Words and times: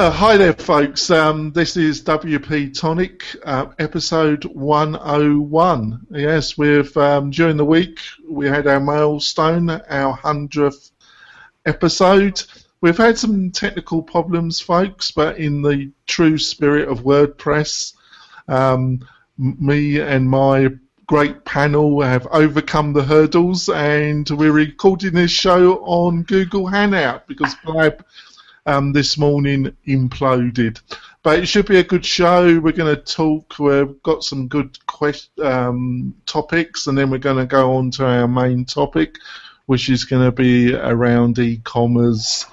Uh, 0.00 0.10
hi 0.10 0.34
there, 0.34 0.54
folks. 0.54 1.10
Um, 1.10 1.52
this 1.52 1.76
is 1.76 2.02
WP 2.04 2.72
Tonic, 2.72 3.22
uh, 3.44 3.66
episode 3.78 4.46
101. 4.46 6.06
Yes, 6.10 6.56
we've 6.56 6.96
um, 6.96 7.30
during 7.30 7.58
the 7.58 7.66
week 7.66 8.00
we 8.26 8.46
had 8.46 8.66
our 8.66 8.80
milestone, 8.80 9.68
our 9.68 10.14
hundredth 10.14 10.90
episode. 11.66 12.42
We've 12.80 12.96
had 12.96 13.18
some 13.18 13.50
technical 13.50 14.02
problems, 14.02 14.58
folks, 14.58 15.10
but 15.10 15.36
in 15.36 15.60
the 15.60 15.92
true 16.06 16.38
spirit 16.38 16.88
of 16.88 17.00
WordPress, 17.00 17.92
um, 18.48 19.06
me 19.36 20.00
and 20.00 20.30
my 20.30 20.70
great 21.08 21.44
panel 21.44 22.00
have 22.00 22.26
overcome 22.30 22.94
the 22.94 23.02
hurdles, 23.02 23.68
and 23.68 24.30
we're 24.30 24.50
recording 24.50 25.12
this 25.12 25.30
show 25.30 25.84
on 25.84 26.22
Google 26.22 26.68
Hangout 26.68 27.26
because 27.26 27.54
Blab 27.66 28.02
um, 28.70 28.92
this 28.92 29.18
morning 29.18 29.76
imploded. 29.86 30.80
But 31.22 31.40
it 31.40 31.46
should 31.46 31.66
be 31.66 31.78
a 31.78 31.84
good 31.84 32.06
show. 32.06 32.60
We're 32.60 32.72
going 32.72 32.94
to 32.94 33.02
talk. 33.02 33.58
We've 33.58 34.02
got 34.02 34.22
some 34.24 34.48
good 34.48 34.78
quest- 34.86 35.38
um, 35.40 36.14
topics, 36.24 36.86
and 36.86 36.96
then 36.96 37.10
we're 37.10 37.18
going 37.18 37.36
to 37.36 37.46
go 37.46 37.74
on 37.74 37.90
to 37.92 38.06
our 38.06 38.28
main 38.28 38.64
topic, 38.64 39.16
which 39.66 39.90
is 39.90 40.04
going 40.04 40.24
to 40.24 40.32
be 40.32 40.74
around 40.74 41.38
e-commerce, 41.38 42.46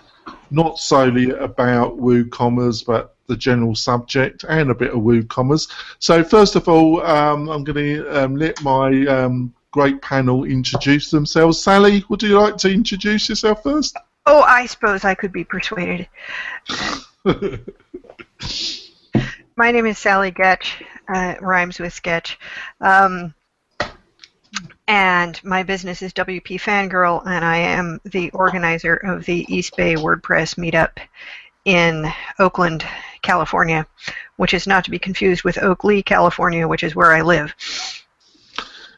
not 0.49 0.79
solely 0.79 1.29
about 1.29 1.99
WooCommerce, 1.99 2.85
but 2.85 3.15
the 3.27 3.37
general 3.37 3.75
subject 3.75 4.43
and 4.47 4.71
a 4.71 4.75
bit 4.75 4.91
of 4.91 5.01
WooCommerce. 5.01 5.69
So 5.99 6.23
first 6.23 6.55
of 6.55 6.67
all, 6.67 7.05
um, 7.05 7.47
I'm 7.49 7.63
going 7.63 7.95
to 7.95 8.23
um, 8.23 8.35
let 8.35 8.61
my 8.63 9.05
um, 9.05 9.53
great 9.71 10.01
panel 10.01 10.45
introduce 10.45 11.11
themselves. 11.11 11.61
Sally, 11.61 12.03
would 12.09 12.23
you 12.23 12.39
like 12.39 12.57
to 12.57 12.71
introduce 12.71 13.29
yourself 13.29 13.63
first? 13.63 13.95
Oh, 14.29 14.41
I 14.41 14.65
suppose 14.65 15.05
I 15.05 15.15
could 15.15 15.31
be 15.31 15.45
persuaded. 15.45 16.09
My 19.55 19.71
name 19.71 19.85
is 19.85 19.97
Sally 19.97 20.33
Goetsch. 20.33 20.83
Uh, 21.07 21.35
rhymes 21.39 21.79
with 21.79 21.93
sketch. 21.93 22.37
Um, 22.81 23.33
and 24.85 25.41
my 25.45 25.63
business 25.63 26.01
is 26.01 26.11
WP 26.11 26.59
Fangirl, 26.59 27.25
and 27.25 27.45
I 27.45 27.57
am 27.57 28.01
the 28.03 28.29
organizer 28.31 28.95
of 28.95 29.23
the 29.23 29.45
East 29.47 29.77
Bay 29.77 29.95
WordPress 29.95 30.55
meetup 30.57 30.97
in 31.63 32.11
Oakland, 32.37 32.85
California, 33.21 33.87
which 34.35 34.53
is 34.53 34.67
not 34.67 34.83
to 34.83 34.91
be 34.91 34.99
confused 34.99 35.45
with 35.45 35.57
Oakley, 35.57 36.03
California, 36.03 36.67
which 36.67 36.83
is 36.83 36.95
where 36.95 37.13
I 37.13 37.21
live. 37.21 37.53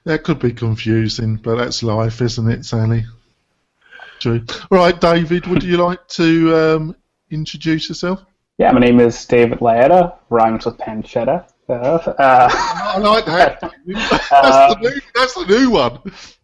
That 0.06 0.24
could 0.24 0.40
be 0.40 0.54
confusing, 0.54 1.36
but 1.36 1.58
that's 1.58 1.84
life, 1.84 2.20
isn't 2.22 2.50
it, 2.50 2.66
Sally? 2.66 3.06
True. 4.20 4.44
All 4.72 4.78
right, 4.78 5.00
David, 5.00 5.48
would 5.48 5.64
you 5.64 5.78
like 5.78 6.06
to 6.10 6.56
um, 6.56 6.96
introduce 7.32 7.88
yourself? 7.90 8.24
Yeah, 8.58 8.72
my 8.74 8.80
name 8.80 9.00
is 9.00 9.26
David 9.26 9.60
Laietta, 9.60 10.18
rhymes 10.30 10.66
with 10.66 10.78
pancetta. 10.78 11.48
Uh, 11.70 12.00
I 12.18 12.98
like 12.98 13.26
that. 13.26 13.62
That's, 13.86 14.32
uh, 14.32 14.74
the 14.74 14.90
new, 14.90 15.02
that's 15.14 15.34
the 15.36 15.46
new 15.46 15.70
one. 15.70 16.00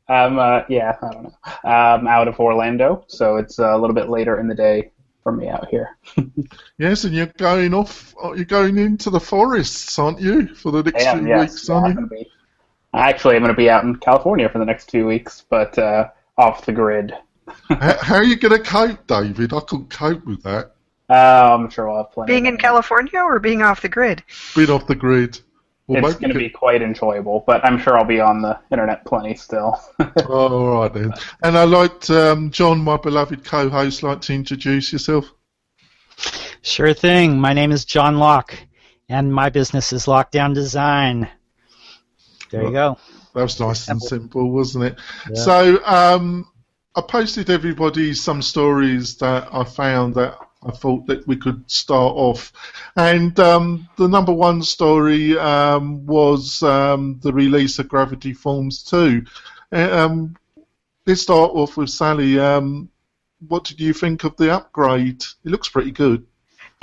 Um, 0.07 0.37
uh, 0.37 0.61
yeah, 0.69 0.95
I 1.01 1.11
don't 1.11 1.23
know. 1.23 1.35
I'm 1.69 2.07
out 2.07 2.27
of 2.27 2.39
Orlando, 2.39 3.03
so 3.07 3.37
it's 3.37 3.57
a 3.57 3.75
little 3.75 3.95
bit 3.95 4.07
later 4.07 4.39
in 4.39 4.47
the 4.47 4.53
day 4.53 4.91
for 5.23 5.31
me 5.31 5.49
out 5.49 5.67
here. 5.69 5.97
yes, 6.77 7.03
and 7.03 7.15
you're 7.15 7.25
going 7.25 7.73
off. 7.73 8.13
You're 8.23 8.45
going 8.45 8.77
into 8.77 9.09
the 9.09 9.19
forests, 9.19 9.97
aren't 9.97 10.21
you, 10.21 10.53
for 10.53 10.71
the 10.71 10.83
next 10.83 11.03
am, 11.03 11.19
few 11.19 11.27
yes, 11.29 11.51
weeks? 11.51 11.69
yeah, 11.69 11.75
aren't 11.75 11.85
I'm 11.85 11.91
you? 11.91 11.95
gonna 11.95 12.07
be, 12.07 12.29
actually, 12.93 13.35
I'm 13.35 13.41
going 13.41 13.53
to 13.53 13.57
be 13.57 13.69
out 13.69 13.83
in 13.83 13.95
California 13.95 14.47
for 14.47 14.59
the 14.59 14.65
next 14.65 14.89
two 14.89 15.07
weeks, 15.07 15.43
but 15.49 15.77
uh, 15.79 16.09
off 16.37 16.65
the 16.65 16.71
grid. 16.71 17.13
How, 17.69 17.97
how 18.01 18.15
are 18.15 18.23
you 18.23 18.35
going 18.35 18.57
to 18.57 18.63
cope, 18.63 19.05
David? 19.07 19.53
I 19.53 19.59
couldn't 19.61 19.89
cope 19.89 20.25
with 20.25 20.43
that. 20.43 20.71
Uh, 21.09 21.55
I'm 21.57 21.69
sure 21.69 21.87
we'll 21.87 21.97
have 21.97 22.11
plenty. 22.11 22.33
Being 22.33 22.45
in 22.47 22.57
California 22.57 23.19
or 23.19 23.39
being 23.39 23.61
off 23.61 23.81
the 23.81 23.89
grid? 23.89 24.23
Being 24.55 24.71
off 24.71 24.87
the 24.87 24.95
grid. 24.95 25.39
Well, 25.87 26.03
It's 26.07 26.15
going 26.19 26.33
to 26.33 26.39
be 26.39 26.49
quite 26.49 26.81
enjoyable, 26.81 27.43
but 27.45 27.63
I'm 27.63 27.77
sure 27.77 27.95
I'll 27.97 28.05
be 28.05 28.19
on 28.19 28.41
the 28.41 28.59
internet 28.71 29.05
plenty 29.05 29.35
still. 29.35 29.79
Oh, 30.27 30.71
all 30.73 30.81
right 30.81 30.91
then. 30.93 31.13
And 31.43 31.55
I'd 31.55 31.69
like 31.69 32.09
um, 32.09 32.49
John, 32.49 32.79
my 32.79 32.97
beloved 32.97 33.43
co-host, 33.43 34.01
like 34.01 34.21
to 34.21 34.33
introduce 34.33 34.91
yourself. 34.91 35.31
Sure 36.63 36.93
thing. 36.93 37.39
My 37.39 37.53
name 37.53 37.71
is 37.71 37.85
John 37.85 38.17
Locke, 38.17 38.57
and 39.09 39.31
my 39.31 39.49
business 39.49 39.93
is 39.93 40.07
Lockedown 40.07 40.55
Design. 40.55 41.29
There 42.49 42.63
you 42.63 42.71
go. 42.71 42.97
That 43.35 43.43
was 43.43 43.59
nice 43.59 43.87
and 43.87 44.01
simple, 44.01 44.49
wasn't 44.49 44.85
it? 44.85 44.99
Yeah. 45.29 45.41
So 45.41 45.85
um, 45.85 46.47
I 46.95 47.01
posted 47.01 47.49
everybody 47.49 48.13
some 48.13 48.41
stories 48.41 49.17
that 49.17 49.49
I 49.51 49.63
found 49.65 50.15
that 50.15 50.37
I 50.63 50.71
thought 50.71 51.05
that 51.07 51.27
we 51.27 51.35
could 51.35 51.69
start 51.69 52.13
off, 52.15 52.51
and 52.95 53.37
um, 53.39 53.87
the 53.97 54.07
number 54.07 54.33
one 54.33 54.63
story 54.63 55.37
um, 55.37 56.05
was 56.05 56.63
um, 56.63 57.19
the 57.21 57.33
release 57.33 57.77
of 57.79 57.89
Gravity 57.89 58.33
Forms 58.33 58.83
2. 58.83 59.23
Uh, 59.71 59.89
Um, 59.91 60.35
let's 61.05 61.21
start 61.21 61.51
off 61.53 61.77
with 61.77 61.89
Sally. 61.89 62.39
Um, 62.39 62.89
what 63.47 63.65
did 63.65 63.79
you 63.79 63.93
think 63.93 64.23
of 64.23 64.35
the 64.37 64.51
upgrade? 64.53 65.21
It 65.43 65.51
looks 65.51 65.69
pretty 65.69 65.91
good. 65.91 66.25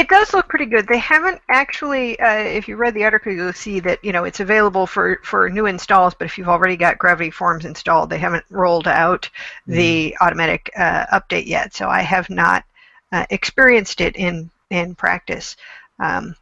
It 0.03 0.09
does 0.09 0.35
look 0.35 0.49
pretty 0.49 0.67
good. 0.67 0.89
They 0.89 0.99
haven't 0.99 1.41
actually, 1.49 2.19
uh, 2.19 2.35
if 2.35 2.67
you 2.67 2.75
read 2.75 2.93
the 2.95 3.05
article, 3.05 3.33
you'll 3.33 3.53
see 3.53 3.79
that 3.79 4.05
you 4.05 4.11
know 4.11 4.25
it's 4.25 4.41
available 4.41 4.85
for, 4.85 5.21
for 5.23 5.49
new 5.49 5.67
installs. 5.67 6.13
But 6.13 6.25
if 6.25 6.37
you've 6.37 6.49
already 6.49 6.77
got 6.77 6.99
Gravity 6.99 7.31
Forms 7.31 7.65
installed, 7.65 8.11
they 8.11 8.19
haven't 8.19 8.45
rolled 8.51 8.89
out 8.89 9.31
the 9.69 10.17
automatic 10.21 10.73
uh, 10.77 11.07
update 11.13 11.47
yet. 11.47 11.73
So 11.73 11.89
I 11.89 12.01
have 12.01 12.29
not 12.31 12.65
uh, 13.13 13.27
experienced 13.31 14.01
it 14.01 14.17
in 14.17 14.51
in 14.71 14.97
practice. 14.97 15.55
Um, 16.01 16.35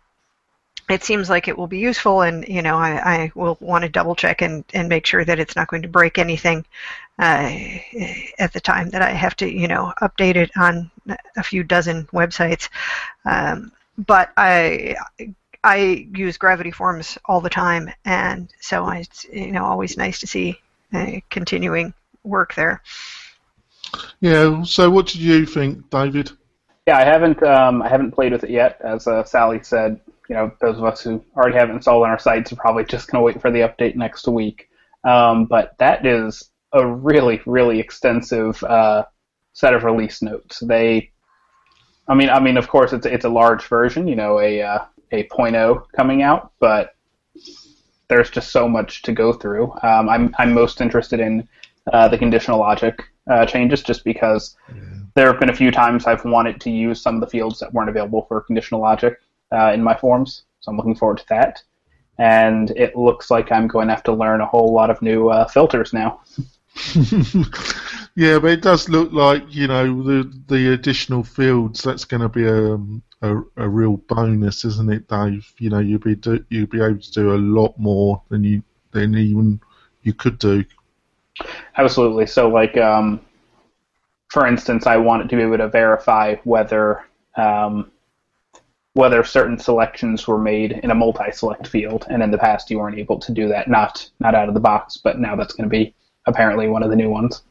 it 0.88 1.04
seems 1.04 1.28
like 1.28 1.47
it 1.47 1.59
will 1.59 1.66
be 1.66 1.81
useful, 1.81 2.22
and 2.22 2.48
you 2.48 2.62
know 2.62 2.78
I, 2.78 2.92
I 3.15 3.32
will 3.34 3.59
want 3.60 3.82
to 3.82 3.91
double 3.91 4.15
check 4.15 4.41
and, 4.41 4.65
and 4.72 4.88
make 4.88 5.04
sure 5.04 5.22
that 5.22 5.38
it's 5.38 5.54
not 5.54 5.69
going 5.69 5.82
to 5.82 5.88
break 5.88 6.16
anything 6.16 6.65
uh, 7.21 7.53
at 8.39 8.53
the 8.53 8.61
time 8.61 8.89
that 8.91 9.03
I 9.03 9.11
have 9.11 9.37
to 9.37 9.49
you 9.49 9.69
know 9.69 9.93
update 10.01 10.37
it 10.37 10.51
on 10.57 10.91
a 11.37 11.43
few 11.43 11.63
dozen 11.63 12.07
websites. 12.07 12.69
Um, 13.25 13.73
but 13.99 14.31
I 14.37 14.97
I 15.63 16.09
use 16.15 16.39
Gravity 16.39 16.71
Forms 16.71 17.19
all 17.27 17.41
the 17.41 17.51
time, 17.51 17.91
and 18.05 18.53
so 18.61 18.85
I, 18.85 18.99
it's 18.99 19.25
you 19.25 19.53
know 19.53 19.65
always 19.65 19.97
nice 19.97 20.19
to 20.21 20.27
see 20.27 20.59
uh, 20.95 21.21
continuing 21.29 21.93
work 22.25 22.55
there. 22.55 22.83
Yeah. 24.21 24.63
So 24.63 24.91
what 24.91 25.07
did 25.07 25.21
you 25.21 25.45
think, 25.45 25.91
David? 25.91 26.31
Yeah, 26.87 26.97
I 26.97 27.05
haven't 27.05 27.43
um, 27.43 27.83
I 27.83 27.89
haven't 27.89 28.13
played 28.13 28.33
with 28.33 28.45
it 28.45 28.51
yet. 28.51 28.81
As 28.81 29.07
uh, 29.07 29.25
Sally 29.25 29.61
said, 29.63 30.01
you 30.31 30.37
know, 30.37 30.53
those 30.61 30.79
of 30.79 30.85
us 30.85 31.03
who 31.03 31.23
already 31.37 31.59
have 31.59 31.69
it 31.69 31.75
installed 31.75 32.05
on 32.05 32.11
our 32.11 32.19
sites 32.19 32.51
are 32.53 32.57
probably 32.57 32.85
just 32.85 33.11
going 33.11 33.21
to 33.21 33.25
wait 33.25 33.43
for 33.43 33.51
the 33.51 33.61
update 33.61 33.97
next 33.97 34.27
week. 34.27 34.71
Um, 35.05 35.45
but 35.47 35.77
that 35.79 36.05
is 36.07 36.50
a 36.73 36.87
really, 36.87 37.41
really 37.47 37.81
extensive 37.81 38.63
uh, 38.65 39.05
set 39.53 39.75
of 39.75 39.85
release 39.85 40.23
notes. 40.23 40.61
They, 40.61 41.11
I 42.09 42.15
mean, 42.15 42.31
I 42.31 42.41
mean, 42.41 42.57
of 42.57 42.69
course, 42.69 42.93
it's 42.93 43.07
it's 43.07 43.25
a 43.25 43.29
large 43.29 43.67
version, 43.67 44.09
you 44.09 44.17
know, 44.17 44.41
a 44.41 44.63
uh, 44.63 44.85
a 45.13 45.25
0.0 45.25 45.85
coming 45.97 46.23
out, 46.23 46.53
but 46.61 46.95
there's 48.09 48.31
just 48.31 48.51
so 48.51 48.69
much 48.69 49.03
to 49.03 49.13
go 49.13 49.33
through. 49.33 49.73
Um, 49.83 50.09
I'm 50.09 50.35
I'm 50.39 50.53
most 50.53 50.81
interested 50.81 51.21
in 51.21 51.49
uh, 51.93 52.09
the 52.09 52.19
conditional 52.19 52.59
logic 52.59 53.03
uh, 53.29 53.47
changes, 53.47 53.83
just 53.83 54.05
because 54.05 54.57
there 55.15 55.27
have 55.27 55.41
been 55.41 55.51
a 55.51 55.57
few 55.57 55.71
times 55.71 56.07
I've 56.07 56.25
wanted 56.25 56.61
to 56.63 56.71
use 56.71 57.01
some 57.01 57.17
of 57.17 57.21
the 57.21 57.27
fields 57.27 57.59
that 57.61 57.73
weren't 57.73 57.91
available 57.91 58.27
for 58.29 58.41
conditional 58.41 58.81
logic 58.81 59.21
uh, 59.53 59.73
in 59.73 59.83
my 59.83 59.97
forms, 59.97 60.43
so 60.61 60.71
I'm 60.71 60.77
looking 60.77 60.97
forward 60.97 61.19
to 61.19 61.28
that. 61.31 61.63
And 62.19 62.71
it 62.73 62.97
looks 62.97 63.31
like 63.31 63.51
I'm 63.51 63.66
going 63.66 63.89
to 63.89 63.95
have 63.95 64.03
to 64.05 64.13
learn 64.13 64.43
a 64.43 64.47
whole 64.47 64.75
lot 64.75 64.91
of 64.91 65.01
new 65.01 65.28
uh, 65.28 65.47
filters 65.49 65.93
now. 65.93 66.21
yeah, 68.16 68.38
but 68.38 68.50
it 68.50 68.62
does 68.62 68.88
look 68.88 69.12
like 69.12 69.42
you 69.48 69.66
know 69.66 70.03
the 70.03 70.32
the 70.48 70.72
additional 70.72 71.22
fields. 71.22 71.82
That's 71.82 72.04
going 72.04 72.22
to 72.22 72.28
be 72.28 72.47
a, 72.47 72.74
a 73.22 73.42
a 73.56 73.68
real 73.68 73.97
bonus, 73.97 74.65
isn't 74.65 74.92
it, 74.92 75.09
Dave? 75.09 75.53
You 75.59 75.71
know, 75.71 75.78
you'll 75.78 75.98
be 76.00 76.15
do, 76.15 76.44
you'll 76.48 76.66
be 76.66 76.82
able 76.82 77.00
to 77.00 77.12
do 77.12 77.34
a 77.34 77.36
lot 77.36 77.78
more 77.78 78.22
than 78.28 78.44
you 78.44 78.62
than 78.92 79.16
even 79.16 79.60
you 80.03 80.15
could 80.15 80.38
do. 80.38 80.65
Absolutely. 81.77 82.27
So, 82.27 82.48
like, 82.48 82.77
um, 82.77 83.21
for 84.28 84.47
instance, 84.47 84.86
I 84.86 84.97
wanted 84.97 85.28
to 85.30 85.36
be 85.36 85.42
able 85.42 85.59
to 85.59 85.68
verify 85.68 86.36
whether 86.44 87.04
um, 87.36 87.91
whether 88.94 89.22
certain 89.22 89.59
selections 89.59 90.27
were 90.27 90.38
made 90.38 90.72
in 90.72 90.91
a 90.91 90.94
multi-select 90.94 91.66
field, 91.66 92.06
and 92.10 92.22
in 92.22 92.30
the 92.30 92.38
past 92.38 92.71
you 92.71 92.78
weren't 92.78 92.98
able 92.98 93.18
to 93.21 93.32
do 93.32 93.48
that. 93.48 93.68
Not 93.68 94.09
not 94.18 94.34
out 94.34 94.48
of 94.48 94.54
the 94.54 94.60
box, 94.60 94.97
but 94.97 95.18
now 95.18 95.36
that's 95.36 95.54
going 95.54 95.68
to 95.68 95.71
be 95.71 95.94
apparently 96.30 96.68
one 96.68 96.82
of 96.82 96.91
the 96.91 96.97
new 96.97 97.10
ones. 97.10 97.42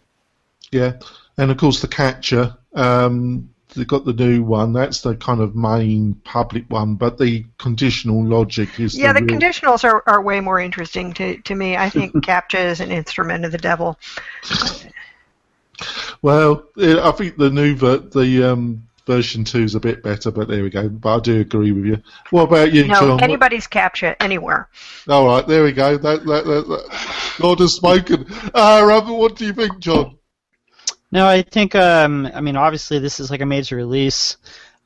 Yeah, 0.71 0.93
and 1.37 1.51
of 1.51 1.57
course 1.57 1.81
the 1.81 1.87
CAPTCHA. 1.87 2.57
Um, 2.73 3.49
they've 3.75 3.87
got 3.87 4.05
the 4.05 4.13
new 4.13 4.43
one. 4.43 4.73
That's 4.73 5.01
the 5.01 5.15
kind 5.15 5.41
of 5.41 5.55
main 5.55 6.15
public 6.23 6.69
one, 6.69 6.95
but 6.95 7.17
the 7.17 7.45
conditional 7.57 8.23
logic 8.25 8.79
is 8.79 8.97
Yeah, 8.97 9.13
the 9.13 9.21
real- 9.21 9.37
conditionals 9.39 9.83
are, 9.83 10.03
are 10.07 10.21
way 10.21 10.39
more 10.39 10.59
interesting 10.59 11.13
to, 11.13 11.37
to 11.37 11.55
me. 11.55 11.77
I 11.77 11.89
think 11.89 12.13
CAPTCHA 12.25 12.65
is 12.71 12.79
an 12.79 12.91
instrument 12.91 13.45
of 13.45 13.51
the 13.51 13.57
devil. 13.57 13.97
Well, 16.21 16.65
I 16.77 17.11
think 17.11 17.37
the 17.37 17.49
new 17.49 17.75
ver- 17.75 17.97
the 17.99 18.51
um, 18.51 18.87
version 19.09 19.43
two 19.43 19.63
is 19.63 19.73
a 19.73 19.79
bit 19.79 20.03
better, 20.03 20.29
but 20.29 20.47
there 20.47 20.61
we 20.61 20.69
go. 20.69 20.87
But 20.87 21.15
I 21.15 21.19
do 21.21 21.41
agree 21.41 21.71
with 21.71 21.85
you. 21.85 21.97
What 22.29 22.43
about 22.43 22.71
you, 22.71 22.85
No, 22.85 22.99
John? 22.99 23.23
anybody's 23.23 23.65
CAPTCHA 23.65 24.17
anywhere. 24.19 24.69
All 25.07 25.25
right, 25.25 25.47
there 25.47 25.63
we 25.63 25.71
go. 25.71 25.97
That, 25.97 26.23
that, 26.27 26.45
that, 26.45 26.67
that. 26.67 27.39
Lord 27.39 27.57
has 27.59 27.73
spoken. 27.73 28.27
Uh, 28.53 28.83
Robert, 28.85 29.15
what 29.15 29.35
do 29.35 29.47
you 29.47 29.53
think, 29.53 29.79
John? 29.79 30.19
No, 31.11 31.25
I 31.25 31.41
think. 31.41 31.73
Um, 31.73 32.29
I 32.35 32.39
mean, 32.41 32.55
obviously, 32.55 32.99
this 32.99 33.19
is 33.19 33.31
like 33.31 33.41
a 33.41 33.47
major 33.47 33.77
release. 33.77 34.37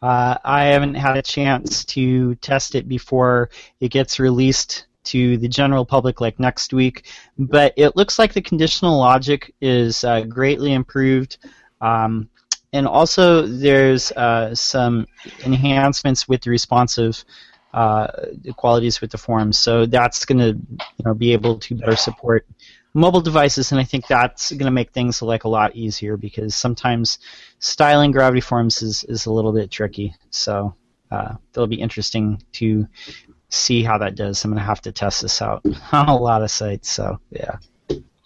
Uh, 0.02 0.38
I 0.46 0.66
haven't 0.66 0.96
had 0.96 1.18
a 1.18 1.22
chance 1.22 1.84
to 1.86 2.36
test 2.36 2.76
it 2.76 2.88
before 2.88 3.50
it 3.82 3.90
gets 3.90 4.20
released 4.20 4.86
to 5.06 5.38
the 5.38 5.50
general 5.50 5.86
public 5.86 6.22
like 6.22 6.40
next 6.40 6.74
week, 6.74 7.08
but 7.38 7.74
it 7.76 7.98
looks 7.98 8.18
like 8.18 8.32
the 8.32 8.42
conditional 8.42 8.98
logic 8.98 9.54
is 9.60 10.06
uh, 10.06 10.22
greatly 10.22 10.72
improved. 10.72 11.40
Um, 11.82 12.30
and 12.74 12.88
also, 12.88 13.46
there's 13.46 14.12
uh, 14.12 14.56
some 14.56 15.06
enhancements 15.46 16.28
with 16.28 16.42
the 16.42 16.50
responsive 16.50 17.24
uh, 17.74 18.08
qualities 18.58 19.00
with 19.00 19.12
the 19.12 19.18
forms, 19.18 19.60
so 19.60 19.86
that's 19.86 20.26
going 20.26 20.40
to 20.40 20.60
you 20.80 21.06
know, 21.06 21.14
be 21.14 21.34
able 21.34 21.60
to 21.60 21.76
better 21.76 21.96
support 21.96 22.48
mobile 22.96 23.22
devices, 23.22 23.72
and 23.72 23.80
I 23.80 23.84
think 23.84 24.08
that's 24.08 24.52
going 24.52 24.66
to 24.66 24.72
make 24.72 24.92
things 24.92 25.22
like 25.22 25.44
a 25.44 25.50
lot 25.50 25.76
easier 25.76 26.18
because 26.18 26.56
sometimes 26.56 27.20
styling 27.60 28.12
gravity 28.12 28.42
forms 28.42 28.82
is, 28.82 29.04
is 29.04 29.28
a 29.28 29.32
little 29.32 29.54
bit 29.54 29.72
tricky. 29.72 30.16
So 30.32 30.76
uh, 31.12 31.36
it'll 31.52 31.68
be 31.68 31.82
interesting 31.82 32.42
to 32.54 32.88
see 33.50 33.84
how 33.84 34.00
that 34.00 34.16
does. 34.16 34.44
I'm 34.44 34.52
going 34.52 34.60
to 34.60 34.66
have 34.66 34.82
to 34.82 34.92
test 34.92 35.22
this 35.22 35.42
out 35.42 35.64
on 35.92 36.10
a 36.10 36.18
lot 36.18 36.42
of 36.42 36.50
sites. 36.50 36.90
So 36.90 37.20
yeah. 37.30 37.58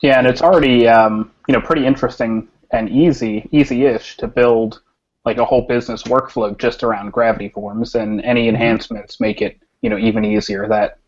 Yeah, 0.01 0.19
and 0.19 0.27
it's 0.27 0.41
already 0.41 0.87
um, 0.87 1.31
you 1.47 1.53
know 1.53 1.61
pretty 1.61 1.85
interesting 1.85 2.47
and 2.71 2.89
easy, 2.89 3.47
easy-ish 3.51 4.17
to 4.17 4.27
build 4.27 4.81
like 5.25 5.37
a 5.37 5.45
whole 5.45 5.67
business 5.67 6.03
workflow 6.03 6.57
just 6.57 6.83
around 6.83 7.11
gravity 7.11 7.49
forms, 7.49 7.95
and 7.95 8.21
any 8.21 8.47
enhancements 8.47 9.19
make 9.19 9.41
it 9.41 9.59
you 9.81 9.89
know 9.89 9.97
even 9.97 10.23
easier. 10.25 10.67
That 10.67 10.99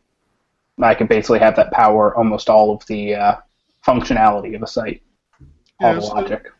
I 0.81 0.93
can 0.93 1.07
basically 1.07 1.39
have 1.39 1.55
that 1.55 1.71
power 1.71 2.15
almost 2.15 2.49
all 2.49 2.73
of 2.75 2.85
the 2.87 3.15
uh, 3.15 3.35
functionality 3.87 4.55
of 4.55 4.63
a 4.63 4.67
site, 4.67 5.01
all 5.81 5.89
Yeah, 5.89 5.93
the 5.93 6.01
so- 6.01 6.13
logic. 6.13 6.51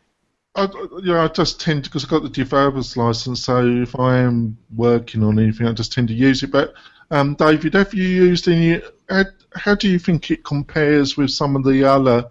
I, 0.56 0.66
know, 0.66 1.20
I 1.20 1.28
just 1.28 1.60
tend 1.60 1.84
to 1.84 1.90
because 1.90 2.02
I've 2.02 2.10
got 2.10 2.24
the 2.24 2.28
developer's 2.28 2.96
license. 2.96 3.44
So 3.44 3.64
if 3.64 3.96
I 3.98 4.18
am 4.18 4.58
working 4.74 5.22
on 5.22 5.38
anything, 5.38 5.68
I 5.68 5.72
just 5.72 5.92
tend 5.92 6.08
to 6.08 6.14
use 6.14 6.42
it. 6.42 6.50
But 6.50 6.74
um, 7.12 7.34
David, 7.36 7.74
have 7.74 7.94
you 7.94 8.02
used 8.02 8.48
any? 8.48 8.82
How, 9.08 9.24
how 9.54 9.74
do 9.76 9.88
you 9.88 9.98
think 10.00 10.28
it 10.28 10.42
compares 10.44 11.16
with 11.16 11.30
some 11.30 11.54
of 11.54 11.62
the 11.64 11.84
other 11.84 12.28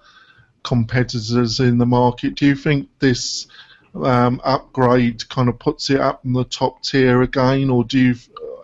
competitors 0.64 1.60
in 1.60 1.78
the 1.78 1.86
market? 1.86 2.36
Do 2.36 2.46
you 2.46 2.56
think 2.56 2.90
this 3.00 3.48
um, 3.96 4.42
upgrade 4.44 5.28
kind 5.30 5.50
of 5.50 5.60
puts 5.60 5.90
it 5.90 6.00
up 6.00 6.24
in 6.26 6.34
the 6.34 6.44
top 6.44 6.84
tier 6.84 7.22
again, 7.22 7.70
or 7.70 7.84
do 7.84 8.00
you 8.00 8.16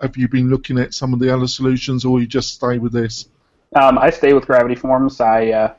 have 0.01 0.17
you 0.17 0.27
been 0.27 0.49
looking 0.49 0.77
at 0.77 0.93
some 0.93 1.13
of 1.13 1.19
the 1.19 1.33
other 1.33 1.47
solutions, 1.47 2.05
or 2.05 2.19
you 2.19 2.27
just 2.27 2.53
stay 2.53 2.77
with 2.77 2.93
this? 2.93 3.27
Um, 3.75 3.97
I 3.97 4.09
stay 4.09 4.33
with 4.33 4.45
Gravity 4.45 4.75
Forms. 4.75 5.19
I 5.19 5.49
uh, 5.49 5.73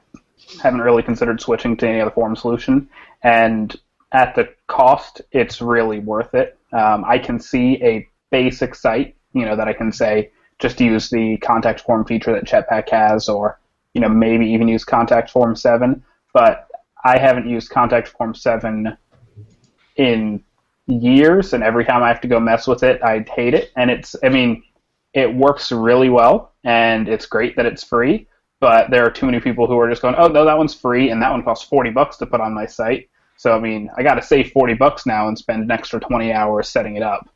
haven't 0.63 0.81
really 0.81 1.03
considered 1.03 1.41
switching 1.41 1.77
to 1.79 1.89
any 1.89 2.01
other 2.01 2.11
form 2.11 2.37
solution, 2.37 2.89
and 3.23 3.75
at 4.13 4.35
the 4.35 4.49
cost, 4.67 5.23
it's 5.33 5.61
really 5.61 5.99
worth 6.01 6.35
it. 6.35 6.59
Um, 6.73 7.05
I 7.07 7.19
can 7.19 7.39
see 7.39 7.83
a 7.83 8.09
basic 8.31 8.75
site, 8.75 9.17
you 9.33 9.45
know, 9.45 9.57
that 9.57 9.69
I 9.69 9.73
can 9.73 9.93
say 9.93 10.31
just 10.59 10.81
use 10.81 11.11
the 11.11 11.37
contact 11.39 11.81
form 11.81 12.05
feature 12.05 12.33
that 12.33 12.45
Jetpack 12.45 12.89
has, 12.91 13.29
or 13.29 13.59
you 13.97 14.01
know, 14.01 14.11
maybe 14.11 14.45
even 14.45 14.69
use 14.69 14.85
Contact 14.85 15.31
Form 15.31 15.57
Seven. 15.57 16.05
But 16.35 16.69
I 17.03 17.17
haven't 17.17 17.49
used 17.49 17.71
Contact 17.71 18.09
Form 18.09 18.35
Seven 18.35 18.95
in 19.97 20.45
years, 20.87 21.55
and 21.55 21.65
every 21.65 21.83
time 21.87 22.03
I 22.03 22.09
have 22.09 22.21
to 22.21 22.29
go 22.29 22.39
mess 22.39 22.67
with 22.67 22.83
it, 22.83 23.03
I 23.03 23.25
hate 23.35 23.55
it. 23.55 23.73
And 23.75 23.91
it's, 23.91 24.15
I 24.23 24.29
mean, 24.29 24.63
it 25.15 25.35
works 25.35 25.73
really 25.73 26.11
well, 26.11 26.53
and 26.63 27.09
it's 27.09 27.25
great 27.25 27.57
that 27.57 27.65
it's 27.65 27.83
free. 27.83 28.29
But 28.61 28.91
there 28.91 29.03
are 29.07 29.11
too 29.11 29.25
many 29.25 29.41
people 29.41 29.67
who 29.67 29.79
are 29.79 29.89
just 29.89 30.03
going, 30.03 30.15
oh 30.19 30.29
no, 30.29 30.45
that 30.45 30.59
one's 30.59 30.75
free, 30.75 31.09
and 31.09 31.23
that 31.23 31.31
one 31.31 31.43
costs 31.43 31.67
forty 31.67 31.89
bucks 31.89 32.19
to 32.19 32.27
put 32.27 32.43
on 32.43 32.53
my 32.53 32.67
site. 32.67 33.09
So 33.39 33.57
I 33.57 33.59
mean, 33.59 33.89
I 33.97 34.03
got 34.03 34.17
to 34.17 34.23
save 34.23 34.53
forty 34.53 34.75
bucks 34.75 35.07
now 35.07 35.29
and 35.29 35.39
spend 35.39 35.63
an 35.63 35.71
extra 35.71 36.01
twenty 36.01 36.35
hours 36.35 36.69
setting 36.69 36.97
it 36.97 37.03
up. 37.03 37.27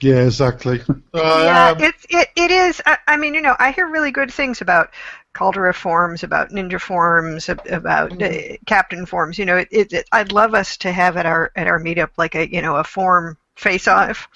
Yeah, 0.00 0.24
exactly. 0.24 0.80
yeah, 1.14 1.70
Um, 1.70 1.82
it's 1.82 2.06
it, 2.08 2.28
it 2.36 2.50
is. 2.50 2.80
I, 2.86 2.98
I 3.06 3.16
mean, 3.16 3.34
you 3.34 3.42
know, 3.42 3.54
I 3.58 3.70
hear 3.70 3.88
really 3.88 4.10
good 4.10 4.32
things 4.32 4.60
about 4.60 4.90
Caldera 5.32 5.72
forms, 5.72 6.22
about 6.22 6.50
Ninja 6.50 6.80
forms, 6.80 7.48
ab- 7.48 7.66
about 7.66 8.20
uh, 8.22 8.56
Captain 8.66 9.06
forms. 9.06 9.38
You 9.38 9.46
know, 9.46 9.56
it, 9.58 9.68
it, 9.70 9.92
it, 9.92 10.08
I'd 10.12 10.32
love 10.32 10.54
us 10.54 10.76
to 10.78 10.92
have 10.92 11.16
at 11.16 11.26
our 11.26 11.52
at 11.56 11.66
our 11.66 11.80
meetup 11.80 12.10
like 12.16 12.34
a 12.34 12.50
you 12.50 12.62
know 12.62 12.76
a 12.76 12.84
form 12.84 13.36
face 13.56 13.88
off. 13.88 14.28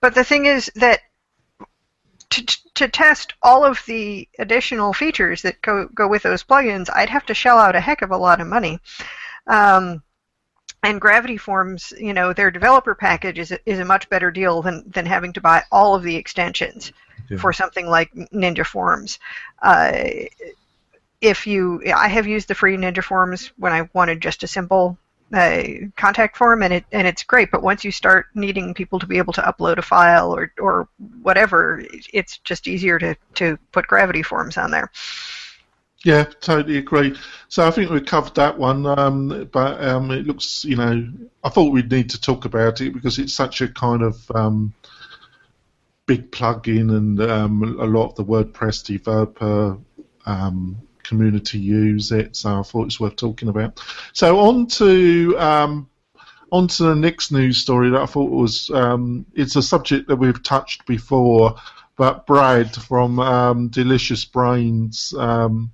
But 0.00 0.14
the 0.14 0.24
thing 0.24 0.46
is 0.46 0.70
that 0.76 1.00
to, 2.30 2.46
to 2.74 2.88
test 2.88 3.34
all 3.42 3.64
of 3.64 3.82
the 3.86 4.28
additional 4.38 4.92
features 4.92 5.42
that 5.42 5.62
go 5.62 5.88
go 5.94 6.06
with 6.08 6.22
those 6.22 6.44
plugins, 6.44 6.90
I'd 6.94 7.10
have 7.10 7.26
to 7.26 7.34
shell 7.34 7.58
out 7.58 7.76
a 7.76 7.80
heck 7.80 8.02
of 8.02 8.10
a 8.10 8.16
lot 8.16 8.40
of 8.40 8.46
money. 8.46 8.78
Um, 9.46 10.02
and 10.84 11.00
Gravity 11.00 11.36
Forms, 11.36 11.92
you 11.98 12.12
know, 12.12 12.32
their 12.32 12.50
developer 12.50 12.94
package 12.94 13.38
is 13.38 13.52
a, 13.52 13.58
is 13.66 13.78
a 13.78 13.84
much 13.84 14.08
better 14.08 14.30
deal 14.30 14.62
than, 14.62 14.84
than 14.86 15.06
having 15.06 15.32
to 15.32 15.40
buy 15.40 15.62
all 15.72 15.94
of 15.94 16.02
the 16.02 16.16
extensions 16.16 16.92
Yeah. 17.28 17.38
for 17.38 17.52
something 17.52 17.86
like 17.86 18.12
Ninja 18.14 18.64
Forms. 18.66 19.18
Uh, 19.62 19.92
if 21.20 21.46
you, 21.46 21.82
I 21.94 22.08
have 22.08 22.26
used 22.26 22.48
the 22.48 22.54
free 22.54 22.76
Ninja 22.76 23.02
Forms 23.02 23.50
when 23.56 23.72
I 23.72 23.88
wanted 23.94 24.20
just 24.20 24.42
a 24.42 24.46
simple 24.46 24.98
uh, 25.32 25.62
contact 25.96 26.36
form, 26.36 26.62
and 26.62 26.72
it 26.72 26.84
and 26.92 27.06
it's 27.06 27.24
great. 27.24 27.50
But 27.50 27.62
once 27.62 27.82
you 27.84 27.90
start 27.90 28.26
needing 28.34 28.74
people 28.74 28.98
to 29.00 29.06
be 29.06 29.18
able 29.18 29.32
to 29.32 29.40
upload 29.42 29.78
a 29.78 29.82
file 29.82 30.32
or 30.36 30.52
or 30.58 30.86
whatever, 31.22 31.82
it's 32.12 32.38
just 32.38 32.68
easier 32.68 32.98
to 32.98 33.16
to 33.34 33.58
put 33.72 33.86
Gravity 33.86 34.22
Forms 34.22 34.56
on 34.58 34.70
there. 34.70 34.90
Yeah, 36.04 36.24
totally 36.40 36.76
agree. 36.76 37.16
So 37.48 37.66
I 37.66 37.70
think 37.70 37.90
we 37.90 38.00
covered 38.00 38.34
that 38.34 38.58
one, 38.58 38.84
um, 38.84 39.48
but 39.50 39.82
um, 39.82 40.10
it 40.10 40.26
looks, 40.26 40.62
you 40.64 40.76
know, 40.76 41.08
I 41.42 41.48
thought 41.48 41.72
we'd 41.72 41.90
need 41.90 42.10
to 42.10 42.20
talk 42.20 42.44
about 42.44 42.82
it 42.82 42.92
because 42.92 43.18
it's 43.18 43.32
such 43.32 43.62
a 43.62 43.68
kind 43.68 44.02
of 44.02 44.30
um, 44.32 44.74
big 46.04 46.30
plug-in, 46.30 46.90
and 46.90 47.20
um, 47.22 47.62
a 47.80 47.86
lot 47.86 48.10
of 48.10 48.16
the 48.16 48.24
WordPress 48.24 48.84
developer 48.84 49.78
um, 50.26 50.76
community 51.02 51.58
use 51.58 52.12
it. 52.12 52.36
So 52.36 52.60
I 52.60 52.62
thought 52.62 52.86
it's 52.86 53.00
worth 53.00 53.16
talking 53.16 53.48
about. 53.48 53.80
So 54.12 54.38
on 54.40 54.66
to 54.66 55.34
um, 55.38 55.88
on 56.52 56.68
to 56.68 56.82
the 56.82 56.94
next 56.94 57.32
news 57.32 57.56
story 57.56 57.88
that 57.88 58.02
I 58.02 58.06
thought 58.06 58.30
was 58.30 58.70
it's 59.34 59.56
a 59.56 59.62
subject 59.62 60.08
that 60.08 60.16
we've 60.16 60.42
touched 60.42 60.84
before, 60.84 61.56
but 61.96 62.26
Brad 62.26 62.74
from 62.74 63.18
um, 63.20 63.68
Delicious 63.68 64.24
Brains 64.24 65.14
um, 65.16 65.70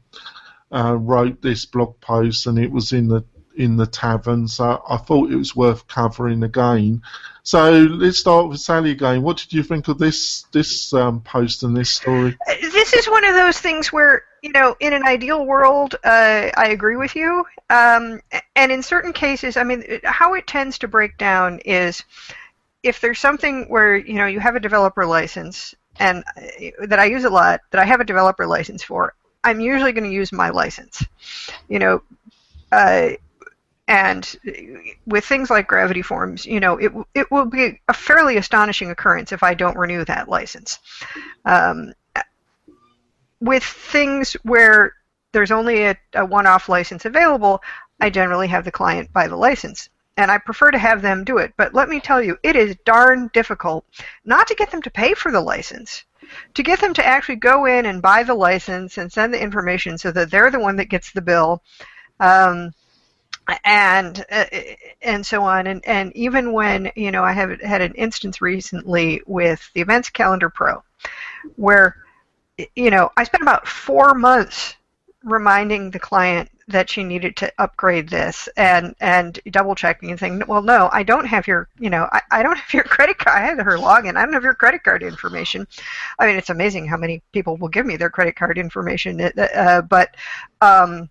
uh, 0.73 0.97
wrote 0.97 1.41
this 1.43 1.67
blog 1.67 2.01
post, 2.01 2.47
and 2.47 2.59
it 2.59 2.71
was 2.71 2.93
in 2.93 3.09
the 3.09 3.25
in 3.57 3.77
the 3.77 3.87
tavern. 3.87 4.49
So 4.49 4.83
I 4.89 4.97
thought 4.97 5.31
it 5.31 5.37
was 5.37 5.57
worth 5.57 5.87
covering 5.87 6.43
again. 6.43 7.03
So 7.43 7.71
let's 7.73 8.19
start 8.19 8.49
with 8.49 8.61
Sally 8.61 8.91
again. 8.91 9.23
What 9.23 9.39
did 9.39 9.53
you 9.53 9.63
think 9.63 9.89
of 9.89 9.99
this 9.99 10.43
this 10.53 10.93
um, 10.93 11.21
post 11.21 11.63
and 11.63 11.77
this 11.77 11.91
story? 11.91 12.37
this 12.47 12.93
is 12.93 13.09
one 13.09 13.25
of 13.25 13.35
those 13.35 13.59
things 13.59 13.93
where 13.93 14.25
you 14.43 14.53
know 14.53 14.77
in 14.81 14.93
an 14.93 15.05
ideal 15.05 15.45
world 15.45 15.97
uh, 16.05 16.51
i 16.57 16.69
agree 16.71 16.97
with 16.97 17.15
you 17.15 17.45
um, 17.69 18.21
and 18.57 18.73
in 18.73 18.83
certain 18.83 19.13
cases 19.13 19.57
i 19.57 19.63
mean 19.63 19.85
how 20.05 20.35
it 20.35 20.47
tends 20.47 20.79
to 20.79 20.89
break 20.89 21.19
down 21.19 21.59
is 21.61 22.05
if 22.83 23.01
there's 23.01 23.19
something 23.19 23.67
where 23.69 23.97
you 23.97 24.15
know 24.15 24.27
you 24.27 24.41
have 24.41 24.57
a 24.57 24.61
developer 24.61 25.05
license 25.05 25.75
and 26.01 26.25
that 26.87 26.99
i 26.99 27.05
use 27.05 27.25
a 27.25 27.31
lot 27.31 27.61
that 27.71 27.81
i 27.81 27.85
have 27.85 28.01
a 28.01 28.05
developer 28.05 28.47
license 28.47 28.83
for 28.83 29.15
i'm 29.45 29.61
usually 29.61 29.93
going 29.93 30.05
to 30.05 30.15
use 30.15 30.33
my 30.33 30.51
license 30.51 31.05
you 31.69 31.79
know 31.79 32.03
uh, 32.73 33.11
and 33.91 34.37
with 35.05 35.25
things 35.25 35.51
like 35.51 35.67
gravity 35.67 36.01
forms, 36.01 36.47
you 36.47 36.61
know, 36.61 36.77
it 36.77 36.93
it 37.13 37.29
will 37.33 37.45
be 37.45 37.81
a 37.89 37.93
fairly 37.93 38.37
astonishing 38.37 38.89
occurrence 38.91 39.33
if 39.33 39.43
I 39.43 39.55
don't 39.55 39.77
renew 39.77 40.05
that 40.05 40.29
license. 40.29 40.79
Um, 41.45 41.93
with 43.41 43.65
things 43.65 44.35
where 44.45 44.93
there's 45.33 45.51
only 45.51 45.87
a, 45.87 45.97
a 46.15 46.25
one-off 46.25 46.69
license 46.69 47.05
available, 47.05 47.61
I 48.01 48.11
generally 48.11 48.47
have 48.47 48.65
the 48.65 48.71
client 48.71 49.13
buy 49.13 49.27
the 49.27 49.37
license. 49.37 49.89
And 50.21 50.31
I 50.31 50.37
prefer 50.37 50.71
to 50.71 50.77
have 50.77 51.01
them 51.01 51.25
do 51.25 51.39
it. 51.39 51.55
But 51.57 51.73
let 51.73 51.89
me 51.89 51.99
tell 51.99 52.21
you, 52.23 52.37
it 52.43 52.55
is 52.55 52.77
darn 52.85 53.31
difficult 53.33 53.87
not 54.27 54.47
to 54.49 54.55
get 54.55 54.71
them 54.71 54.83
to 54.83 54.91
pay 54.91 55.15
for 55.15 55.33
the 55.33 55.41
license, 55.41 56.05
to 56.53 56.63
get 56.63 56.79
them 56.79 56.93
to 56.93 57.07
actually 57.07 57.37
go 57.37 57.65
in 57.65 57.87
and 57.87 58.03
buy 58.03 58.23
the 58.23 58.35
license 58.35 58.99
and 58.99 59.11
send 59.11 59.33
the 59.33 59.43
information 59.43 59.97
so 59.97 60.11
that 60.11 60.31
they're 60.31 60.51
the 60.51 60.61
one 60.61 60.77
that 60.77 60.91
gets 60.91 61.11
the 61.11 61.23
bill. 61.23 61.63
Um, 62.21 62.73
and 63.65 64.27
uh, 64.31 64.45
and 65.01 65.25
so 65.25 65.43
on 65.43 65.67
and 65.67 65.85
and 65.87 66.15
even 66.15 66.53
when 66.53 66.93
you 66.95 67.11
know 67.11 67.25
I 67.25 67.33
have 67.33 67.59
had 67.63 67.81
an 67.81 67.95
instance 67.95 68.41
recently 68.41 69.23
with 69.27 69.69
the 69.75 69.81
Events 69.81 70.11
Calendar 70.11 70.51
Pro 70.51 70.85
where 71.57 71.97
you 72.77 72.91
know 72.91 73.11
I 73.17 73.25
spent 73.25 73.43
about 73.43 73.67
4 73.67 74.15
months 74.15 74.77
reminding 75.25 75.91
the 75.91 75.99
client 75.99 76.51
that 76.71 76.91
she 76.91 77.05
needed 77.05 77.37
to 77.37 77.53
upgrade 77.59 78.09
this 78.09 78.49
and 78.57 78.95
and 79.01 79.39
double 79.51 79.75
checking 79.75 80.11
and 80.11 80.19
saying, 80.19 80.43
well, 80.47 80.63
no, 80.63 80.89
I 80.93 81.03
don't 81.03 81.27
have 81.27 81.47
your 81.47 81.69
you 81.79 81.91
know 81.91 82.09
I, 82.13 82.23
I 82.31 82.43
don't 82.43 82.59
have 82.59 82.75
your 82.75 82.85
credit 82.85 83.19
card. 83.19 83.37
I 83.37 83.47
have 83.47 83.59
her 83.59 83.77
login. 83.77 84.17
I 84.17 84.25
don't 84.25 84.35
have 84.35 84.43
your 84.43 84.55
credit 84.55 84.83
card 84.85 85.03
information. 85.03 85.67
I 86.19 86.27
mean, 86.27 86.37
it's 86.37 86.51
amazing 86.51 86.87
how 86.87 86.97
many 86.97 87.23
people 87.33 87.57
will 87.57 87.69
give 87.69 87.87
me 87.87 87.97
their 87.97 88.11
credit 88.11 88.37
card 88.37 88.59
information. 88.59 89.21
Uh, 89.21 89.83
but 89.83 90.17
um, 90.61 91.09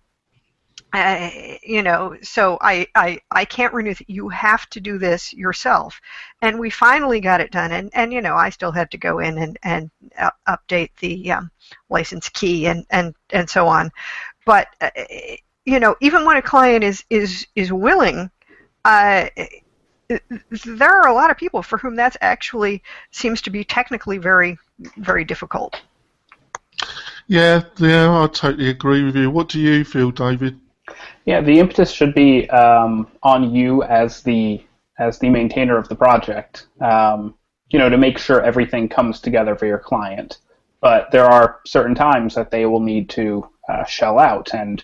uh, 0.92 1.30
you 1.62 1.82
know, 1.82 2.16
so 2.22 2.58
I, 2.60 2.86
I, 2.94 3.20
I 3.30 3.44
can't 3.44 3.72
renew. 3.72 3.94
Th- 3.94 4.08
you 4.08 4.28
have 4.28 4.68
to 4.70 4.80
do 4.80 4.98
this 4.98 5.32
yourself. 5.32 6.00
And 6.42 6.58
we 6.58 6.70
finally 6.70 7.20
got 7.20 7.40
it 7.40 7.52
done. 7.52 7.72
And, 7.72 7.90
and 7.94 8.12
you 8.12 8.20
know, 8.20 8.34
I 8.34 8.50
still 8.50 8.72
had 8.72 8.90
to 8.90 8.98
go 8.98 9.20
in 9.20 9.38
and, 9.38 9.58
and 9.62 9.90
uh, 10.18 10.30
update 10.48 10.90
the 10.98 11.32
um, 11.32 11.50
license 11.90 12.28
key 12.28 12.66
and, 12.66 12.84
and, 12.90 13.14
and 13.30 13.48
so 13.48 13.68
on. 13.68 13.90
But, 14.44 14.68
uh, 14.80 14.90
you 15.64 15.80
know, 15.80 15.96
even 16.00 16.24
when 16.24 16.36
a 16.36 16.42
client 16.42 16.84
is, 16.84 17.04
is, 17.10 17.46
is 17.54 17.72
willing, 17.72 18.30
uh, 18.84 19.28
there 20.08 20.90
are 20.90 21.08
a 21.08 21.14
lot 21.14 21.30
of 21.30 21.36
people 21.36 21.62
for 21.62 21.78
whom 21.78 21.94
that's 21.94 22.16
actually 22.20 22.82
seems 23.10 23.40
to 23.42 23.50
be 23.50 23.62
technically 23.64 24.18
very, 24.18 24.58
very 24.96 25.24
difficult. 25.24 25.80
Yeah, 27.26 27.62
yeah, 27.78 28.10
I 28.10 28.26
totally 28.26 28.70
agree 28.70 29.04
with 29.04 29.14
you. 29.14 29.30
What 29.30 29.48
do 29.48 29.60
you 29.60 29.84
feel, 29.84 30.10
David? 30.10 30.58
Yeah, 31.26 31.40
the 31.40 31.60
impetus 31.60 31.92
should 31.92 32.14
be 32.14 32.50
um, 32.50 33.06
on 33.22 33.54
you 33.54 33.82
as 33.84 34.22
the 34.22 34.64
as 34.98 35.18
the 35.18 35.30
maintainer 35.30 35.78
of 35.78 35.88
the 35.88 35.94
project. 35.94 36.66
Um, 36.80 37.34
you 37.70 37.78
know, 37.78 37.88
to 37.88 37.96
make 37.96 38.18
sure 38.18 38.42
everything 38.42 38.88
comes 38.88 39.20
together 39.20 39.54
for 39.54 39.66
your 39.66 39.78
client. 39.78 40.38
But 40.80 41.10
there 41.12 41.26
are 41.26 41.60
certain 41.66 41.94
times 41.94 42.34
that 42.34 42.50
they 42.50 42.66
will 42.66 42.80
need 42.80 43.08
to 43.10 43.48
uh, 43.68 43.84
shell 43.84 44.18
out, 44.18 44.52
and 44.52 44.82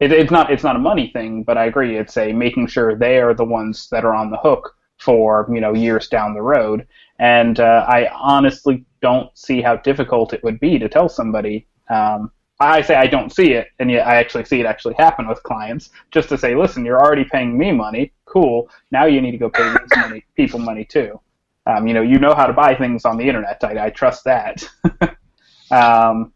it, 0.00 0.12
it's 0.12 0.30
not 0.30 0.50
it's 0.50 0.64
not 0.64 0.76
a 0.76 0.80
money 0.80 1.10
thing. 1.12 1.42
But 1.44 1.58
I 1.58 1.66
agree, 1.66 1.96
it's 1.96 2.16
a 2.16 2.32
making 2.32 2.66
sure 2.66 2.96
they 2.96 3.18
are 3.18 3.34
the 3.34 3.44
ones 3.44 3.88
that 3.90 4.04
are 4.04 4.14
on 4.14 4.30
the 4.30 4.38
hook 4.38 4.74
for 4.98 5.48
you 5.52 5.60
know 5.60 5.74
years 5.74 6.08
down 6.08 6.34
the 6.34 6.42
road. 6.42 6.86
And 7.18 7.60
uh, 7.60 7.84
I 7.86 8.08
honestly 8.08 8.84
don't 9.02 9.36
see 9.36 9.60
how 9.60 9.76
difficult 9.76 10.32
it 10.32 10.42
would 10.42 10.58
be 10.58 10.78
to 10.78 10.88
tell 10.88 11.08
somebody. 11.08 11.66
Um, 11.90 12.30
I 12.60 12.82
say 12.82 12.94
I 12.94 13.06
don't 13.06 13.32
see 13.32 13.52
it, 13.52 13.68
and 13.78 13.90
yet 13.90 14.06
I 14.06 14.16
actually 14.16 14.44
see 14.44 14.60
it 14.60 14.66
actually 14.66 14.94
happen 14.94 15.26
with 15.26 15.42
clients. 15.42 15.90
Just 16.10 16.28
to 16.28 16.38
say, 16.38 16.54
listen, 16.54 16.84
you're 16.84 17.00
already 17.00 17.24
paying 17.24 17.56
me 17.56 17.72
money. 17.72 18.12
Cool. 18.26 18.68
Now 18.90 19.06
you 19.06 19.20
need 19.22 19.32
to 19.32 19.38
go 19.38 19.48
pay 19.48 19.68
these 19.70 19.88
money, 19.96 20.24
people 20.36 20.58
money 20.58 20.84
too. 20.84 21.18
Um, 21.66 21.86
you 21.86 21.94
know, 21.94 22.02
you 22.02 22.18
know 22.18 22.34
how 22.34 22.46
to 22.46 22.52
buy 22.52 22.74
things 22.74 23.04
on 23.04 23.16
the 23.16 23.24
internet. 23.24 23.62
I, 23.62 23.86
I 23.86 23.90
trust 23.90 24.24
that. 24.24 24.66
um, 25.70 26.32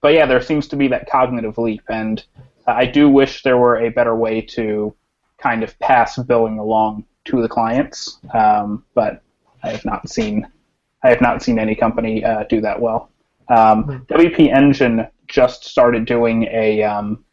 but 0.00 0.12
yeah, 0.12 0.26
there 0.26 0.40
seems 0.40 0.68
to 0.68 0.76
be 0.76 0.88
that 0.88 1.08
cognitive 1.10 1.58
leap, 1.58 1.82
and 1.88 2.24
I 2.66 2.86
do 2.86 3.08
wish 3.08 3.42
there 3.42 3.56
were 3.56 3.78
a 3.78 3.90
better 3.90 4.14
way 4.14 4.40
to 4.40 4.94
kind 5.38 5.62
of 5.62 5.78
pass 5.78 6.18
billing 6.18 6.58
along 6.58 7.04
to 7.26 7.42
the 7.42 7.48
clients. 7.48 8.18
Um, 8.32 8.84
but 8.94 9.22
I 9.62 9.70
have 9.70 9.84
not 9.84 10.08
seen 10.08 10.46
I 11.02 11.10
have 11.10 11.20
not 11.20 11.42
seen 11.42 11.58
any 11.58 11.74
company 11.74 12.24
uh, 12.24 12.44
do 12.48 12.60
that 12.62 12.80
well. 12.80 13.10
Um, 13.48 13.84
hmm. 13.84 13.96
WP 14.12 14.52
Engine 14.52 15.06
just 15.28 15.64
started 15.64 16.04
doing 16.04 16.44
a 16.44 16.82
um, 16.82 17.24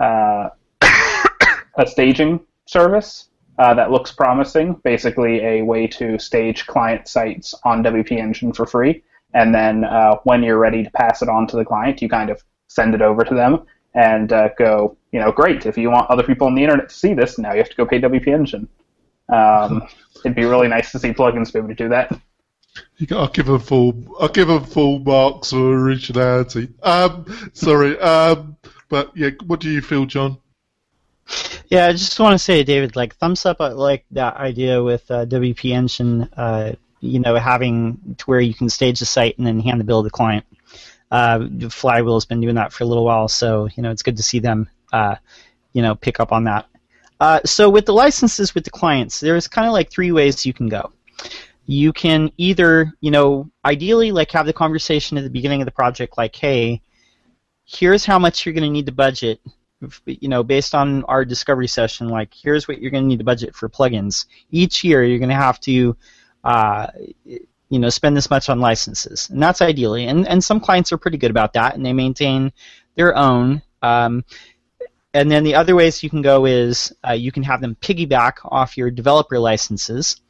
uh, 0.00 0.50
a 0.82 1.86
staging 1.86 2.40
service 2.66 3.28
uh, 3.58 3.74
that 3.74 3.90
looks 3.90 4.12
promising. 4.12 4.74
Basically, 4.84 5.40
a 5.44 5.62
way 5.62 5.86
to 5.88 6.18
stage 6.18 6.66
client 6.66 7.08
sites 7.08 7.54
on 7.64 7.82
WP 7.82 8.12
Engine 8.12 8.52
for 8.52 8.66
free, 8.66 9.02
and 9.34 9.54
then 9.54 9.84
uh, 9.84 10.16
when 10.24 10.42
you're 10.42 10.58
ready 10.58 10.84
to 10.84 10.90
pass 10.90 11.22
it 11.22 11.28
on 11.28 11.46
to 11.48 11.56
the 11.56 11.64
client, 11.64 12.00
you 12.00 12.08
kind 12.08 12.30
of 12.30 12.42
send 12.68 12.94
it 12.94 13.02
over 13.02 13.24
to 13.24 13.34
them 13.34 13.64
and 13.98 14.32
uh, 14.32 14.50
go, 14.56 14.96
you 15.10 15.18
know, 15.18 15.32
great. 15.32 15.66
If 15.66 15.76
you 15.76 15.90
want 15.90 16.08
other 16.08 16.22
people 16.22 16.46
on 16.46 16.54
the 16.54 16.62
internet 16.62 16.88
to 16.88 16.94
see 16.94 17.14
this, 17.14 17.36
now 17.36 17.50
you 17.52 17.58
have 17.58 17.68
to 17.68 17.76
go 17.76 17.84
pay 17.84 18.00
WP 18.00 18.28
Engine. 18.28 18.68
Um, 19.28 19.88
it'd 20.24 20.36
be 20.36 20.44
really 20.44 20.68
nice 20.68 20.92
to 20.92 21.00
see 21.00 21.12
plugins 21.12 21.52
be 21.52 21.58
able 21.58 21.68
to 21.68 21.74
do 21.74 21.88
that. 21.88 22.16
I'll 23.10 23.26
give 23.26 23.48
a 23.48 23.58
full. 23.58 24.16
I'll 24.20 24.28
give 24.28 24.50
a 24.50 24.60
full 24.60 25.00
marks 25.00 25.50
for 25.50 25.74
originality. 25.74 26.68
Um, 26.80 27.26
sorry. 27.52 27.98
Um, 27.98 28.56
but 28.88 29.10
yeah, 29.16 29.30
what 29.46 29.58
do 29.58 29.68
you 29.68 29.82
feel, 29.82 30.06
John? 30.06 30.38
Yeah, 31.66 31.86
I 31.86 31.92
just 31.92 32.18
want 32.20 32.34
to 32.34 32.38
say, 32.38 32.62
David, 32.62 32.94
like 32.94 33.16
thumbs 33.16 33.44
up. 33.44 33.60
I 33.60 33.68
like 33.68 34.04
that 34.12 34.36
idea 34.36 34.80
with 34.82 35.10
uh, 35.10 35.26
WP 35.26 35.72
Engine. 35.72 36.22
Uh, 36.36 36.74
you 37.00 37.18
know, 37.18 37.34
having 37.34 38.14
to 38.18 38.24
where 38.26 38.40
you 38.40 38.54
can 38.54 38.68
stage 38.68 39.00
the 39.00 39.06
site 39.06 39.38
and 39.38 39.46
then 39.46 39.58
hand 39.58 39.80
the 39.80 39.84
bill 39.84 40.02
to 40.02 40.06
the 40.06 40.10
client. 40.10 40.46
Uh, 41.10 41.46
Flywheel 41.70 42.14
has 42.14 42.26
been 42.26 42.40
doing 42.40 42.56
that 42.56 42.72
for 42.72 42.84
a 42.84 42.86
little 42.86 43.04
while, 43.04 43.28
so 43.28 43.68
you 43.74 43.82
know 43.82 43.90
it's 43.90 44.02
good 44.02 44.16
to 44.16 44.22
see 44.22 44.38
them, 44.38 44.68
uh, 44.92 45.16
you 45.72 45.82
know, 45.82 45.94
pick 45.94 46.20
up 46.20 46.32
on 46.32 46.44
that. 46.44 46.66
Uh, 47.20 47.40
so 47.44 47.68
with 47.68 47.86
the 47.86 47.92
licenses 47.92 48.54
with 48.54 48.64
the 48.64 48.70
clients, 48.70 49.18
there's 49.18 49.48
kind 49.48 49.66
of 49.66 49.72
like 49.72 49.90
three 49.90 50.12
ways 50.12 50.46
you 50.46 50.52
can 50.52 50.68
go 50.68 50.92
you 51.68 51.92
can 51.92 52.32
either, 52.38 52.94
you 53.00 53.10
know, 53.10 53.50
ideally 53.62 54.10
like 54.10 54.32
have 54.32 54.46
the 54.46 54.52
conversation 54.54 55.18
at 55.18 55.22
the 55.22 55.30
beginning 55.30 55.60
of 55.60 55.66
the 55.66 55.70
project 55.70 56.16
like, 56.16 56.34
hey, 56.34 56.80
here's 57.66 58.06
how 58.06 58.18
much 58.18 58.46
you're 58.46 58.54
going 58.54 58.64
to 58.64 58.70
need 58.70 58.86
to 58.86 58.92
budget, 58.92 59.38
you 60.06 60.30
know, 60.30 60.42
based 60.42 60.74
on 60.74 61.04
our 61.04 61.26
discovery 61.26 61.68
session, 61.68 62.08
like 62.08 62.32
here's 62.32 62.66
what 62.66 62.80
you're 62.80 62.90
going 62.90 63.04
to 63.04 63.08
need 63.08 63.18
to 63.18 63.24
budget 63.24 63.54
for 63.54 63.68
plugins. 63.68 64.24
Each 64.50 64.82
year 64.82 65.04
you're 65.04 65.18
going 65.18 65.28
to 65.28 65.34
have 65.34 65.60
to, 65.60 65.94
uh, 66.42 66.86
you 67.70 67.78
know, 67.78 67.88
spend 67.88 68.16
this 68.16 68.30
much 68.30 68.48
on 68.48 68.60
licenses, 68.60 69.28
and 69.30 69.42
that's 69.42 69.62
ideally. 69.62 70.06
And 70.06 70.26
and 70.26 70.42
some 70.42 70.60
clients 70.60 70.92
are 70.92 70.98
pretty 70.98 71.18
good 71.18 71.30
about 71.30 71.52
that, 71.54 71.74
and 71.74 71.84
they 71.84 71.92
maintain 71.92 72.52
their 72.94 73.16
own. 73.16 73.62
Um, 73.82 74.24
and 75.14 75.30
then 75.30 75.44
the 75.44 75.54
other 75.54 75.74
ways 75.74 76.02
you 76.02 76.10
can 76.10 76.22
go 76.22 76.44
is 76.44 76.92
uh, 77.06 77.12
you 77.12 77.32
can 77.32 77.42
have 77.42 77.60
them 77.60 77.76
piggyback 77.80 78.34
off 78.44 78.76
your 78.76 78.90
developer 78.90 79.38
licenses. 79.38 80.20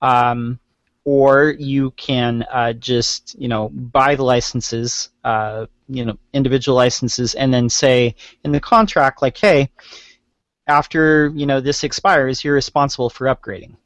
Um, 0.00 0.58
or 1.04 1.54
you 1.58 1.90
can 1.92 2.44
uh, 2.50 2.72
just 2.74 3.34
you 3.38 3.48
know 3.48 3.68
buy 3.68 4.14
the 4.14 4.22
licenses, 4.22 5.10
uh, 5.24 5.66
you 5.88 6.04
know 6.04 6.16
individual 6.32 6.76
licenses, 6.76 7.34
and 7.34 7.52
then 7.52 7.68
say 7.68 8.14
in 8.44 8.52
the 8.52 8.60
contract 8.60 9.22
like, 9.22 9.36
hey, 9.36 9.70
after 10.66 11.32
you 11.34 11.46
know 11.46 11.60
this 11.60 11.84
expires, 11.84 12.44
you're 12.44 12.54
responsible 12.54 13.10
for 13.10 13.26
upgrading. 13.26 13.76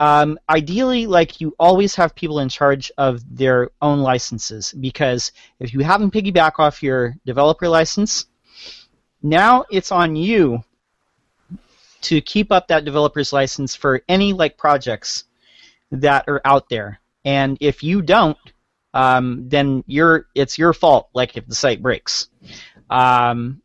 Um, 0.00 0.38
ideally, 0.48 1.06
like 1.06 1.40
you 1.40 1.54
always 1.58 1.94
have 1.96 2.14
people 2.14 2.38
in 2.38 2.48
charge 2.48 2.92
of 2.98 3.20
their 3.36 3.70
own 3.82 4.00
licenses 4.00 4.72
because 4.72 5.32
if 5.58 5.74
you 5.74 5.80
haven't 5.80 6.12
piggyback 6.12 6.52
off 6.58 6.82
your 6.82 7.16
developer 7.26 7.68
license, 7.68 8.26
now 9.22 9.64
it's 9.70 9.90
on 9.90 10.14
you 10.14 10.62
to 12.02 12.20
keep 12.20 12.52
up 12.52 12.68
that 12.68 12.84
developer's 12.84 13.32
license 13.32 13.74
for 13.74 14.02
any 14.08 14.32
like 14.32 14.56
projects 14.56 15.24
that 15.90 16.24
are 16.28 16.40
out 16.44 16.68
there. 16.68 17.00
And 17.24 17.58
if 17.60 17.82
you 17.82 18.02
don't, 18.02 18.38
um, 18.94 19.48
then 19.48 19.82
you're 19.86 20.26
it's 20.34 20.58
your 20.58 20.72
fault. 20.72 21.08
Like 21.12 21.36
if 21.36 21.46
the 21.46 21.54
site 21.54 21.82
breaks. 21.82 22.28
Um, 22.88 23.62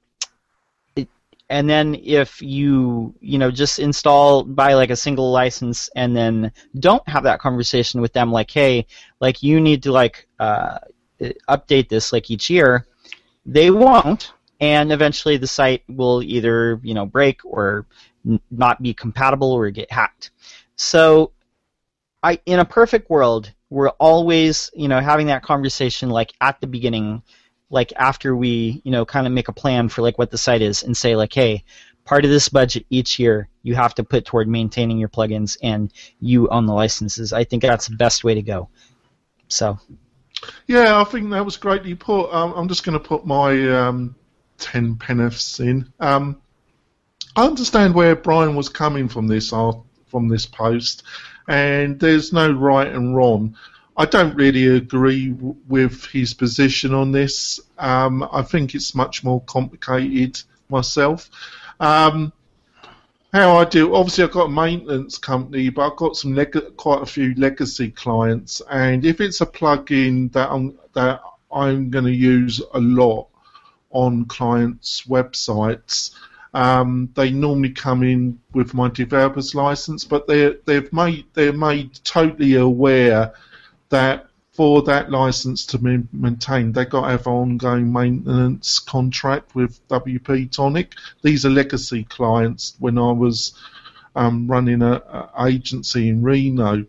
and 1.49 1.69
then 1.69 1.95
if 1.95 2.41
you 2.41 3.13
you 3.19 3.37
know 3.37 3.51
just 3.51 3.79
install 3.79 4.43
buy 4.43 4.73
like 4.73 4.89
a 4.89 4.95
single 4.95 5.31
license 5.31 5.89
and 5.95 6.15
then 6.15 6.51
don't 6.79 7.07
have 7.07 7.23
that 7.23 7.39
conversation 7.39 8.01
with 8.01 8.13
them 8.13 8.31
like 8.31 8.49
hey 8.49 8.85
like 9.19 9.43
you 9.43 9.59
need 9.59 9.83
to 9.83 9.91
like 9.91 10.27
uh, 10.39 10.79
update 11.49 11.89
this 11.89 12.13
like 12.13 12.31
each 12.31 12.49
year 12.49 12.85
they 13.45 13.71
won't. 13.71 14.31
And 14.59 14.91
eventually 14.91 15.37
the 15.37 15.47
site 15.47 15.83
will 15.89 16.23
either 16.23 16.79
you 16.83 16.93
know 16.93 17.05
break 17.05 17.43
or 17.43 17.85
n- 18.25 18.39
not 18.49 18.81
be 18.81 18.93
compatible 18.93 19.51
or 19.51 19.69
get 19.71 19.91
hacked. 19.91 20.31
So 20.75 21.31
I 22.21 22.39
in 22.45 22.59
a 22.59 22.65
perfect 22.65 23.09
world, 23.09 23.51
we're 23.69 23.89
always, 23.89 24.69
you 24.73 24.87
know, 24.87 25.01
having 25.01 25.27
that 25.27 25.43
conversation 25.43 26.09
like 26.09 26.33
at 26.39 26.61
the 26.61 26.67
beginning, 26.67 27.23
like 27.73 27.91
after 27.95 28.35
we, 28.35 28.81
you 28.83 28.91
know, 28.91 29.05
kind 29.05 29.25
of 29.25 29.33
make 29.33 29.47
a 29.47 29.53
plan 29.53 29.89
for 29.89 30.01
like 30.01 30.17
what 30.17 30.31
the 30.31 30.37
site 30.37 30.61
is 30.61 30.83
and 30.83 30.95
say 30.95 31.15
like, 31.15 31.33
hey, 31.33 31.63
part 32.05 32.23
of 32.23 32.31
this 32.31 32.47
budget 32.49 32.85
each 32.89 33.17
year 33.17 33.49
you 33.63 33.75
have 33.75 33.95
to 33.95 34.03
put 34.03 34.25
toward 34.25 34.47
maintaining 34.47 34.99
your 34.99 35.09
plugins 35.09 35.57
and 35.63 35.91
you 36.19 36.47
own 36.49 36.65
the 36.65 36.73
licenses. 36.73 37.33
I 37.33 37.43
think 37.43 37.63
that's 37.63 37.87
the 37.87 37.95
best 37.95 38.23
way 38.23 38.35
to 38.35 38.41
go. 38.41 38.69
So. 39.47 39.79
Yeah, 40.67 40.99
I 40.99 41.03
think 41.05 41.29
that 41.31 41.45
was 41.45 41.57
greatly 41.57 41.95
put. 41.95 42.29
Um, 42.31 42.53
I'm 42.53 42.67
just 42.67 42.83
going 42.83 42.97
to 42.97 43.03
put 43.03 43.25
my 43.25 43.69
um, 43.69 44.15
ten 44.57 44.95
penneths 44.95 45.59
in. 45.59 45.91
Um, 45.99 46.41
I 47.35 47.45
understand 47.45 47.95
where 47.95 48.15
Brian 48.15 48.55
was 48.55 48.69
coming 48.69 49.07
from 49.07 49.27
this 49.27 49.53
art, 49.53 49.77
from 50.07 50.27
this 50.27 50.45
post 50.45 51.03
and 51.47 51.99
there's 51.99 52.31
no 52.31 52.51
right 52.51 52.87
and 52.87 53.15
wrong. 53.15 53.55
I 53.95 54.05
don't 54.05 54.35
really 54.35 54.67
agree 54.67 55.29
w- 55.29 55.55
with 55.67 56.05
his 56.05 56.33
position 56.33 56.93
on 56.93 57.11
this. 57.11 57.59
Um, 57.77 58.27
I 58.31 58.41
think 58.41 58.73
it's 58.73 58.95
much 58.95 59.23
more 59.23 59.41
complicated 59.41 60.41
myself. 60.69 61.29
Um, 61.79 62.33
how 63.33 63.57
I 63.57 63.65
do, 63.65 63.95
obviously, 63.95 64.23
I've 64.23 64.31
got 64.31 64.45
a 64.45 64.49
maintenance 64.49 65.17
company, 65.17 65.69
but 65.69 65.91
I've 65.91 65.97
got 65.97 66.15
some 66.15 66.33
leg- 66.35 66.77
quite 66.77 67.01
a 67.01 67.05
few 67.05 67.33
legacy 67.35 67.89
clients, 67.91 68.61
and 68.69 69.05
if 69.05 69.21
it's 69.21 69.41
a 69.41 69.45
plugin 69.45 70.31
that 70.33 70.51
I'm 70.51 70.77
that 70.93 71.21
I'm 71.51 71.89
going 71.89 72.05
to 72.05 72.11
use 72.11 72.61
a 72.73 72.79
lot, 72.79 73.27
on 73.93 74.25
clients' 74.25 75.03
websites. 75.07 76.11
Um, 76.53 77.09
they 77.15 77.31
normally 77.31 77.71
come 77.71 78.03
in 78.03 78.39
with 78.53 78.73
my 78.73 78.89
developer's 78.89 79.55
license, 79.55 80.03
but 80.03 80.27
they're 80.27 80.57
they've 80.65 80.91
made 80.91 81.25
they're 81.33 81.53
made 81.53 81.93
totally 82.03 82.55
aware 82.55 83.33
that 83.93 84.27
for 84.51 84.81
that 84.83 85.09
license 85.09 85.65
to 85.67 85.77
be 85.77 86.03
maintained, 86.11 86.75
they've 86.75 86.89
got 86.89 87.01
to 87.01 87.11
have 87.11 87.27
an 87.27 87.33
ongoing 87.33 87.91
maintenance 87.91 88.79
contract 88.79 89.55
with 89.55 89.87
WP 89.87 90.51
Tonic. 90.51 90.93
These 91.21 91.45
are 91.45 91.49
legacy 91.49 92.03
clients. 92.03 92.75
When 92.79 92.97
I 92.97 93.11
was 93.11 93.53
um, 94.15 94.47
running 94.47 94.81
a, 94.81 94.93
a 94.93 95.45
agency 95.45 96.09
in 96.09 96.23
Reno, 96.23 96.85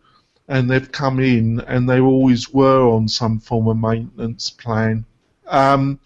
and 0.49 0.71
they've 0.71 0.93
come 0.93 1.21
in 1.21 1.61
and 1.61 1.89
they 1.89 2.01
always 2.01 2.53
were 2.53 2.87
on 2.87 3.09
some 3.09 3.39
form 3.41 3.69
of 3.69 3.79
maintenance 3.79 4.51
plan. 4.51 5.05
Um, 5.47 6.01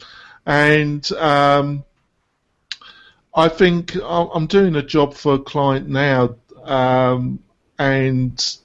and 0.46 1.10
um, 1.12 1.84
I 3.34 3.48
think 3.48 3.96
I'm 4.04 4.46
doing 4.46 4.76
a 4.76 4.82
job 4.82 5.14
for 5.14 5.34
a 5.34 5.38
client 5.38 5.88
now, 5.88 6.36
um, 6.64 7.40
and 7.78 8.56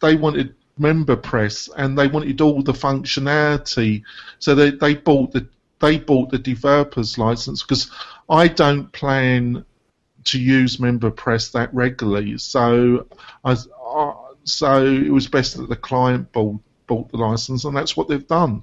they 0.00 0.16
wanted 0.16 0.54
MemberPress 0.78 1.70
and 1.76 1.98
they 1.98 2.06
wanted 2.08 2.40
all 2.40 2.62
the 2.62 2.72
functionality, 2.72 4.02
so 4.38 4.54
they, 4.54 4.70
they 4.70 4.94
bought 4.94 5.32
the 5.32 5.46
they 5.78 5.98
bought 5.98 6.30
the 6.30 6.38
developer's 6.38 7.18
license 7.18 7.62
because 7.62 7.90
I 8.30 8.48
don't 8.48 8.90
plan 8.92 9.64
to 10.24 10.40
use 10.40 10.78
MemberPress 10.78 11.52
that 11.52 11.72
regularly, 11.74 12.38
so 12.38 13.06
I, 13.44 13.56
I 13.84 14.14
so 14.44 14.84
it 14.84 15.10
was 15.10 15.26
best 15.26 15.56
that 15.56 15.68
the 15.68 15.76
client 15.76 16.32
bought 16.32 16.60
bought 16.86 17.10
the 17.10 17.18
license, 17.18 17.64
and 17.64 17.76
that's 17.76 17.96
what 17.96 18.08
they've 18.08 18.26
done. 18.26 18.62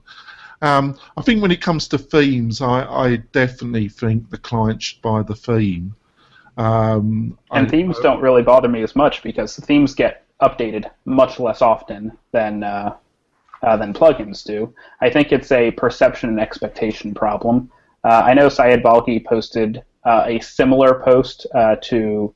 Um, 0.61 0.97
I 1.17 1.21
think 1.21 1.41
when 1.41 1.51
it 1.51 1.61
comes 1.61 1.89
to 1.89 1.97
themes, 1.97 2.61
I, 2.61 2.85
I, 2.85 3.15
definitely 3.33 3.89
think 3.89 4.29
the 4.29 4.37
client 4.37 4.81
should 4.81 5.01
buy 5.01 5.21
the 5.21 5.35
theme. 5.35 5.93
Um, 6.55 7.37
and 7.51 7.67
I, 7.67 7.69
themes 7.69 7.97
don't 8.01 8.21
really 8.21 8.43
bother 8.43 8.69
me 8.69 8.81
as 8.81 8.95
much 8.95 9.23
because 9.23 9.57
the 9.57 9.61
themes 9.61 9.93
get 9.93 10.23
updated 10.43 10.89
much 11.05 11.39
less 11.39 11.61
often 11.61 12.11
than 12.31 12.63
uh, 12.63 12.95
uh, 13.63 13.77
than 13.77 13.93
plugins 13.93 14.43
do. 14.43 14.73
I 15.01 15.09
think 15.09 15.31
it's 15.31 15.51
a 15.51 15.71
perception 15.71 16.29
and 16.29 16.39
expectation 16.39 17.13
problem. 17.13 17.71
Uh, 18.03 18.23
I 18.25 18.33
know 18.33 18.49
Syed 18.49 18.83
Balkhi 18.83 19.23
posted 19.25 19.81
uh, 20.03 20.25
a 20.27 20.39
similar 20.41 21.01
post 21.05 21.47
uh, 21.55 21.77
to, 21.83 22.33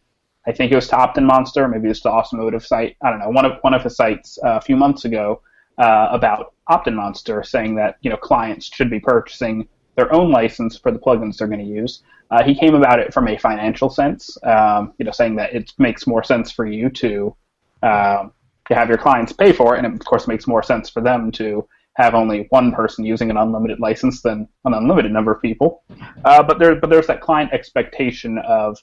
I 0.47 0.53
think 0.53 0.71
it 0.71 0.75
was 0.75 0.87
to 0.87 0.95
OptinMonster, 0.95 1.69
maybe 1.69 1.89
it's 1.89 2.01
the 2.01 2.09
Automotive 2.09 2.65
site. 2.65 2.95
I 3.01 3.09
don't 3.09 3.19
know, 3.19 3.29
one 3.29 3.43
of 3.43 3.57
one 3.61 3.73
of 3.73 3.83
his 3.83 3.97
sites 3.97 4.39
a 4.41 4.61
few 4.61 4.77
months 4.77 5.03
ago 5.03 5.41
about 5.77 6.53
OptinMonster, 6.69 7.45
saying 7.45 7.75
that 7.75 7.97
you 8.01 8.09
know 8.09 8.17
clients 8.17 8.73
should 8.73 8.89
be 8.89 8.99
purchasing 9.01 9.67
their 9.97 10.13
own 10.13 10.31
license 10.31 10.77
for 10.77 10.91
the 10.91 10.99
plugins 10.99 11.37
they're 11.37 11.47
going 11.47 11.59
to 11.59 11.65
use. 11.65 12.03
Uh, 12.29 12.43
he 12.43 12.53
came 12.55 12.75
about 12.75 12.99
it 12.99 13.13
from 13.13 13.27
a 13.27 13.37
financial 13.37 13.89
sense, 13.89 14.37
um, 14.43 14.93
you 14.97 15.05
know, 15.05 15.11
saying 15.11 15.35
that 15.35 15.53
it 15.53 15.73
makes 15.77 16.05
more 16.05 16.23
sense 16.23 16.51
for 16.51 16.65
you 16.65 16.89
to 16.89 17.35
uh, 17.83 18.27
to 18.67 18.75
have 18.75 18.89
your 18.89 18.97
clients 18.97 19.33
pay 19.33 19.53
for 19.53 19.75
it, 19.75 19.79
and 19.79 19.87
it, 19.87 19.93
of 19.93 20.05
course 20.05 20.27
makes 20.27 20.47
more 20.47 20.63
sense 20.63 20.89
for 20.89 21.01
them 21.01 21.31
to 21.31 21.67
have 21.95 22.13
only 22.13 22.45
one 22.49 22.71
person 22.71 23.05
using 23.05 23.31
an 23.31 23.37
unlimited 23.37 23.79
license 23.79 24.21
than 24.21 24.47
an 24.65 24.73
unlimited 24.73 25.11
number 25.11 25.31
of 25.31 25.41
people. 25.41 25.83
Uh, 26.25 26.43
but 26.43 26.59
there, 26.59 26.75
but 26.75 26.89
there's 26.89 27.07
that 27.07 27.21
client 27.21 27.51
expectation 27.53 28.37
of 28.39 28.77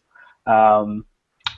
um, 0.47 1.05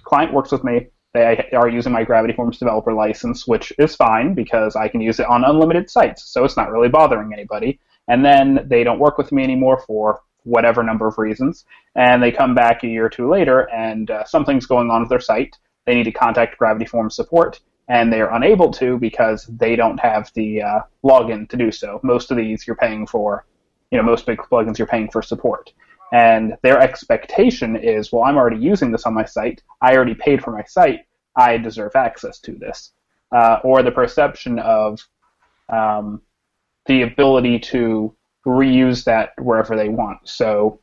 client 0.05 0.33
works 0.33 0.53
with 0.53 0.65
me, 0.65 0.87
they 1.17 1.49
are 1.55 1.69
using 1.69 1.93
my 1.93 2.05
Gravity 2.05 2.35
Forms 2.35 2.59
developer 2.59 2.93
license, 2.93 3.47
which 3.47 3.73
is 3.79 3.97
fine 3.97 4.35
because 4.35 4.77
I 4.77 4.89
can 4.89 5.01
use 5.01 5.19
it 5.19 5.27
on 5.27 5.45
unlimited 5.45 5.89
sites, 5.89 6.25
so 6.31 6.45
it's 6.45 6.59
not 6.59 6.71
really 6.71 6.91
bothering 6.91 7.33
anybody. 7.33 7.81
And 8.09 8.23
then 8.23 8.67
they 8.69 8.85
don't 8.85 8.99
work 8.99 9.17
with 9.17 9.33
me 9.33 9.43
anymore 9.43 9.83
for 9.87 10.21
whatever 10.45 10.83
number 10.83 11.09
of 11.09 11.17
reasons, 11.17 11.65
and 11.95 12.23
they 12.23 12.31
come 12.31 12.55
back 12.55 12.85
a 12.85 12.87
year 12.87 13.07
or 13.07 13.09
two 13.09 13.31
later, 13.31 13.63
and 13.73 14.11
uh, 14.11 14.25
something's 14.25 14.67
going 14.67 14.91
on 14.91 15.01
with 15.01 15.09
their 15.09 15.21
site. 15.21 15.57
They 15.87 15.95
need 15.95 16.05
to 16.05 16.13
contact 16.13 16.59
Gravity 16.59 16.85
Forms 16.85 17.15
support, 17.15 17.61
and 17.89 18.13
they 18.13 18.21
are 18.21 18.35
unable 18.35 18.71
to 18.73 18.99
because 18.99 19.47
they 19.47 19.77
don't 19.77 19.99
have 20.01 20.31
the 20.35 20.63
uh, 20.63 20.81
login 21.05 21.49
to 21.49 21.57
do 21.57 21.71
so. 21.71 22.01
Most 22.03 22.31
of 22.31 22.37
these 22.37 22.67
you're 22.67 22.77
paying 22.77 23.07
for, 23.07 23.47
you 23.91 23.99
know, 23.99 24.05
most 24.05 24.27
big 24.27 24.39
plugins 24.39 24.79
you're 24.79 24.87
paying 24.87 25.11
for 25.11 25.23
support. 25.23 25.73
And 26.13 26.57
their 26.63 26.81
expectation 26.81 27.77
is, 27.77 28.13
well, 28.13 28.25
I'm 28.25 28.37
already 28.37 28.59
using 28.59 28.93
this 28.93 29.07
on 29.07 29.15
my 29.15 29.25
site. 29.25 29.63
I 29.81 29.95
already 29.97 30.15
paid 30.15 30.43
for 30.43 30.53
my 30.53 30.65
site. 30.65 31.01
I 31.37 31.59
deserve 31.59 31.93
access 31.95 32.39
to 32.41 32.53
this. 32.53 32.93
Uh, 33.33 33.59
or 33.65 33.83
the 33.83 33.91
perception 33.91 34.59
of 34.61 35.01
um, 35.69 36.23
the 36.87 37.03
ability 37.03 37.59
to 37.59 38.15
reuse 38.47 39.05
that 39.05 39.31
wherever 39.39 39.77
they 39.77 39.89
want. 39.89 40.19
So, 40.25 40.81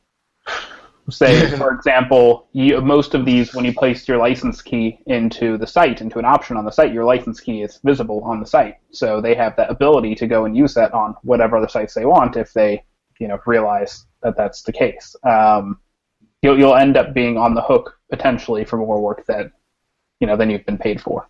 say, 1.10 1.50
for 1.56 1.72
example, 1.72 2.48
you, 2.52 2.80
most 2.80 3.14
of 3.14 3.24
these, 3.24 3.54
when 3.54 3.64
you 3.64 3.72
place 3.72 4.08
your 4.08 4.18
license 4.18 4.62
key 4.62 4.98
into 5.06 5.58
the 5.58 5.66
site, 5.66 6.00
into 6.00 6.18
an 6.18 6.24
option 6.24 6.56
on 6.56 6.64
the 6.64 6.70
site, 6.70 6.92
your 6.92 7.04
license 7.04 7.40
key 7.40 7.62
is 7.62 7.78
visible 7.84 8.22
on 8.24 8.40
the 8.40 8.46
site. 8.46 8.76
So 8.90 9.20
they 9.20 9.34
have 9.34 9.56
that 9.56 9.70
ability 9.70 10.14
to 10.16 10.26
go 10.26 10.44
and 10.44 10.56
use 10.56 10.74
that 10.74 10.92
on 10.92 11.14
whatever 11.22 11.56
other 11.56 11.68
sites 11.68 11.94
they 11.94 12.06
want 12.06 12.36
if 12.36 12.52
they, 12.52 12.84
you 13.18 13.28
know, 13.28 13.38
realize 13.46 14.06
that 14.22 14.36
that's 14.36 14.62
the 14.62 14.72
case. 14.72 15.14
Um, 15.24 15.78
you'll 16.42 16.58
you'll 16.58 16.76
end 16.76 16.96
up 16.96 17.14
being 17.14 17.38
on 17.38 17.54
the 17.54 17.62
hook 17.62 17.98
potentially 18.10 18.64
for 18.64 18.76
more 18.76 19.00
work 19.00 19.24
that 19.26 19.50
you 20.20 20.26
know 20.26 20.36
than 20.36 20.50
you've 20.50 20.66
been 20.66 20.78
paid 20.78 21.00
for. 21.00 21.28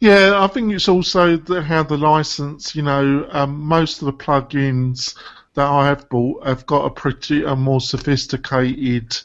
Yeah, 0.00 0.42
I 0.42 0.46
think 0.46 0.72
it's 0.72 0.88
also 0.88 1.36
the, 1.36 1.62
how 1.62 1.82
the 1.82 1.96
license. 1.96 2.76
You 2.76 2.82
know, 2.82 3.28
um, 3.30 3.60
most 3.60 4.00
of 4.00 4.06
the 4.06 4.12
plugins 4.12 5.14
that 5.54 5.66
I 5.66 5.86
have 5.86 6.08
bought 6.08 6.46
have 6.46 6.66
got 6.66 6.84
a 6.86 6.90
pretty 6.90 7.44
a 7.44 7.56
more 7.56 7.80
sophisticated. 7.80 9.16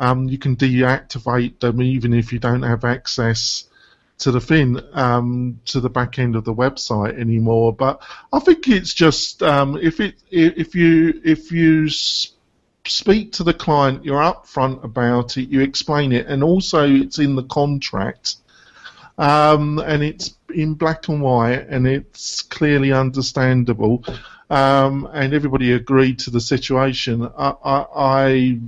Um, 0.00 0.28
you 0.28 0.38
can 0.38 0.56
deactivate 0.56 1.60
them 1.60 1.80
even 1.80 2.12
if 2.14 2.32
you 2.32 2.38
don't 2.38 2.62
have 2.62 2.84
access 2.84 3.64
to 4.18 4.30
the 4.30 4.40
thing 4.40 4.80
um, 4.92 5.60
to 5.66 5.80
the 5.80 5.90
back 5.90 6.18
end 6.18 6.36
of 6.36 6.44
the 6.44 6.54
website 6.54 7.18
anymore. 7.18 7.72
But 7.72 8.02
I 8.32 8.38
think 8.38 8.68
it's 8.68 8.94
just 8.94 9.42
um, 9.42 9.76
if 9.76 10.00
it 10.00 10.16
if 10.30 10.74
you 10.74 11.20
if 11.24 11.52
you 11.52 11.88
speak 12.86 13.32
to 13.32 13.44
the 13.44 13.54
client, 13.54 14.04
you're 14.04 14.20
upfront 14.20 14.84
about 14.84 15.36
it, 15.36 15.48
you 15.48 15.60
explain 15.60 16.12
it, 16.12 16.26
and 16.26 16.42
also 16.42 16.88
it's 16.88 17.18
in 17.18 17.34
the 17.34 17.44
contract. 17.44 18.36
Um, 19.16 19.78
and 19.78 20.02
it's 20.02 20.34
in 20.52 20.74
black 20.74 21.08
and 21.08 21.22
white, 21.22 21.66
and 21.68 21.86
it's 21.86 22.42
clearly 22.42 22.92
understandable, 22.92 24.04
um, 24.54 25.10
and 25.12 25.34
everybody 25.34 25.72
agreed 25.72 26.20
to 26.20 26.30
the 26.30 26.40
situation. 26.40 27.28
I, 27.36 27.54
I, 27.64 28.60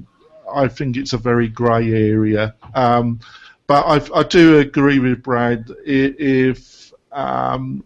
I 0.52 0.66
think 0.66 0.96
it's 0.96 1.12
a 1.12 1.18
very 1.18 1.46
grey 1.46 1.92
area. 2.10 2.56
Um, 2.74 3.20
but 3.68 3.84
I, 3.86 4.18
I 4.18 4.22
do 4.24 4.58
agree 4.58 4.98
with 4.98 5.22
Brad. 5.22 5.70
If 5.84 6.92
um, 7.12 7.84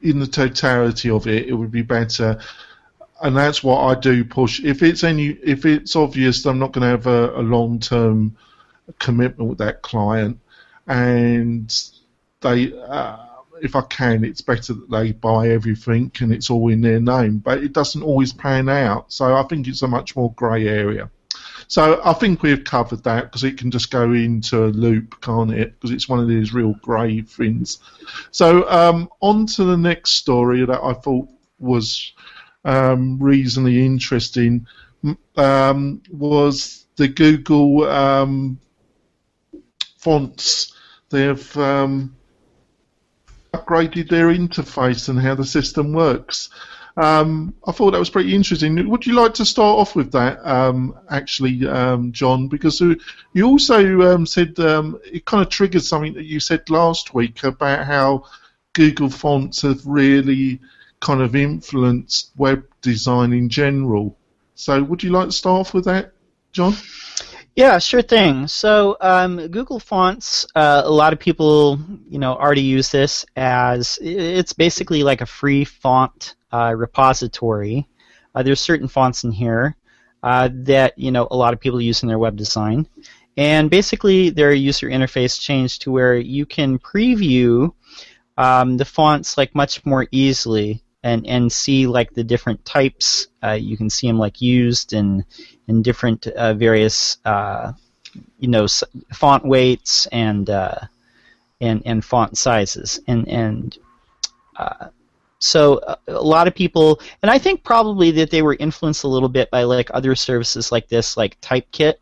in 0.00 0.20
the 0.20 0.28
totality 0.28 1.10
of 1.10 1.26
it, 1.26 1.48
it 1.48 1.52
would 1.52 1.72
be 1.72 1.82
better, 1.82 2.38
and 3.20 3.36
that's 3.36 3.60
what 3.60 3.80
I 3.80 3.98
do 3.98 4.24
push. 4.24 4.60
If 4.62 4.84
it's 4.84 5.02
any, 5.02 5.30
if 5.30 5.66
it's 5.66 5.96
obvious 5.96 6.46
I'm 6.46 6.60
not 6.60 6.70
going 6.70 6.82
to 6.82 6.90
have 6.90 7.08
a, 7.08 7.40
a 7.40 7.42
long 7.42 7.80
term 7.80 8.36
commitment 9.00 9.50
with 9.50 9.58
that 9.58 9.82
client, 9.82 10.38
and 10.86 11.74
they, 12.40 12.72
uh, 12.72 13.25
if 13.62 13.76
I 13.76 13.82
can, 13.82 14.24
it's 14.24 14.40
better 14.40 14.74
that 14.74 14.90
they 14.90 15.12
buy 15.12 15.48
everything 15.48 16.12
and 16.20 16.32
it's 16.32 16.50
all 16.50 16.68
in 16.68 16.80
their 16.80 17.00
name. 17.00 17.38
But 17.38 17.62
it 17.62 17.72
doesn't 17.72 18.02
always 18.02 18.32
pan 18.32 18.68
out, 18.68 19.12
so 19.12 19.36
I 19.36 19.42
think 19.44 19.68
it's 19.68 19.82
a 19.82 19.88
much 19.88 20.16
more 20.16 20.32
grey 20.34 20.68
area. 20.68 21.10
So 21.68 22.00
I 22.04 22.12
think 22.12 22.42
we've 22.42 22.62
covered 22.62 23.02
that 23.04 23.24
because 23.24 23.42
it 23.42 23.58
can 23.58 23.70
just 23.70 23.90
go 23.90 24.12
into 24.12 24.64
a 24.64 24.68
loop, 24.68 25.20
can't 25.20 25.52
it? 25.52 25.74
Because 25.74 25.90
it's 25.90 26.08
one 26.08 26.20
of 26.20 26.28
these 26.28 26.54
real 26.54 26.74
grave 26.74 27.28
things. 27.28 27.78
So 28.30 28.68
um, 28.70 29.08
on 29.20 29.46
to 29.46 29.64
the 29.64 29.76
next 29.76 30.12
story 30.12 30.64
that 30.64 30.80
I 30.80 30.92
thought 30.92 31.28
was 31.58 32.12
um, 32.64 33.18
reasonably 33.20 33.84
interesting 33.84 34.66
um, 35.36 36.02
was 36.10 36.86
the 36.96 37.08
Google 37.08 37.84
um, 37.84 38.58
fonts. 39.98 40.72
They've 41.10 41.56
um, 41.56 42.16
upgraded 43.56 44.08
their 44.08 44.28
interface 44.28 45.08
and 45.08 45.18
how 45.18 45.34
the 45.34 45.44
system 45.44 45.92
works. 45.92 46.50
Um, 46.96 47.54
I 47.66 47.72
thought 47.72 47.90
that 47.90 47.98
was 47.98 48.10
pretty 48.10 48.34
interesting. 48.34 48.88
Would 48.88 49.06
you 49.06 49.12
like 49.12 49.34
to 49.34 49.44
start 49.44 49.78
off 49.78 49.94
with 49.94 50.12
that, 50.12 50.38
um, 50.46 50.98
actually, 51.10 51.66
um, 51.66 52.10
John? 52.10 52.48
Because 52.48 52.80
you 52.80 53.44
also 53.44 54.14
um, 54.14 54.24
said 54.24 54.58
um, 54.60 54.98
it 55.04 55.26
kind 55.26 55.42
of 55.42 55.50
triggered 55.50 55.82
something 55.82 56.14
that 56.14 56.24
you 56.24 56.40
said 56.40 56.70
last 56.70 57.12
week 57.12 57.44
about 57.44 57.86
how 57.86 58.24
Google 58.72 59.10
fonts 59.10 59.62
have 59.62 59.86
really 59.86 60.58
kind 61.00 61.20
of 61.20 61.36
influenced 61.36 62.30
web 62.36 62.64
design 62.80 63.34
in 63.34 63.50
general. 63.50 64.16
So, 64.54 64.82
would 64.82 65.02
you 65.02 65.10
like 65.10 65.28
to 65.28 65.32
start 65.32 65.60
off 65.66 65.74
with 65.74 65.84
that, 65.84 66.12
John? 66.52 66.74
Yeah, 67.56 67.78
sure 67.78 68.02
thing. 68.02 68.46
So 68.48 68.98
um, 69.00 69.48
Google 69.48 69.80
Fonts, 69.80 70.46
uh, 70.54 70.82
a 70.84 70.90
lot 70.90 71.14
of 71.14 71.18
people, 71.18 71.78
you 72.06 72.18
know, 72.18 72.34
already 72.34 72.60
use 72.60 72.90
this 72.90 73.24
as 73.34 73.98
it's 74.02 74.52
basically 74.52 75.02
like 75.02 75.22
a 75.22 75.26
free 75.26 75.64
font 75.64 76.36
uh, 76.52 76.74
repository. 76.76 77.88
Uh, 78.34 78.42
there's 78.42 78.60
certain 78.60 78.88
fonts 78.88 79.24
in 79.24 79.32
here 79.32 79.74
uh, 80.22 80.50
that 80.52 80.98
you 80.98 81.10
know 81.10 81.26
a 81.30 81.36
lot 81.36 81.54
of 81.54 81.60
people 81.60 81.80
use 81.80 82.02
in 82.02 82.08
their 82.08 82.18
web 82.18 82.36
design, 82.36 82.86
and 83.38 83.70
basically 83.70 84.28
their 84.28 84.52
user 84.52 84.88
interface 84.88 85.40
changed 85.40 85.80
to 85.80 85.90
where 85.90 86.14
you 86.14 86.44
can 86.44 86.78
preview 86.78 87.72
um, 88.36 88.76
the 88.76 88.84
fonts 88.84 89.38
like 89.38 89.54
much 89.54 89.82
more 89.86 90.06
easily 90.12 90.82
and 91.06 91.24
and 91.24 91.52
see 91.52 91.86
like 91.86 92.12
the 92.14 92.24
different 92.24 92.64
types. 92.64 93.28
Uh, 93.42 93.52
you 93.52 93.76
can 93.76 93.88
see 93.88 94.08
them 94.08 94.18
like 94.18 94.40
used 94.40 94.92
in 94.92 95.24
in 95.68 95.80
different 95.80 96.26
uh, 96.26 96.52
various 96.54 97.18
uh, 97.24 97.72
you 98.40 98.48
know 98.48 98.66
font 99.12 99.44
weights 99.44 100.06
and 100.06 100.50
uh, 100.50 100.80
and 101.60 101.80
and 101.86 102.04
font 102.04 102.36
sizes 102.36 102.98
and 103.06 103.28
and 103.28 103.78
uh, 104.56 104.88
so 105.38 105.78
a, 105.86 105.96
uh, 106.08 106.20
lot 106.20 106.48
of 106.48 106.56
people 106.56 107.00
and 107.22 107.30
I 107.30 107.38
think 107.38 107.62
probably 107.62 108.10
that 108.12 108.30
they 108.30 108.42
were 108.42 108.56
influenced 108.58 109.04
a 109.04 109.08
little 109.08 109.28
bit 109.28 109.48
by 109.50 109.62
like 109.62 109.90
other 109.94 110.16
services 110.16 110.72
like 110.72 110.88
this 110.88 111.16
like 111.16 111.40
Typekit 111.40 111.94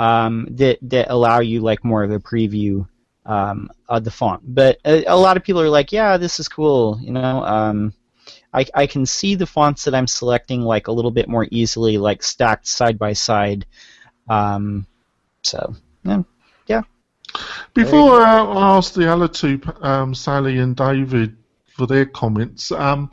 um, 0.00 0.48
that 0.50 0.78
that 0.82 1.08
allow 1.08 1.38
you 1.38 1.60
like 1.60 1.84
more 1.84 2.02
of 2.02 2.10
a 2.10 2.18
preview 2.18 2.84
um, 3.26 3.70
of 3.88 4.02
the 4.02 4.10
font. 4.10 4.42
But 4.44 4.80
a, 4.84 5.04
a, 5.04 5.16
lot 5.16 5.36
of 5.36 5.44
people 5.44 5.62
are 5.62 5.70
like, 5.70 5.92
yeah, 5.92 6.18
this 6.18 6.38
is 6.40 6.46
cool. 6.46 6.98
You 7.00 7.12
know, 7.12 7.42
um, 7.42 7.94
I 8.52 8.66
I 8.74 8.86
can 8.86 9.06
see 9.06 9.34
the 9.34 9.46
fonts 9.46 9.84
that 9.84 9.94
I'm 9.94 10.06
selecting 10.06 10.62
like 10.62 10.88
a 10.88 10.92
little 10.92 11.10
bit 11.10 11.28
more 11.28 11.46
easily, 11.50 11.98
like 11.98 12.22
stacked 12.22 12.66
side 12.66 12.98
by 12.98 13.12
side. 13.12 13.66
Um, 14.28 14.86
so 15.42 15.74
yeah, 16.04 16.22
yeah. 16.66 16.82
Before 17.74 18.20
I 18.22 18.38
ask 18.76 18.94
the 18.94 19.12
other 19.12 19.28
two, 19.28 19.60
um, 19.80 20.14
Sally 20.14 20.58
and 20.58 20.76
David, 20.76 21.36
for 21.66 21.86
their 21.86 22.06
comments. 22.06 22.70
Um, 22.70 23.10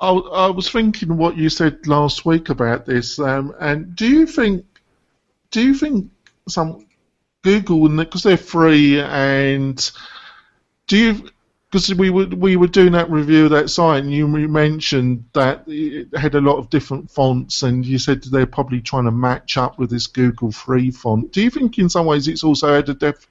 I, 0.00 0.10
I, 0.10 0.50
was 0.50 0.70
thinking 0.70 1.16
what 1.16 1.36
you 1.36 1.48
said 1.48 1.86
last 1.86 2.24
week 2.24 2.50
about 2.50 2.86
this, 2.86 3.18
um, 3.18 3.54
and 3.58 3.96
do 3.96 4.06
you 4.06 4.26
think 4.26 4.64
do 5.50 5.62
you 5.62 5.74
think 5.74 6.10
some 6.48 6.86
Google 7.42 7.88
because 7.88 8.22
they're 8.22 8.36
free 8.36 9.00
and 9.00 9.90
do 10.86 10.96
you 10.96 11.30
because 11.70 11.94
we 11.94 12.10
were 12.10 12.26
we 12.26 12.56
were 12.56 12.66
doing 12.66 12.92
that 12.92 13.10
review 13.10 13.44
of 13.44 13.50
that 13.50 13.68
site 13.68 14.02
and 14.02 14.12
you 14.12 14.26
mentioned 14.26 15.24
that 15.34 15.64
it 15.66 16.16
had 16.16 16.34
a 16.34 16.40
lot 16.40 16.56
of 16.56 16.70
different 16.70 17.10
fonts 17.10 17.62
and 17.62 17.84
you 17.84 17.98
said 17.98 18.22
they're 18.24 18.46
probably 18.46 18.80
trying 18.80 19.04
to 19.04 19.10
match 19.10 19.58
up 19.58 19.78
with 19.78 19.90
this 19.90 20.06
Google 20.06 20.50
free 20.50 20.90
font. 20.90 21.32
Do 21.32 21.42
you 21.42 21.50
think 21.50 21.78
in 21.78 21.90
some 21.90 22.06
ways 22.06 22.26
it's 22.26 22.44
also 22.44 22.74
had 22.74 22.88
a 22.88 22.94
def, 22.94 23.26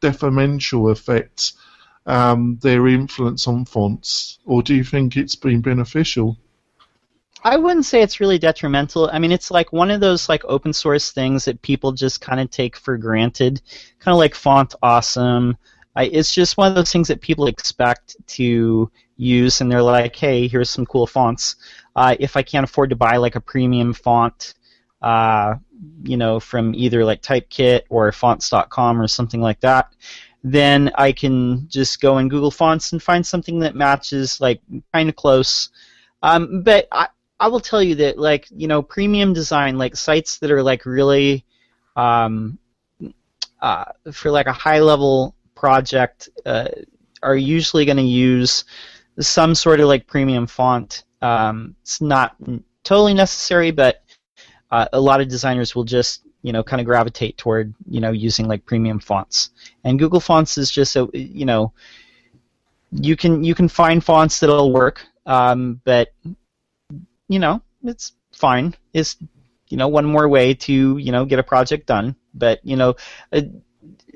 detrimental 0.00 0.90
effect 0.90 1.52
um, 2.06 2.58
their 2.62 2.88
influence 2.88 3.46
on 3.46 3.64
fonts, 3.64 4.38
or 4.44 4.62
do 4.62 4.74
you 4.74 4.84
think 4.84 5.16
it's 5.16 5.36
been 5.36 5.60
beneficial? 5.60 6.36
I 7.44 7.56
wouldn't 7.56 7.86
say 7.86 8.02
it's 8.02 8.20
really 8.20 8.38
detrimental. 8.38 9.10
I 9.12 9.18
mean, 9.18 9.32
it's 9.32 9.50
like 9.50 9.72
one 9.72 9.90
of 9.90 10.00
those 10.00 10.28
like 10.28 10.44
open 10.44 10.72
source 10.72 11.10
things 11.10 11.44
that 11.44 11.62
people 11.62 11.92
just 11.92 12.20
kind 12.20 12.40
of 12.40 12.50
take 12.50 12.76
for 12.76 12.96
granted, 12.96 13.60
kind 13.98 14.14
of 14.14 14.18
like 14.18 14.34
font 14.34 14.74
awesome. 14.82 15.56
I, 15.94 16.04
it's 16.04 16.32
just 16.34 16.56
one 16.56 16.68
of 16.68 16.74
those 16.74 16.90
things 16.92 17.08
that 17.08 17.20
people 17.20 17.46
expect 17.46 18.16
to 18.28 18.90
use, 19.16 19.60
and 19.60 19.70
they're 19.70 19.82
like, 19.82 20.16
"Hey, 20.16 20.48
here's 20.48 20.70
some 20.70 20.86
cool 20.86 21.06
fonts." 21.06 21.56
Uh, 21.94 22.16
if 22.18 22.36
I 22.36 22.42
can't 22.42 22.64
afford 22.64 22.90
to 22.90 22.96
buy 22.96 23.16
like 23.18 23.36
a 23.36 23.40
premium 23.40 23.92
font, 23.92 24.54
uh, 25.02 25.56
you 26.04 26.16
know, 26.16 26.40
from 26.40 26.74
either 26.74 27.04
like 27.04 27.22
Typekit 27.22 27.82
or 27.90 28.10
Fonts.com 28.12 29.00
or 29.00 29.08
something 29.08 29.40
like 29.40 29.60
that, 29.60 29.92
then 30.44 30.90
I 30.94 31.12
can 31.12 31.68
just 31.68 32.00
go 32.00 32.18
in 32.18 32.28
Google 32.28 32.50
Fonts 32.50 32.92
and 32.92 33.02
find 33.02 33.26
something 33.26 33.58
that 33.60 33.74
matches 33.74 34.40
like 34.40 34.60
kind 34.92 35.08
of 35.08 35.16
close. 35.16 35.70
Um, 36.22 36.62
but 36.62 36.88
I, 36.92 37.08
I 37.38 37.48
will 37.48 37.60
tell 37.60 37.82
you 37.82 37.96
that 37.96 38.18
like 38.18 38.48
you 38.50 38.68
know 38.68 38.82
premium 38.82 39.32
design 39.32 39.76
like 39.76 39.96
sites 39.96 40.38
that 40.38 40.50
are 40.50 40.62
like 40.62 40.86
really 40.86 41.44
um, 41.96 42.58
uh, 43.60 43.84
for 44.12 44.30
like 44.30 44.46
a 44.46 44.52
high 44.52 44.80
level 44.80 45.34
project 45.62 46.28
uh, 46.44 46.66
are 47.22 47.36
usually 47.36 47.84
going 47.84 47.96
to 47.96 48.02
use 48.02 48.64
some 49.20 49.54
sort 49.54 49.78
of 49.78 49.86
like 49.86 50.08
premium 50.08 50.44
font. 50.44 51.04
Um, 51.22 51.76
it's 51.82 52.00
not 52.00 52.34
totally 52.82 53.14
necessary, 53.14 53.70
but 53.70 54.02
uh, 54.72 54.88
a 54.92 55.00
lot 55.00 55.20
of 55.20 55.28
designers 55.28 55.76
will 55.76 55.84
just 55.84 56.24
you 56.42 56.52
know 56.52 56.64
kind 56.64 56.80
of 56.80 56.86
gravitate 56.86 57.38
toward 57.38 57.72
you 57.88 58.00
know 58.00 58.10
using 58.10 58.48
like 58.48 58.66
premium 58.66 58.98
fonts. 58.98 59.50
And 59.84 60.00
Google 60.00 60.18
Fonts 60.18 60.58
is 60.58 60.68
just 60.68 60.90
so 60.90 61.08
you 61.14 61.46
know 61.46 61.72
you 62.90 63.14
can 63.16 63.44
you 63.44 63.54
can 63.54 63.68
find 63.68 64.02
fonts 64.02 64.40
that'll 64.40 64.72
work, 64.72 65.06
um, 65.26 65.80
but 65.84 66.08
you 67.28 67.38
know, 67.38 67.62
it's 67.84 68.14
fine. 68.32 68.74
It's 68.92 69.16
you 69.68 69.76
know 69.76 69.86
one 69.86 70.06
more 70.06 70.28
way 70.28 70.54
to 70.66 70.98
you 70.98 71.12
know 71.12 71.24
get 71.24 71.38
a 71.38 71.44
project 71.44 71.86
done. 71.86 72.16
But 72.34 72.58
you 72.64 72.74
know, 72.74 72.96
uh, 73.32 73.42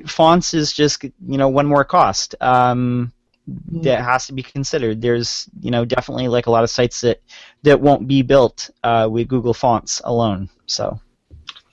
fonts 0.06 0.54
is 0.54 0.72
just 0.72 1.04
you 1.04 1.38
know 1.38 1.48
one 1.48 1.66
more 1.66 1.84
cost 1.84 2.34
um, 2.40 3.12
mm-hmm. 3.48 3.82
that 3.82 4.02
has 4.02 4.26
to 4.26 4.32
be 4.32 4.42
considered. 4.42 5.00
There's 5.00 5.48
you 5.60 5.70
know 5.70 5.84
definitely 5.84 6.28
like 6.28 6.46
a 6.46 6.50
lot 6.50 6.64
of 6.64 6.70
sites 6.70 7.00
that 7.02 7.20
that 7.62 7.80
won't 7.80 8.06
be 8.06 8.22
built 8.22 8.70
uh, 8.84 9.08
with 9.10 9.28
Google 9.28 9.54
Fonts 9.54 10.00
alone. 10.04 10.48
So. 10.66 11.00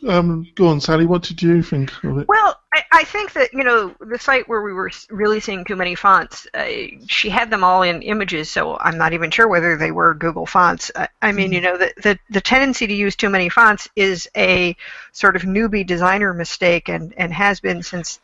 Um, 0.08 0.46
go 0.56 0.68
on, 0.68 0.82
Sally. 0.82 1.06
What 1.06 1.24
did 1.24 1.42
you 1.42 1.64
think 1.64 1.92
of 2.04 2.18
it? 2.18 2.28
Well, 2.28 2.60
I, 2.74 2.84
I 2.92 3.04
think 3.04 3.34
that 3.34 3.54
you 3.54 3.64
know 3.64 3.94
the 4.00 4.18
site 4.18 4.50
where 4.50 4.62
we 4.62 4.74
were 4.74 4.92
really 5.10 5.40
seeing 5.40 5.64
too 5.64 5.76
many 5.76 5.96
fonts. 5.96 6.48
Uh, 6.54 6.66
she 7.08 7.30
had 7.30 7.50
them 7.50 7.64
all 7.64 7.84
in 7.84 8.02
images, 8.02 8.50
so 8.50 8.78
I'm 8.80 8.98
not 8.98 9.14
even 9.14 9.30
sure 9.30 9.48
whether 9.48 9.78
they 9.78 9.92
were 9.92 10.14
Google 10.14 10.46
fonts. 10.46 10.92
I, 10.96 11.08
I 11.22 11.32
mean, 11.32 11.48
mm-hmm. 11.48 11.54
you 11.54 11.62
know, 11.62 11.78
the, 11.78 11.94
the 12.02 12.20
the 12.32 12.42
tendency 12.42 12.88
to 12.88 12.94
use 12.94 13.16
too 13.16 13.30
many 13.30 13.50
fonts 13.50 13.88
is 13.96 14.28
a 14.36 14.76
sort 15.12 15.36
of 15.36 15.44
newbie 15.44 15.86
designer 15.86 16.34
mistake, 16.34 16.90
and 16.90 17.14
and 17.18 17.32
has 17.32 17.60
been 17.60 17.84
since 17.84 18.20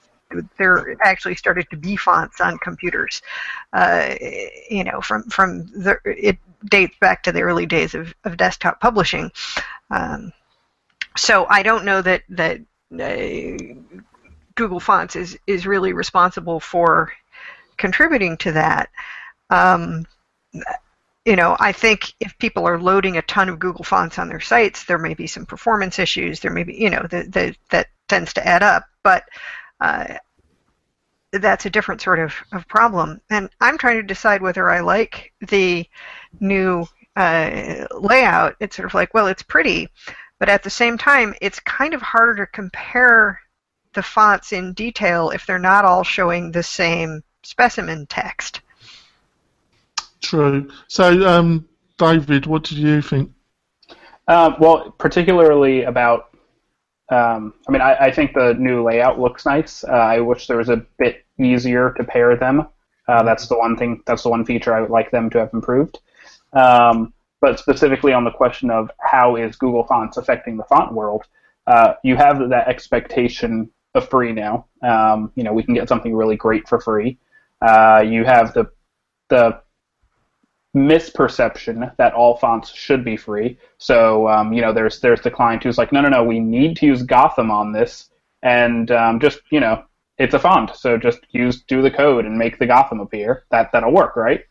there 0.58 0.96
actually 1.02 1.36
started 1.36 1.68
to 1.70 1.78
be 1.78 1.96
fonts 1.96 2.42
on 2.42 2.58
computers. 2.60 3.22
Uh, 3.74 4.16
you 4.70 4.84
know, 4.84 5.00
from 5.02 5.24
from 5.24 5.68
the 5.68 6.00
it 6.06 6.38
dates 6.66 6.96
back 7.00 7.24
to 7.24 7.32
the 7.32 7.42
early 7.42 7.66
days 7.66 7.94
of, 7.94 8.14
of 8.26 8.38
desktop 8.38 8.82
publishing. 8.82 9.32
Um, 9.92 10.34
so 11.18 11.46
I 11.50 11.64
don't 11.64 11.86
know 11.86 12.02
that 12.02 12.24
that 12.30 12.62
uh, 12.92 14.02
Google 14.60 14.82
Fonts 14.82 15.16
is 15.16 15.40
is 15.48 15.66
really 15.66 15.94
responsible 15.94 16.60
for 16.60 17.14
contributing 17.78 18.36
to 18.38 18.52
that. 18.52 18.90
Um, 19.50 20.06
you 21.26 21.38
know, 21.38 21.56
I 21.62 21.72
think 21.72 22.14
if 22.20 22.38
people 22.40 22.68
are 22.68 22.78
loading 22.78 23.16
a 23.16 23.22
ton 23.22 23.48
of 23.48 23.60
Google 23.60 23.86
Fonts 23.86 24.20
on 24.20 24.28
their 24.28 24.42
sites, 24.42 24.84
there 24.84 24.98
may 24.98 25.14
be 25.14 25.28
some 25.28 25.46
performance 25.46 25.98
issues. 25.98 26.42
There 26.42 26.52
may 26.52 26.64
be, 26.64 26.76
you 26.76 26.90
know, 26.90 27.04
the, 27.10 27.24
the, 27.24 27.56
that 27.70 27.88
tends 28.10 28.34
to 28.34 28.46
add 28.46 28.64
up. 28.64 28.84
But 29.02 29.24
uh, 29.80 30.16
that's 31.32 31.66
a 31.66 31.70
different 31.70 32.02
sort 32.02 32.20
of, 32.20 32.34
of 32.52 32.68
problem. 32.68 33.22
And 33.30 33.50
I'm 33.62 33.78
trying 33.78 33.98
to 33.98 34.04
decide 34.04 34.42
whether 34.42 34.70
I 34.70 34.82
like 34.82 35.32
the 35.48 35.88
new 36.42 36.86
uh, 37.16 37.86
layout. 37.98 38.58
It's 38.60 38.76
sort 38.76 38.88
of 38.88 38.94
like, 38.94 39.14
well, 39.14 39.28
it's 39.28 39.44
pretty, 39.44 39.88
but 40.38 40.50
at 40.50 40.64
the 40.64 40.70
same 40.70 40.98
time, 40.98 41.34
it's 41.42 41.62
kind 41.62 41.94
of 41.94 42.02
harder 42.02 42.46
to 42.46 42.52
compare 42.52 43.40
the 43.94 44.04
fonts 44.04 44.54
in 44.54 44.74
detail 44.74 45.32
if 45.32 45.46
they're 45.46 45.60
not 45.60 45.86
all 45.86 46.04
showing 46.04 46.52
the 46.52 46.64
same 46.64 47.24
specimen 47.44 48.06
text. 48.08 48.62
True. 50.22 50.70
So, 50.88 51.28
um, 51.28 51.68
David, 51.98 52.46
what 52.46 52.64
did 52.64 52.78
you 52.78 53.02
think? 53.02 53.32
Uh, 54.28 54.54
well, 54.60 54.92
particularly 54.92 55.84
about, 55.84 56.30
um, 57.10 57.54
I 57.68 57.72
mean, 57.72 57.82
I, 57.82 57.96
I, 57.96 58.12
think 58.12 58.34
the 58.34 58.54
new 58.60 58.84
layout 58.84 59.20
looks 59.20 59.46
nice. 59.46 59.84
Uh, 59.84 59.92
I 59.92 60.20
wish 60.20 60.46
there 60.46 60.58
was 60.58 60.70
a 60.70 60.86
bit 61.00 61.26
easier 61.40 61.94
to 61.98 62.04
pair 62.04 62.36
them. 62.36 62.68
Uh, 63.08 63.24
that's 63.24 63.48
the 63.48 63.58
one 63.58 63.76
thing. 63.76 64.04
That's 64.06 64.22
the 64.22 64.30
one 64.30 64.46
feature 64.46 64.76
I 64.76 64.82
would 64.82 64.92
like 64.92 65.10
them 65.10 65.32
to 65.32 65.40
have 65.40 65.50
improved. 65.54 65.98
Um, 66.54 67.14
but 67.42 67.58
specifically 67.58 68.14
on 68.14 68.24
the 68.24 68.32
question 68.32 68.70
of 68.70 68.92
how 69.00 69.36
is 69.36 69.56
Google 69.56 69.84
Fonts 69.86 70.18
affecting 70.18 70.58
the 70.58 70.64
font 70.66 70.94
world, 70.94 71.24
uh, 71.66 71.94
you 72.04 72.16
have 72.16 72.50
that 72.50 72.68
expectation 72.68 73.72
of 74.00 74.10
free 74.10 74.34
now. 74.34 74.66
Um, 74.82 75.32
you 75.36 75.44
know, 75.44 75.54
we 75.54 75.64
can 75.64 75.74
get 75.74 75.88
something 75.88 76.16
really 76.16 76.36
great 76.36 76.68
for 76.68 76.80
free. 76.80 77.18
Uh, 77.62 78.04
you 78.06 78.26
have 78.26 78.54
the 78.54 78.66
the 79.30 79.62
misperception 80.76 81.96
that 81.98 82.14
all 82.14 82.38
fonts 82.38 82.72
should 82.74 83.04
be 83.04 83.18
free. 83.18 83.58
So 83.78 84.28
um, 84.28 84.54
you 84.54 84.62
know, 84.62 84.74
there's 84.74 85.00
there's 85.00 85.22
the 85.22 85.32
client 85.32 85.64
who's 85.64 85.78
like, 85.78 85.92
no, 85.92 86.02
no, 86.02 86.10
no, 86.10 86.24
we 86.24 86.40
need 86.40 86.76
to 86.78 86.86
use 86.86 87.04
Gotham 87.04 87.52
on 87.52 87.72
this, 87.72 88.10
and 88.44 88.90
um, 88.92 89.20
just 89.20 89.40
you 89.52 89.60
know, 89.60 89.84
it's 90.18 90.34
a 90.34 90.40
font, 90.40 90.76
so 90.76 90.98
just 90.98 91.20
use 91.32 91.62
do 91.64 91.82
the 91.82 91.92
code 91.92 92.26
and 92.26 92.38
make 92.38 92.60
the 92.60 92.68
Gotham 92.68 93.00
appear. 93.00 93.44
That 93.52 93.72
that'll 93.72 93.94
work, 93.94 94.16
right? 94.16 94.42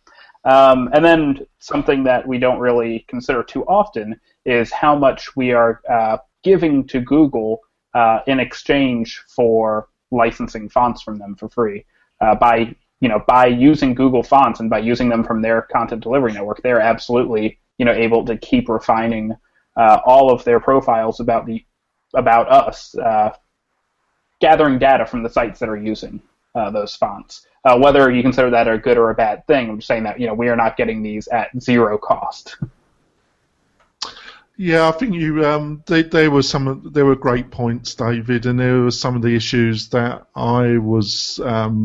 Um, 0.45 0.89
and 0.93 1.05
then 1.05 1.47
something 1.59 2.05
that 2.05 2.27
we 2.27 2.39
don't 2.39 2.59
really 2.59 3.05
consider 3.09 3.43
too 3.43 3.65
often 3.65 4.19
is 4.47 4.73
how 4.73 4.97
much 4.97 5.37
we 5.37 5.53
are 5.53 5.81
uh, 5.91 6.19
giving 6.43 6.87
to 6.87 7.01
Google 7.01 7.61
uh, 7.99 8.21
in 8.29 8.39
exchange 8.39 9.25
for 9.27 9.89
licensing 10.13 10.69
fonts 10.69 11.03
from 11.03 11.19
them 11.19 11.35
for 11.35 11.49
free. 11.49 11.85
Uh, 12.21 12.35
by 12.37 12.75
you 13.01 13.09
know 13.09 13.21
by 13.27 13.47
using 13.47 13.93
Google 13.95 14.23
Fonts 14.23 14.61
and 14.61 14.71
by 14.71 14.79
using 14.79 15.09
them 15.09 15.25
from 15.25 15.43
their 15.43 15.63
content 15.63 16.03
delivery 16.03 16.33
network, 16.33 16.63
they're 16.63 16.81
absolutely 16.81 17.59
you 17.79 17.85
know 17.85 17.93
able 17.93 18.25
to 18.25 18.37
keep 18.39 18.69
refining 18.69 19.37
uh, 19.77 19.99
all 20.07 20.31
of 20.31 20.45
their 20.45 20.61
profiles 20.61 21.19
about 21.19 21.45
the 21.47 21.65
about 22.15 22.49
us, 22.51 22.97
uh, 22.99 23.31
gathering 24.41 24.79
data 24.79 25.05
from 25.05 25.23
the 25.25 25.31
sites 25.31 25.59
that 25.59 25.69
are 25.69 25.77
using 25.77 26.23
uh, 26.55 26.71
those 26.71 26.95
fonts. 26.95 27.47
Uh, 27.65 27.79
whether 27.79 28.11
you 28.13 28.23
consider 28.23 28.51
that 28.51 28.69
a 28.69 28.79
good 28.79 28.97
or 28.97 29.11
a 29.11 29.15
bad 29.15 29.45
thing, 29.49 29.69
I'm 29.69 29.79
just 29.79 29.89
saying 29.89 30.05
that 30.05 30.21
you 30.21 30.29
know 30.29 30.35
we 30.35 30.49
are 30.49 30.57
not 30.57 30.77
getting 30.77 31.03
these 31.03 31.27
at 31.29 31.51
zero 31.61 31.99
cost. 31.99 32.57
Yeah, 34.61 34.89
I 34.89 34.91
think 34.91 35.15
you. 35.15 35.47
Um, 35.47 35.85
they, 35.87 36.27
were 36.29 36.43
some. 36.43 36.91
There 36.93 37.07
were 37.07 37.15
great 37.15 37.49
points, 37.49 37.95
David, 37.95 38.45
and 38.45 38.59
there 38.59 38.81
were 38.81 38.91
some 38.91 39.15
of 39.15 39.23
the 39.23 39.37
issues 39.37 39.89
that 39.91 40.27
I 40.35 40.79
was 40.79 41.39
um, 41.45 41.77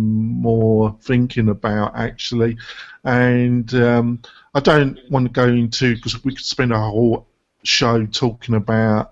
more 0.41 0.97
thinking 1.03 1.49
about 1.49 1.95
actually, 1.95 2.57
and 3.03 3.71
um, 3.75 4.23
I 4.55 4.59
don't 4.59 4.97
want 5.11 5.27
to 5.27 5.31
go 5.31 5.47
into 5.47 5.93
because 5.93 6.23
we 6.23 6.33
could 6.33 6.43
spend 6.43 6.73
a 6.73 6.79
whole 6.79 7.27
show 7.61 8.07
talking 8.07 8.55
about 8.55 9.11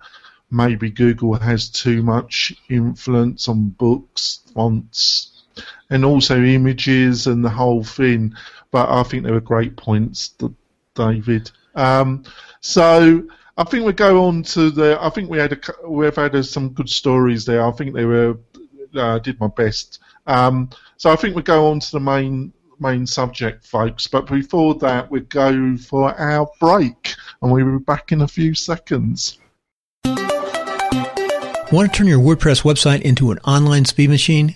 maybe 0.50 0.89
Google 0.89 1.36
has 1.36 1.69
too 1.69 2.02
much 2.02 2.54
influence 2.67 3.47
on 3.47 3.69
books, 3.69 4.39
fonts, 4.56 5.43
and 5.91 6.04
also 6.04 6.41
images 6.41 7.28
and 7.28 7.45
the 7.45 7.50
whole 7.50 7.84
thing. 7.84 8.34
But 8.71 8.89
I 8.89 9.04
think 9.04 9.24
there 9.24 9.34
were 9.34 9.39
great 9.39 9.78
points, 9.78 10.34
David. 10.95 11.52
Um, 11.76 12.24
so 12.62 13.28
I 13.58 13.64
think 13.64 13.86
we 13.86 13.94
go 13.94 14.26
on 14.26 14.44
to 14.44 14.72
the. 14.72 14.98
I 15.02 15.10
think 15.10 15.30
we 15.30 15.38
had 15.38 15.54
a, 15.54 15.90
we've 15.90 16.16
had 16.16 16.46
some 16.46 16.70
good 16.70 16.90
stories 16.90 17.46
there. 17.46 17.66
I 17.66 17.72
think 17.72 17.94
they 17.94 18.06
were. 18.06 18.38
I 18.96 19.00
uh, 19.00 19.20
did 19.20 19.40
my 19.40 19.48
best. 19.48 20.00
Um, 20.28 20.70
so 20.98 21.12
I 21.12 21.16
think 21.16 21.36
we 21.36 21.42
go 21.42 21.68
on 21.68 21.80
to 21.80 21.92
the 21.92 22.00
main 22.00 22.54
main 22.80 23.06
subject, 23.06 23.66
folks. 23.66 24.08
But 24.08 24.28
before 24.28 24.76
that, 24.76 25.10
we 25.10 25.22
go 25.22 25.78
for 25.78 26.14
our 26.20 26.50
break, 26.60 27.16
and 27.42 27.52
we'll 27.52 27.78
be 27.78 27.84
back 27.84 28.12
in 28.12 28.22
a 28.22 28.28
few 28.28 28.54
seconds. 28.54 29.38
Want 31.72 31.94
to 31.94 31.98
turn 31.98 32.08
your 32.08 32.20
WordPress 32.20 32.64
website 32.64 33.02
into 33.02 33.32
an 33.32 33.40
online 33.40 33.86
speed 33.86 34.10
machine? 34.10 34.56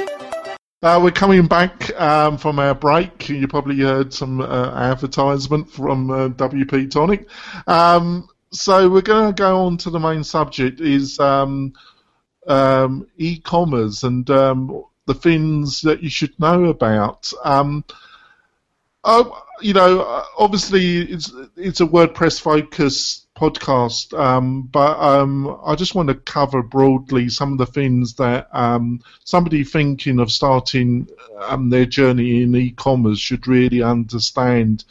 Uh, 0.83 0.99
we're 0.99 1.11
coming 1.11 1.45
back 1.45 1.93
um, 2.01 2.39
from 2.39 2.57
our 2.57 2.73
break. 2.73 3.29
You 3.29 3.47
probably 3.47 3.77
heard 3.77 4.11
some 4.11 4.41
uh, 4.41 4.71
advertisement 4.73 5.69
from 5.69 6.09
uh, 6.09 6.29
WP 6.29 6.89
Tonic. 6.89 7.29
Um, 7.67 8.27
so 8.51 8.89
we're 8.89 9.03
going 9.03 9.31
to 9.31 9.39
go 9.39 9.65
on 9.65 9.77
to 9.77 9.91
the 9.91 9.99
main 9.99 10.23
subject: 10.23 10.81
is 10.81 11.19
um, 11.19 11.73
um 12.47 13.07
e-commerce 13.17 14.01
and 14.01 14.27
um, 14.31 14.83
the 15.05 15.13
things 15.13 15.81
that 15.81 16.01
you 16.01 16.09
should 16.09 16.39
know 16.39 16.65
about. 16.65 17.31
Um, 17.43 17.85
oh, 19.03 19.39
you 19.61 19.75
know, 19.75 20.25
obviously 20.35 20.97
it's 21.01 21.31
it's 21.57 21.81
a 21.81 21.85
WordPress 21.85 22.41
focus 22.41 23.20
podcast, 23.41 24.17
um, 24.17 24.61
but 24.61 24.99
um, 24.99 25.59
I 25.65 25.73
just 25.73 25.95
want 25.95 26.09
to 26.09 26.15
cover 26.15 26.61
broadly 26.61 27.27
some 27.27 27.51
of 27.51 27.57
the 27.57 27.65
things 27.65 28.13
that 28.15 28.47
um, 28.53 29.01
somebody 29.23 29.63
thinking 29.63 30.19
of 30.19 30.31
starting 30.31 31.07
um, 31.39 31.71
their 31.71 31.87
journey 31.87 32.43
in 32.43 32.55
e-commerce 32.55 33.17
should 33.17 33.47
really 33.47 33.81
understand. 33.81 34.85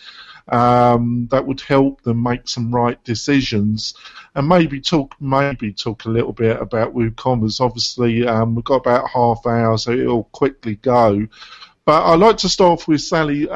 Um, 0.48 1.28
that 1.30 1.46
would 1.46 1.60
help 1.60 2.02
them 2.02 2.24
make 2.24 2.48
some 2.48 2.74
right 2.74 3.02
decisions, 3.04 3.94
and 4.34 4.48
maybe 4.48 4.80
talk 4.80 5.14
maybe 5.20 5.72
talk 5.72 6.06
a 6.06 6.10
little 6.10 6.32
bit 6.32 6.60
about 6.60 6.92
WooCommerce. 6.92 7.60
Obviously, 7.60 8.26
um, 8.26 8.56
we've 8.56 8.64
got 8.64 8.82
about 8.84 9.08
half 9.10 9.46
hour, 9.46 9.78
so 9.78 9.92
it'll 9.92 10.24
quickly 10.24 10.74
go. 10.74 11.28
But 11.84 12.02
I'd 12.04 12.18
like 12.18 12.38
to 12.38 12.48
start 12.48 12.80
off 12.80 12.88
with 12.88 13.00
Sally 13.00 13.48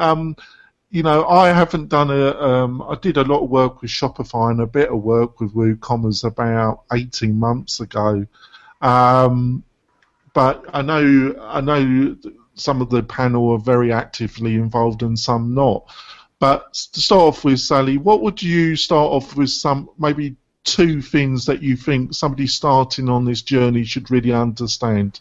you 0.95 1.03
know, 1.03 1.27
I 1.27 1.49
haven't 1.49 1.89
done 1.89 2.09
a. 2.09 2.39
Um, 2.39 2.81
I 2.81 2.95
did 2.95 3.17
a 3.17 3.25
lot 3.25 3.43
of 3.43 3.49
work 3.49 3.81
with 3.81 3.91
Shopify 3.91 4.51
and 4.51 4.61
a 4.61 4.65
bit 4.65 4.87
of 4.87 5.03
work 5.03 5.41
with 5.41 5.53
WooCommerce 5.53 6.23
about 6.23 6.83
eighteen 6.93 7.37
months 7.37 7.81
ago. 7.81 8.25
Um, 8.81 9.65
but 10.33 10.63
I 10.71 10.81
know 10.83 11.35
I 11.41 11.59
know 11.59 12.15
some 12.53 12.81
of 12.81 12.89
the 12.89 13.03
panel 13.03 13.51
are 13.51 13.59
very 13.59 13.91
actively 13.91 14.55
involved 14.55 15.03
and 15.03 15.19
some 15.19 15.53
not. 15.53 15.83
But 16.39 16.73
to 16.73 17.01
start 17.01 17.23
off 17.23 17.43
with, 17.43 17.59
Sally, 17.59 17.97
what 17.97 18.21
would 18.21 18.41
you 18.41 18.77
start 18.77 19.11
off 19.11 19.35
with? 19.35 19.49
Some 19.49 19.89
maybe 19.99 20.37
two 20.63 21.01
things 21.01 21.47
that 21.47 21.61
you 21.61 21.75
think 21.75 22.13
somebody 22.13 22.47
starting 22.47 23.09
on 23.09 23.25
this 23.25 23.41
journey 23.41 23.83
should 23.83 24.09
really 24.11 24.31
understand. 24.31 25.19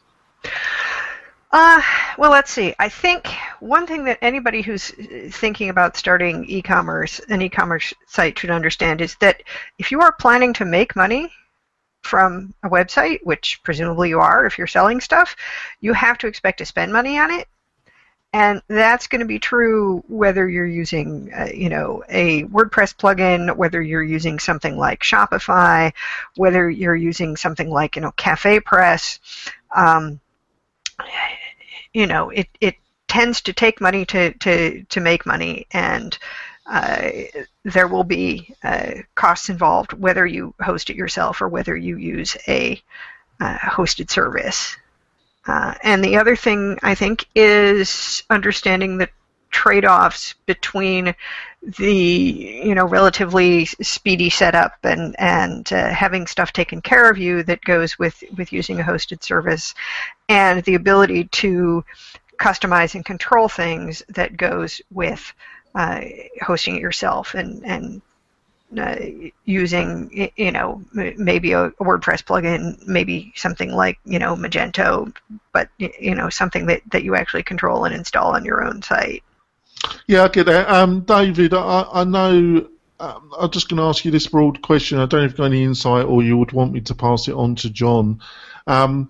Uh, 1.54 1.80
well, 2.18 2.32
let's 2.32 2.50
see. 2.50 2.74
I 2.80 2.88
think 2.88 3.28
one 3.60 3.86
thing 3.86 4.02
that 4.06 4.18
anybody 4.20 4.60
who's 4.60 4.90
thinking 5.30 5.68
about 5.68 5.96
starting 5.96 6.44
e-commerce, 6.46 7.20
an 7.28 7.40
e-commerce 7.42 7.94
site 8.08 8.36
should 8.36 8.50
understand 8.50 9.00
is 9.00 9.14
that 9.20 9.40
if 9.78 9.92
you 9.92 10.00
are 10.00 10.10
planning 10.10 10.52
to 10.54 10.64
make 10.64 10.96
money 10.96 11.32
from 12.02 12.52
a 12.64 12.68
website, 12.68 13.20
which 13.22 13.60
presumably 13.62 14.08
you 14.08 14.18
are 14.18 14.44
if 14.46 14.58
you're 14.58 14.66
selling 14.66 15.00
stuff, 15.00 15.36
you 15.80 15.92
have 15.92 16.18
to 16.18 16.26
expect 16.26 16.58
to 16.58 16.66
spend 16.66 16.92
money 16.92 17.20
on 17.20 17.30
it. 17.30 17.46
And 18.32 18.60
that's 18.66 19.06
going 19.06 19.20
to 19.20 19.24
be 19.24 19.38
true 19.38 20.02
whether 20.08 20.48
you're 20.48 20.66
using, 20.66 21.32
uh, 21.32 21.50
you 21.54 21.68
know, 21.68 22.02
a 22.08 22.42
WordPress 22.46 22.96
plugin, 22.96 23.56
whether 23.56 23.80
you're 23.80 24.02
using 24.02 24.40
something 24.40 24.76
like 24.76 25.04
Shopify, 25.04 25.92
whether 26.34 26.68
you're 26.68 26.96
using 26.96 27.36
something 27.36 27.70
like, 27.70 27.94
you 27.94 28.02
know, 28.02 28.10
CafePress. 28.10 29.20
Um, 29.72 30.18
you 31.94 32.06
know, 32.06 32.30
it, 32.30 32.48
it 32.60 32.76
tends 33.08 33.40
to 33.42 33.52
take 33.52 33.80
money 33.80 34.04
to, 34.06 34.32
to, 34.34 34.82
to 34.84 35.00
make 35.00 35.24
money, 35.24 35.66
and 35.70 36.18
uh, 36.66 37.10
there 37.64 37.88
will 37.88 38.04
be 38.04 38.54
uh, 38.62 38.92
costs 39.14 39.48
involved 39.48 39.92
whether 39.92 40.26
you 40.26 40.54
host 40.60 40.90
it 40.90 40.96
yourself 40.96 41.40
or 41.40 41.48
whether 41.48 41.76
you 41.76 41.96
use 41.96 42.36
a 42.48 42.80
uh, 43.40 43.58
hosted 43.58 44.10
service. 44.10 44.76
Uh, 45.46 45.74
and 45.82 46.02
the 46.02 46.16
other 46.16 46.36
thing 46.36 46.78
I 46.82 46.94
think 46.94 47.26
is 47.34 48.22
understanding 48.30 48.96
the 48.96 49.08
trade-offs 49.54 50.34
between 50.46 51.14
the 51.78 51.94
you 51.94 52.74
know 52.74 52.84
relatively 52.84 53.64
speedy 53.64 54.28
setup 54.28 54.76
and 54.82 55.14
and 55.18 55.72
uh, 55.72 55.90
having 55.90 56.26
stuff 56.26 56.52
taken 56.52 56.82
care 56.82 57.08
of 57.08 57.16
you 57.16 57.44
that 57.44 57.62
goes 57.62 57.96
with 57.96 58.22
with 58.36 58.52
using 58.52 58.80
a 58.80 58.82
hosted 58.82 59.22
service 59.22 59.72
and 60.28 60.64
the 60.64 60.74
ability 60.74 61.24
to 61.28 61.84
customize 62.36 62.96
and 62.96 63.04
control 63.04 63.48
things 63.48 64.02
that 64.08 64.36
goes 64.36 64.82
with 64.90 65.32
uh, 65.76 66.00
hosting 66.42 66.74
it 66.74 66.82
yourself 66.82 67.34
and 67.34 67.64
and 67.64 68.02
uh, 68.76 68.96
using 69.44 70.30
you 70.36 70.50
know 70.50 70.82
maybe 70.92 71.52
a, 71.52 71.70
WordPress 71.72 72.24
plugin, 72.24 72.84
maybe 72.88 73.32
something 73.36 73.70
like 73.72 73.98
you 74.04 74.18
know 74.18 74.34
Magento, 74.34 75.14
but 75.52 75.68
you 75.78 76.14
know 76.14 76.28
something 76.28 76.66
that, 76.66 76.82
that 76.90 77.04
you 77.04 77.14
actually 77.14 77.44
control 77.44 77.84
and 77.84 77.94
install 77.94 78.34
on 78.34 78.44
your 78.44 78.64
own 78.64 78.82
site. 78.82 79.22
Yeah, 80.06 80.24
I 80.24 80.28
get 80.28 80.46
that. 80.46 80.68
Um, 80.68 81.00
David, 81.00 81.54
I, 81.54 81.86
I 81.92 82.04
know. 82.04 82.68
Um, 83.00 83.32
I'm 83.38 83.50
just 83.50 83.68
going 83.68 83.78
to 83.78 83.84
ask 83.84 84.04
you 84.04 84.10
this 84.10 84.26
broad 84.26 84.62
question. 84.62 84.98
I 84.98 85.06
don't 85.06 85.20
know 85.20 85.26
if 85.26 85.32
you've 85.32 85.38
got 85.38 85.44
any 85.46 85.64
insight, 85.64 86.06
or 86.06 86.22
you 86.22 86.38
would 86.38 86.52
want 86.52 86.72
me 86.72 86.80
to 86.82 86.94
pass 86.94 87.28
it 87.28 87.34
on 87.34 87.54
to 87.56 87.70
John. 87.70 88.20
Um, 88.66 89.08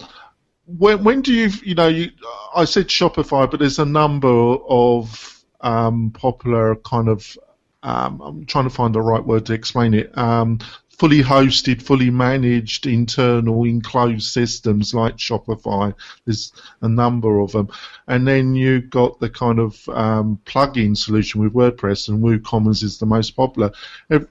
when, 0.67 1.05
when 1.05 1.21
do 1.21 1.33
you, 1.33 1.51
you 1.63 1.75
know, 1.75 1.89
you, 1.89 2.11
I 2.55 2.65
said 2.65 2.89
Shopify, 2.89 3.51
but 3.51 3.61
there's 3.61 3.79
a 3.79 3.85
number 3.85 4.29
of 4.29 5.45
um, 5.61 6.11
popular 6.11 6.77
kind 6.77 7.09
of. 7.09 7.37
Um, 7.83 8.21
I'm 8.23 8.47
trying 8.47 8.65
to 8.65 8.71
find 8.71 8.95
the 8.95 9.03
right 9.03 9.23
word 9.23 9.45
to 9.47 9.53
explain 9.53 9.93
it. 9.93 10.17
Um, 10.17 10.59
fully 10.99 11.23
hosted, 11.23 11.83
fully 11.83 12.11
managed 12.11 12.87
internal 12.87 13.65
enclosed 13.65 14.33
systems 14.33 14.95
like 14.95 15.17
Shopify. 15.17 15.95
There's 16.25 16.53
a 16.83 16.89
number 16.89 17.41
of 17.41 17.53
them, 17.53 17.69
and 18.07 18.27
then 18.27 18.55
you've 18.55 18.91
got 18.91 19.21
the 19.21 19.31
kind 19.31 19.59
of 19.59 19.89
um, 19.89 20.41
plug-in 20.45 20.95
solution 20.95 21.41
with 21.41 21.53
WordPress, 21.53 22.09
and 22.09 22.23
WooCommerce 22.23 22.83
is 22.83 22.99
the 22.99 23.07
most 23.07 23.31
popular. 23.33 23.71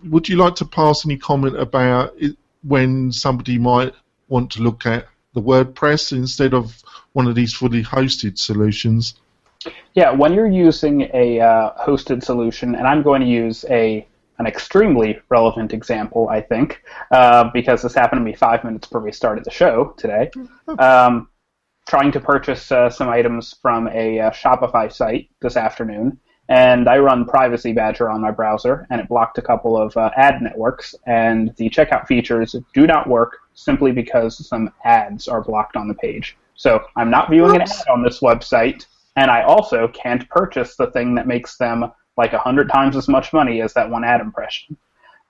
Would 0.05 0.29
you 0.29 0.37
like 0.37 0.55
to 0.55 0.65
pass 0.65 1.05
any 1.05 1.17
comment 1.17 1.57
about 1.59 2.13
it, 2.17 2.37
when 2.63 3.11
somebody 3.11 3.57
might 3.57 3.93
want 4.29 4.51
to 4.51 4.61
look 4.61 4.85
at 4.85 5.07
the 5.33 5.41
WordPress 5.41 6.11
instead 6.11 6.53
of 6.53 6.81
one 7.13 7.27
of 7.27 7.35
these 7.35 7.53
fully 7.53 7.83
hosted 7.83 8.37
solutions? 8.37 9.15
Yeah, 9.93 10.11
when 10.11 10.33
you're 10.33 10.47
using 10.47 11.09
a 11.13 11.39
uh, 11.39 11.73
hosted 11.85 12.23
solution, 12.23 12.75
and 12.75 12.87
I'm 12.87 13.01
going 13.01 13.21
to 13.21 13.27
use 13.27 13.65
a 13.69 14.07
an 14.39 14.47
extremely 14.47 15.19
relevant 15.29 15.73
example, 15.73 16.27
I 16.29 16.41
think, 16.41 16.81
uh, 17.11 17.49
because 17.53 17.81
this 17.81 17.93
happened 17.93 18.19
to 18.21 18.25
me 18.25 18.33
five 18.33 18.63
minutes 18.63 18.87
before 18.87 19.01
we 19.01 19.11
started 19.11 19.43
the 19.43 19.51
show 19.51 19.93
today. 19.97 20.31
Um, 20.79 21.29
trying 21.87 22.11
to 22.11 22.19
purchase 22.19 22.71
uh, 22.71 22.89
some 22.89 23.09
items 23.09 23.55
from 23.61 23.87
a 23.89 24.19
uh, 24.19 24.31
Shopify 24.31 24.91
site 24.91 25.29
this 25.41 25.57
afternoon, 25.57 26.17
and 26.49 26.89
I 26.89 26.97
run 26.97 27.25
Privacy 27.25 27.73
Badger 27.73 28.09
on 28.09 28.21
my 28.21 28.31
browser, 28.31 28.87
and 28.89 28.99
it 28.99 29.07
blocked 29.07 29.37
a 29.37 29.41
couple 29.41 29.77
of 29.77 29.95
uh, 29.95 30.09
ad 30.15 30.41
networks, 30.41 30.95
and 31.05 31.53
the 31.57 31.69
checkout 31.69 32.07
features 32.07 32.55
do 32.73 32.87
not 32.87 33.07
work 33.07 33.37
simply 33.53 33.91
because 33.91 34.47
some 34.47 34.71
ads 34.85 35.27
are 35.27 35.41
blocked 35.41 35.75
on 35.75 35.87
the 35.87 35.93
page. 35.95 36.37
So 36.55 36.83
I'm 36.95 37.09
not 37.09 37.29
viewing 37.29 37.61
Oops. 37.61 37.71
an 37.71 37.77
ad 37.79 37.87
on 37.89 38.03
this 38.03 38.19
website, 38.19 38.85
and 39.15 39.29
I 39.29 39.43
also 39.43 39.87
can't 39.89 40.27
purchase 40.29 40.75
the 40.75 40.91
thing 40.91 41.15
that 41.15 41.27
makes 41.27 41.57
them 41.57 41.91
like 42.17 42.33
a 42.33 42.39
hundred 42.39 42.69
times 42.69 42.95
as 42.95 43.07
much 43.07 43.33
money 43.33 43.61
as 43.61 43.73
that 43.73 43.89
one 43.89 44.03
ad 44.03 44.21
impression. 44.21 44.77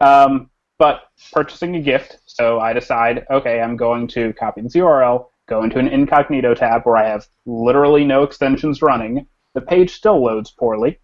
Um, 0.02 0.50
but 0.78 1.04
purchasing 1.32 1.76
a 1.76 1.82
gift, 1.82 2.18
so 2.26 2.60
I 2.60 2.74
decide, 2.74 3.26
okay, 3.30 3.62
I'm 3.62 3.78
going 3.78 4.08
to 4.10 4.34
copy 4.34 4.62
this 4.62 4.76
URL, 4.76 5.28
go 5.46 5.64
into 5.64 5.80
an 5.80 5.88
incognito 5.88 6.54
tab 6.54 6.84
where 6.84 6.98
I 6.98 7.08
have 7.08 7.28
literally 7.46 8.04
no 8.04 8.24
extensions 8.24 8.82
running. 8.82 9.28
The 9.54 9.62
page 9.62 9.94
still 9.94 10.22
loads 10.24 10.52
poorly, 10.52 11.00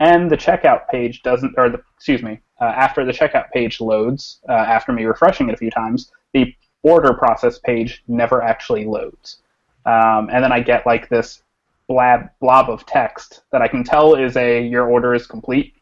and 0.00 0.30
the 0.30 0.36
checkout 0.36 0.88
page 0.88 1.22
doesn't, 1.22 1.54
or 1.56 1.70
the, 1.70 1.80
excuse 1.96 2.22
me, 2.22 2.40
uh, 2.60 2.64
after 2.64 3.04
the 3.04 3.12
checkout 3.12 3.50
page 3.50 3.80
loads, 3.80 4.40
uh, 4.48 4.52
after 4.52 4.92
me 4.92 5.04
refreshing 5.04 5.48
it 5.48 5.54
a 5.54 5.58
few 5.58 5.70
times, 5.70 6.10
the 6.32 6.54
order 6.82 7.14
process 7.14 7.58
page 7.58 8.02
never 8.08 8.42
actually 8.42 8.84
loads. 8.84 9.38
Um, 9.86 10.28
and 10.32 10.42
then 10.42 10.52
I 10.52 10.60
get 10.60 10.86
like 10.86 11.08
this 11.08 11.42
blab 11.88 12.30
blob 12.40 12.70
of 12.70 12.86
text 12.86 13.42
that 13.52 13.62
I 13.62 13.68
can 13.68 13.84
tell 13.84 14.14
is 14.14 14.36
a 14.36 14.66
your 14.66 14.88
order 14.90 15.14
is 15.14 15.26
complete, 15.26 15.74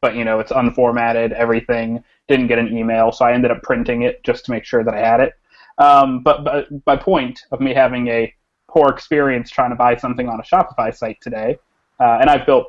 but 0.00 0.14
you 0.14 0.24
know 0.24 0.40
it's 0.40 0.52
unformatted, 0.52 1.32
everything 1.32 2.02
didn't 2.28 2.46
get 2.46 2.58
an 2.58 2.76
email, 2.76 3.12
so 3.12 3.24
I 3.24 3.32
ended 3.32 3.50
up 3.50 3.62
printing 3.62 4.02
it 4.02 4.22
just 4.24 4.44
to 4.46 4.50
make 4.52 4.64
sure 4.64 4.84
that 4.84 4.94
I 4.94 5.00
had 5.00 5.20
it. 5.20 5.34
Um, 5.78 6.22
but, 6.22 6.44
but 6.44 6.68
my 6.86 6.96
point 6.96 7.40
of 7.52 7.60
me 7.60 7.74
having 7.74 8.08
a 8.08 8.32
poor 8.68 8.88
experience 8.88 9.50
trying 9.50 9.70
to 9.70 9.76
buy 9.76 9.96
something 9.96 10.28
on 10.28 10.38
a 10.38 10.42
Shopify 10.42 10.94
site 10.94 11.18
today, 11.20 11.58
uh, 11.98 12.18
and 12.20 12.30
I've 12.30 12.46
built 12.46 12.66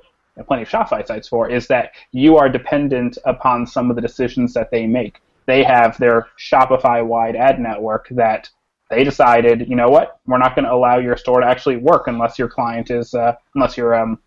plenty 0.47 0.63
of 0.63 0.69
Shopify 0.69 1.05
sites 1.05 1.27
for, 1.27 1.49
is 1.49 1.67
that 1.67 1.91
you 2.11 2.37
are 2.37 2.49
dependent 2.49 3.17
upon 3.25 3.67
some 3.67 3.89
of 3.89 3.95
the 3.95 4.01
decisions 4.01 4.53
that 4.53 4.71
they 4.71 4.87
make. 4.87 5.21
They 5.45 5.63
have 5.63 5.97
their 5.97 6.27
Shopify-wide 6.39 7.35
ad 7.35 7.59
network 7.59 8.07
that 8.11 8.49
they 8.91 9.03
decided, 9.03 9.67
you 9.69 9.75
know 9.75 9.89
what, 9.89 10.19
we're 10.27 10.37
not 10.37 10.53
going 10.53 10.65
to 10.65 10.73
allow 10.73 10.97
your 10.99 11.15
store 11.15 11.39
to 11.39 11.47
actually 11.47 11.77
work 11.77 12.07
unless 12.07 12.37
your 12.37 12.49
client 12.49 12.91
is, 12.91 13.13
uh, 13.13 13.33
unless 13.55 13.77
your 13.77 13.95
um, 13.95 14.19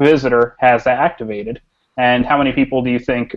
visitor 0.00 0.56
has 0.58 0.82
that 0.84 0.98
activated. 0.98 1.62
And 1.96 2.26
how 2.26 2.36
many 2.36 2.52
people 2.52 2.82
do 2.82 2.90
you 2.90 2.98
think 2.98 3.36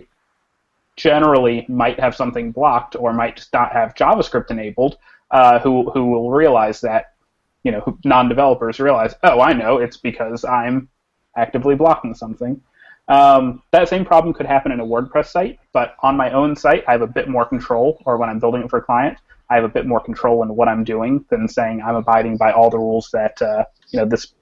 generally 0.96 1.64
might 1.68 2.00
have 2.00 2.14
something 2.14 2.50
blocked 2.50 2.96
or 2.96 3.12
might 3.12 3.36
just 3.36 3.52
not 3.52 3.72
have 3.72 3.94
JavaScript 3.94 4.50
enabled 4.50 4.98
uh, 5.30 5.58
who 5.60 5.90
who 5.92 6.10
will 6.10 6.30
realize 6.30 6.80
that, 6.80 7.14
you 7.62 7.72
know, 7.72 7.98
non-developers 8.04 8.80
realize, 8.80 9.14
oh, 9.22 9.40
I 9.40 9.52
know, 9.52 9.78
it's 9.78 9.96
because 9.96 10.44
I'm 10.44 10.88
actively 11.36 11.76
blocking 11.76 12.14
something. 12.14 12.60
Um, 13.08 13.62
that 13.70 13.88
same 13.88 14.04
problem 14.04 14.34
could 14.34 14.46
happen 14.46 14.72
in 14.72 14.80
a 14.80 14.86
WordPress 14.86 15.26
site, 15.26 15.58
but 15.72 15.96
on 16.02 16.16
my 16.16 16.30
own 16.32 16.56
site, 16.56 16.84
I 16.88 16.92
have 16.92 17.02
a 17.02 17.06
bit 17.06 17.28
more 17.28 17.44
control, 17.44 18.00
or 18.06 18.16
when 18.16 18.30
I'm 18.30 18.38
building 18.38 18.62
it 18.62 18.70
for 18.70 18.78
a 18.78 18.82
client, 18.82 19.18
I 19.50 19.56
have 19.56 19.64
a 19.64 19.68
bit 19.68 19.86
more 19.86 20.00
control 20.00 20.42
in 20.42 20.54
what 20.54 20.68
I'm 20.68 20.84
doing 20.84 21.24
than 21.30 21.48
saying 21.48 21.82
I'm 21.82 21.96
abiding 21.96 22.36
by 22.36 22.52
all 22.52 22.70
the 22.70 22.78
rules 22.78 23.10
that 23.12 23.40
uh, 23.42 23.64
you 23.90 24.00
know 24.00 24.06
this 24.06 24.34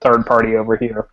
third 0.00 0.26
party 0.26 0.56
over 0.56 0.76
here 0.76 1.08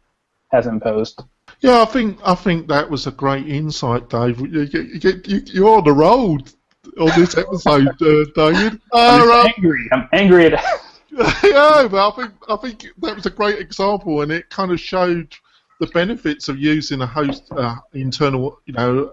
has 0.52 0.68
imposed. 0.68 1.24
Yeah, 1.60 1.82
I 1.82 1.86
think 1.86 2.20
I 2.24 2.36
think 2.36 2.68
that 2.68 2.90
was 2.90 3.08
a 3.08 3.12
great 3.12 3.48
insight, 3.48 4.10
Dave. 4.10 4.40
You, 4.40 4.62
you, 4.62 5.22
you, 5.26 5.42
you're 5.48 5.78
on 5.78 5.84
the 5.84 5.94
road 5.94 6.52
on 7.00 7.08
this 7.20 7.38
episode, 7.38 7.88
uh, 8.02 8.26
David. 8.36 8.80
I'm 8.94 9.30
uh, 9.30 9.50
angry. 9.56 9.90
I'm 9.92 10.08
angry 10.14 10.46
at. 10.48 10.64
yeah, 11.44 11.88
but 11.92 12.08
I 12.08 12.12
think 12.16 12.32
I 12.48 12.56
think 12.56 12.88
that 13.00 13.16
was 13.16 13.26
a 13.26 13.32
great 13.32 13.60
example, 13.60 14.22
and 14.22 14.32
it 14.32 14.50
kind 14.50 14.72
of 14.72 14.80
showed 14.80 15.36
the 15.82 15.88
benefits 15.88 16.48
of 16.48 16.58
using 16.58 17.02
a 17.02 17.08
host 17.08 17.52
uh, 17.52 17.76
internal, 17.94 18.60
you 18.66 18.74
know, 18.74 19.12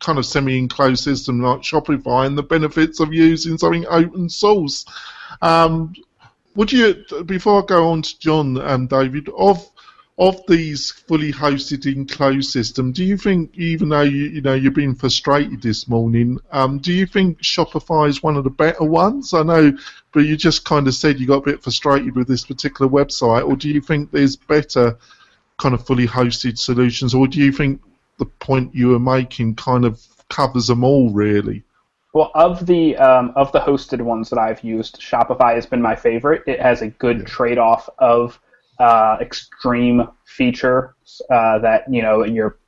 kind 0.00 0.18
of 0.18 0.26
semi-enclosed 0.26 1.02
system 1.02 1.40
like 1.40 1.60
Shopify 1.60 2.26
and 2.26 2.36
the 2.36 2.42
benefits 2.42 3.00
of 3.00 3.12
using 3.12 3.58
something 3.58 3.86
open 3.88 4.28
source. 4.28 4.84
Um, 5.42 5.94
would 6.54 6.72
you, 6.72 7.04
before 7.26 7.62
I 7.62 7.66
go 7.66 7.90
on 7.90 8.02
to 8.02 8.18
John 8.18 8.56
and 8.58 8.88
David, 8.88 9.28
of 9.36 9.70
of 10.16 10.40
these 10.46 10.92
fully 10.92 11.32
hosted 11.32 11.92
enclosed 11.92 12.48
system, 12.48 12.92
do 12.92 13.02
you 13.04 13.16
think, 13.16 13.50
even 13.58 13.88
though 13.88 14.02
you, 14.02 14.26
you 14.26 14.40
know 14.40 14.54
you've 14.54 14.72
been 14.72 14.94
frustrated 14.94 15.60
this 15.60 15.88
morning, 15.88 16.38
um, 16.52 16.78
do 16.78 16.92
you 16.92 17.04
think 17.04 17.40
Shopify 17.40 18.08
is 18.08 18.22
one 18.22 18.36
of 18.36 18.44
the 18.44 18.50
better 18.50 18.84
ones? 18.84 19.34
I 19.34 19.42
know, 19.42 19.76
but 20.12 20.20
you 20.20 20.36
just 20.36 20.64
kind 20.64 20.86
of 20.86 20.94
said 20.94 21.18
you 21.18 21.26
got 21.26 21.42
a 21.42 21.50
bit 21.50 21.64
frustrated 21.64 22.14
with 22.14 22.28
this 22.28 22.44
particular 22.44 22.88
website, 22.88 23.48
or 23.48 23.56
do 23.56 23.68
you 23.68 23.80
think 23.80 24.12
there's 24.12 24.36
better 24.36 24.96
kind 25.58 25.74
of 25.74 25.84
fully 25.84 26.06
hosted 26.06 26.58
solutions, 26.58 27.12
or 27.12 27.26
do 27.26 27.40
you 27.40 27.50
think 27.50 27.80
the 28.18 28.26
point 28.26 28.74
you 28.74 28.88
were 28.88 28.98
making 28.98 29.56
kind 29.56 29.84
of 29.84 30.00
covers 30.28 30.66
them 30.66 30.84
all, 30.84 31.10
really. 31.10 31.64
Well, 32.12 32.30
of 32.34 32.64
the 32.66 32.96
um, 32.96 33.32
of 33.34 33.50
the 33.52 33.60
hosted 33.60 34.00
ones 34.00 34.30
that 34.30 34.38
I've 34.38 34.62
used, 34.62 35.00
Shopify 35.00 35.54
has 35.54 35.66
been 35.66 35.82
my 35.82 35.96
favorite. 35.96 36.44
It 36.46 36.60
has 36.60 36.80
a 36.80 36.88
good 36.88 37.18
yeah. 37.18 37.24
trade-off 37.24 37.88
of 37.98 38.38
uh, 38.78 39.18
extreme 39.20 40.08
features 40.24 41.22
uh, 41.30 41.58
that 41.58 41.84
you 41.92 42.02
know 42.02 42.22
in 42.22 42.34
your 42.34 42.58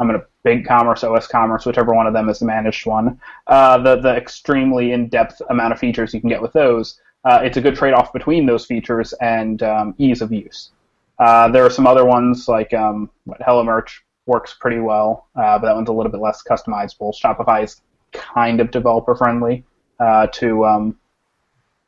I'm 0.00 0.08
going 0.08 0.18
to 0.18 0.26
Big 0.42 0.66
Commerce, 0.66 1.02
osCommerce, 1.02 1.64
whichever 1.64 1.94
one 1.94 2.08
of 2.08 2.12
them 2.12 2.28
is 2.28 2.40
the 2.40 2.44
managed 2.44 2.84
one. 2.84 3.20
Uh, 3.46 3.78
the 3.78 4.00
the 4.00 4.16
extremely 4.16 4.90
in-depth 4.90 5.40
amount 5.48 5.72
of 5.72 5.78
features 5.78 6.12
you 6.12 6.20
can 6.20 6.28
get 6.28 6.42
with 6.42 6.52
those. 6.52 7.00
Uh, 7.24 7.40
it's 7.44 7.56
a 7.56 7.60
good 7.60 7.76
trade-off 7.76 8.12
between 8.12 8.46
those 8.46 8.66
features 8.66 9.12
and 9.20 9.62
um, 9.62 9.94
ease 9.98 10.22
of 10.22 10.32
use. 10.32 10.72
Uh, 11.20 11.46
there 11.46 11.64
are 11.64 11.70
some 11.70 11.86
other 11.86 12.04
ones 12.04 12.48
like 12.48 12.74
um, 12.74 13.08
Hello 13.46 13.62
Merch 13.62 14.02
works 14.26 14.54
pretty 14.58 14.78
well, 14.78 15.28
uh, 15.36 15.58
but 15.58 15.66
that 15.66 15.74
one's 15.74 15.88
a 15.88 15.92
little 15.92 16.12
bit 16.12 16.20
less 16.20 16.42
customizable. 16.48 17.14
Shopify 17.14 17.64
is 17.64 17.80
kind 18.12 18.60
of 18.60 18.70
developer 18.70 19.14
friendly 19.14 19.64
uh, 20.00 20.26
to 20.28 20.64
um, 20.64 20.96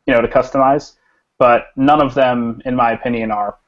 you 0.07 0.15
know 0.15 0.21
to 0.21 0.29
customize, 0.29 0.97
but 1.39 1.67
none 1.77 2.01
of 2.01 2.15
them, 2.15 2.61
in 2.65 2.75
my 2.75 2.93
opinion, 2.93 3.31
are 3.31 3.59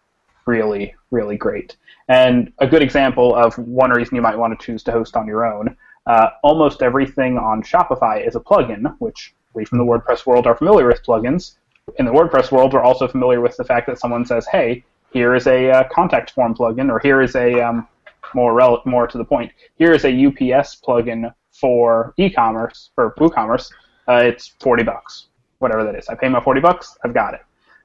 really 0.47 0.95
really 1.11 1.37
great. 1.37 1.77
And 2.09 2.53
a 2.59 2.67
good 2.67 2.83
example 2.83 3.35
of 3.35 3.57
one 3.59 3.91
reason 3.91 4.15
you 4.17 4.23
might 4.23 4.39
want 4.39 4.59
to 4.59 4.65
choose 4.65 4.83
to 4.85 4.93
host 4.93 5.17
on 5.17 5.27
your 5.27 5.45
own. 5.45 5.77
Uh, 6.07 6.31
almost 6.45 6.83
everything 6.83 7.37
on 7.37 7.63
Shopify 7.63 8.27
is 8.27 8.37
a 8.37 8.41
plugin, 8.41 8.95
which 9.01 9.35
we 9.55 9.65
from 9.65 9.79
the 9.79 9.85
WordPress 9.85 10.25
world 10.25 10.47
are 10.47 10.57
familiar 10.57 10.87
with 10.87 11.05
plugins. 11.05 11.57
In 11.99 12.05
the 12.05 12.13
WordPress 12.13 12.53
world, 12.53 12.73
we're 12.73 12.83
also 12.83 13.09
familiar 13.09 13.41
with 13.41 13.57
the 13.57 13.65
fact 13.65 13.87
that 13.87 13.99
someone 13.99 14.25
says, 14.25 14.47
"Hey, 14.47 14.85
here 15.13 15.35
is 15.35 15.47
a 15.47 15.71
uh, 15.71 15.85
contact 15.89 16.33
form 16.33 16.55
plugin," 16.55 16.91
or 16.91 16.99
"Here 17.01 17.23
is 17.23 17.35
a 17.35 17.61
um, 17.61 17.89
more 18.35 18.55
rel- 18.55 18.83
more 18.85 19.07
to 19.07 19.19
the 19.19 19.25
point. 19.25 19.53
Here 19.77 19.93
is 19.93 20.05
a 20.05 20.27
UPS 20.27 20.81
plugin 20.87 21.33
for 21.53 22.15
e-commerce 22.19 22.91
for 22.95 23.15
WooCommerce. 23.19 23.71
Uh, 24.09 24.23
it's 24.25 24.55
forty 24.61 24.83
bucks, 24.83 25.27
whatever 25.59 25.85
that 25.85 25.95
is. 25.95 26.09
I 26.09 26.15
pay 26.15 26.29
my 26.29 26.41
forty 26.41 26.61
bucks. 26.61 26.97
I've 27.05 27.15
got 27.15 27.35
it. 27.35 27.41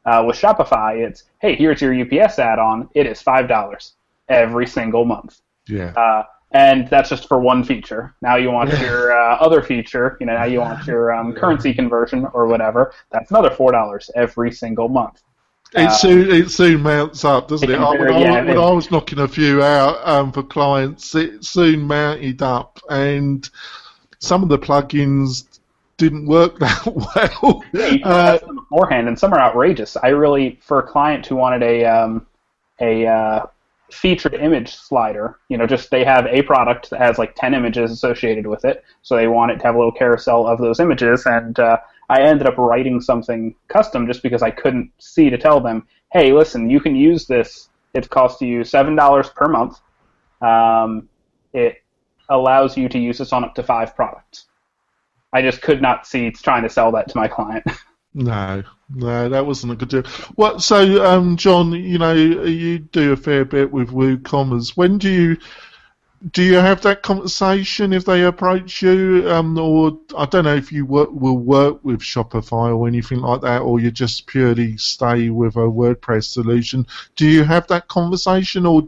Uh, 0.05 0.23
with 0.25 0.35
Shopify, 0.35 0.97
it's 0.99 1.23
hey, 1.39 1.55
here's 1.55 1.81
your 1.81 1.93
UPS 1.93 2.39
add-on. 2.39 2.89
It 2.93 3.05
is 3.05 3.21
five 3.21 3.47
dollars 3.47 3.93
every 4.29 4.67
single 4.67 5.05
month. 5.05 5.41
Yeah. 5.67 5.93
Uh, 5.93 6.23
and 6.53 6.87
that's 6.89 7.09
just 7.09 7.27
for 7.27 7.39
one 7.39 7.63
feature. 7.63 8.13
Now 8.21 8.35
you 8.35 8.51
want 8.51 8.77
your 8.79 9.13
uh, 9.13 9.37
other 9.37 9.61
feature. 9.61 10.17
You 10.19 10.25
know, 10.25 10.33
now 10.33 10.43
you 10.45 10.59
want 10.59 10.85
your 10.85 11.13
um, 11.13 11.33
currency 11.33 11.73
conversion 11.73 12.27
or 12.33 12.47
whatever. 12.47 12.93
That's 13.11 13.31
another 13.31 13.51
four 13.51 13.71
dollars 13.71 14.09
every 14.15 14.51
single 14.51 14.89
month. 14.89 15.21
It 15.73 15.87
uh, 15.87 15.91
soon 15.91 16.31
it 16.31 16.51
soon 16.51 16.81
mounts 16.81 17.23
up, 17.23 17.47
doesn't 17.47 17.69
it? 17.69 17.73
it? 17.73 17.79
When, 17.79 18.21
yeah, 18.21 18.33
I, 18.33 18.43
when 18.43 18.57
I 18.57 18.71
was 18.71 18.91
knocking 18.91 19.19
a 19.19 19.27
few 19.27 19.63
out 19.63 20.05
um, 20.05 20.31
for 20.33 20.43
clients, 20.43 21.15
it 21.15 21.45
soon 21.45 21.83
mounted 21.83 22.41
up, 22.41 22.79
and 22.89 23.49
some 24.19 24.43
of 24.43 24.49
the 24.49 24.59
plugins 24.59 25.59
didn't 25.95 26.25
work 26.25 26.59
that 26.59 27.31
well. 27.41 27.63
Yeah, 27.71 27.87
you 27.87 28.03
uh, 28.03 28.37
them 28.39 28.55
beforehand, 28.55 29.07
and 29.07 29.17
some 29.17 29.33
are 29.33 29.39
outrageous. 29.39 29.95
I 29.95 30.09
really, 30.09 30.59
for 30.61 30.79
a 30.79 30.87
client 30.87 31.25
who 31.25 31.37
wanted 31.37 31.63
a 31.63 31.85
um, 31.85 32.27
a 32.81 33.07
uh, 33.07 33.45
featured 33.91 34.33
image 34.33 34.75
slider, 34.75 35.37
you 35.47 35.57
know, 35.57 35.67
just 35.67 35.89
they 35.89 36.03
have 36.03 36.25
a 36.25 36.41
product 36.41 36.89
that 36.89 36.99
has 36.99 37.17
like 37.17 37.33
ten 37.35 37.53
images 37.53 37.91
associated 37.91 38.45
with 38.45 38.65
it, 38.65 38.83
so 39.03 39.15
they 39.15 39.27
want 39.27 39.51
it 39.51 39.57
to 39.59 39.63
have 39.63 39.75
a 39.75 39.77
little 39.77 39.93
carousel 39.93 40.47
of 40.47 40.59
those 40.59 40.81
images, 40.81 41.25
and 41.25 41.59
uh, 41.59 41.77
I 42.11 42.23
ended 42.23 42.45
up 42.45 42.57
writing 42.57 42.99
something 42.99 43.55
custom 43.69 44.05
just 44.05 44.21
because 44.21 44.41
I 44.41 44.51
couldn't 44.51 44.91
see 44.99 45.29
to 45.29 45.37
tell 45.37 45.61
them, 45.61 45.87
hey, 46.11 46.33
listen, 46.33 46.69
you 46.69 46.81
can 46.81 46.93
use 46.93 47.25
this. 47.25 47.69
It 47.93 48.09
costs 48.09 48.41
you 48.41 48.65
seven 48.65 48.97
dollars 48.97 49.29
per 49.29 49.47
month. 49.47 49.79
Um, 50.41 51.07
it 51.53 51.77
allows 52.27 52.75
you 52.75 52.89
to 52.89 52.99
use 52.99 53.17
this 53.17 53.31
on 53.31 53.45
up 53.45 53.55
to 53.55 53.63
five 53.63 53.95
products. 53.95 54.47
I 55.31 55.41
just 55.41 55.61
could 55.61 55.81
not 55.81 56.05
see 56.05 56.31
trying 56.31 56.63
to 56.63 56.69
sell 56.69 56.91
that 56.91 57.07
to 57.09 57.17
my 57.17 57.29
client. 57.29 57.63
No, 58.13 58.61
no, 58.93 59.29
that 59.29 59.45
wasn't 59.45 59.71
a 59.71 59.75
good 59.77 59.87
deal. 59.87 60.03
What? 60.35 60.61
So, 60.61 61.05
um, 61.05 61.37
John, 61.37 61.71
you 61.71 61.97
know, 61.97 62.11
you 62.11 62.79
do 62.79 63.13
a 63.13 63.15
fair 63.15 63.45
bit 63.45 63.71
with 63.71 63.91
WooCommerce. 63.91 64.75
When 64.75 64.97
do 64.97 65.09
you 65.09 65.37
do 66.29 66.43
you 66.43 66.55
have 66.55 66.81
that 66.81 67.01
conversation 67.01 67.93
if 67.93 68.05
they 68.05 68.23
approach 68.23 68.81
you, 68.81 69.23
um, 69.27 69.57
or 69.57 69.97
I 70.15 70.25
don't 70.25 70.43
know 70.43 70.55
if 70.55 70.71
you 70.71 70.85
work, 70.85 71.09
will 71.11 71.37
work 71.37 71.83
with 71.83 71.99
Shopify 71.99 72.75
or 72.75 72.87
anything 72.87 73.19
like 73.19 73.41
that, 73.41 73.61
or 73.61 73.79
you 73.79 73.89
just 73.89 74.27
purely 74.27 74.77
stay 74.77 75.29
with 75.31 75.55
a 75.55 75.59
WordPress 75.59 76.25
solution? 76.25 76.85
Do 77.15 77.27
you 77.27 77.43
have 77.43 77.65
that 77.67 77.87
conversation, 77.87 78.67
or 78.67 78.87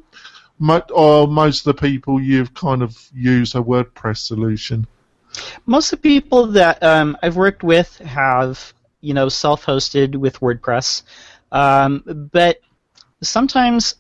or 0.92 1.28
most 1.28 1.66
of 1.66 1.76
the 1.76 1.82
people 1.82 2.22
you've 2.22 2.54
kind 2.54 2.84
of 2.84 2.96
used 3.14 3.56
a 3.56 3.60
WordPress 3.60 4.18
solution? 4.18 4.86
Most 5.66 5.92
of 5.92 6.02
the 6.02 6.10
people 6.10 6.48
that 6.48 6.84
um, 6.84 7.18
I've 7.24 7.36
worked 7.36 7.64
with 7.64 7.98
have 7.98 8.74
you 9.02 9.16
know 9.16 9.28
self-hosted 9.28 10.16
with 10.16 10.40
WordPress, 10.40 11.02
um, 11.52 12.30
but 12.32 12.62
sometimes 13.24 13.96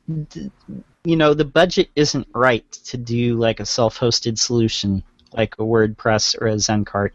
you 1.03 1.15
know 1.15 1.33
the 1.33 1.45
budget 1.45 1.89
isn't 1.95 2.27
right 2.33 2.69
to 2.71 2.97
do 2.97 3.37
like 3.37 3.59
a 3.59 3.65
self-hosted 3.65 4.37
solution 4.37 5.03
like 5.33 5.55
a 5.55 5.63
WordPress 5.63 6.39
or 6.39 6.47
a 6.47 6.55
Zencart 6.55 7.11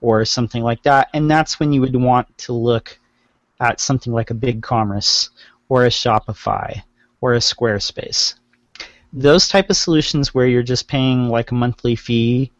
or 0.00 0.24
something 0.24 0.62
like 0.62 0.82
that, 0.84 1.08
and 1.12 1.30
that's 1.30 1.58
when 1.58 1.72
you 1.72 1.80
would 1.80 1.96
want 1.96 2.38
to 2.38 2.52
look 2.52 2.98
at 3.60 3.80
something 3.80 4.12
like 4.12 4.30
a 4.30 4.34
BigCommerce 4.34 5.30
or 5.68 5.84
a 5.84 5.88
Shopify 5.88 6.82
or 7.20 7.34
a 7.34 7.38
Squarespace. 7.38 8.34
Those 9.12 9.48
type 9.48 9.70
of 9.70 9.76
solutions 9.76 10.32
where 10.32 10.46
you're 10.46 10.62
just 10.62 10.86
paying 10.86 11.28
like 11.28 11.50
a 11.50 11.54
monthly 11.54 11.96
fee 11.96 12.52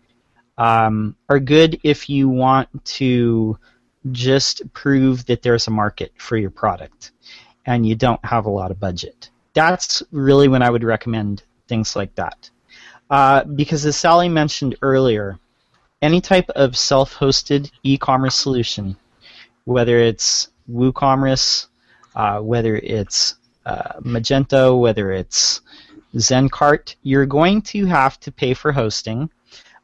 um, 0.57 1.14
are 1.29 1.39
good 1.39 1.79
if 1.85 2.09
you 2.11 2.29
want 2.29 2.85
to 2.85 3.59
just 4.11 4.62
prove 4.73 5.27
that 5.27 5.43
there's 5.43 5.69
a 5.69 5.71
market 5.71 6.12
for 6.16 6.37
your 6.37 6.51
product 6.51 7.12
and 7.66 7.87
you 7.87 7.95
don't 7.95 8.25
have 8.25 8.47
a 8.47 8.51
lot 8.51 8.71
of 8.71 8.81
budget. 8.81 9.31
That's 9.59 10.05
really 10.13 10.47
when 10.47 10.63
I 10.63 10.71
would 10.71 10.85
recommend 10.85 11.43
things 11.67 11.97
like 11.97 12.15
that. 12.15 12.49
Uh, 13.11 13.43
because 13.43 13.85
as 13.85 13.97
Sally 13.97 14.29
mentioned 14.29 14.77
earlier, 14.83 15.37
any 16.01 16.21
type 16.21 16.49
of 16.51 16.77
self-hosted 16.77 17.69
e-commerce 17.83 18.37
solution, 18.37 18.97
whether 19.65 19.99
it's 19.99 20.47
WooCommerce, 20.71 21.67
uh, 22.15 22.39
whether 22.39 22.77
it's 22.77 23.35
uh, 23.67 23.99
Magento, 24.03 24.79
whether 24.79 25.11
it's 25.11 25.61
Zencart, 26.15 26.95
you're 27.03 27.27
going 27.27 27.61
to 27.63 27.87
have 27.87 28.21
to 28.21 28.31
pay 28.31 28.55
for 28.55 28.71
hosting 28.71 29.29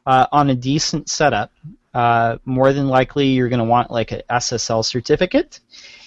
uh, 0.06 0.28
on 0.30 0.50
a 0.50 0.54
decent 0.54 1.08
setup. 1.08 1.50
Uh, 1.92 2.38
more 2.44 2.72
than 2.72 2.86
likely, 2.86 3.26
you're 3.26 3.48
going 3.48 3.58
to 3.58 3.64
want 3.64 3.90
like 3.90 4.12
an 4.12 4.22
SSL 4.30 4.84
certificate, 4.84 5.58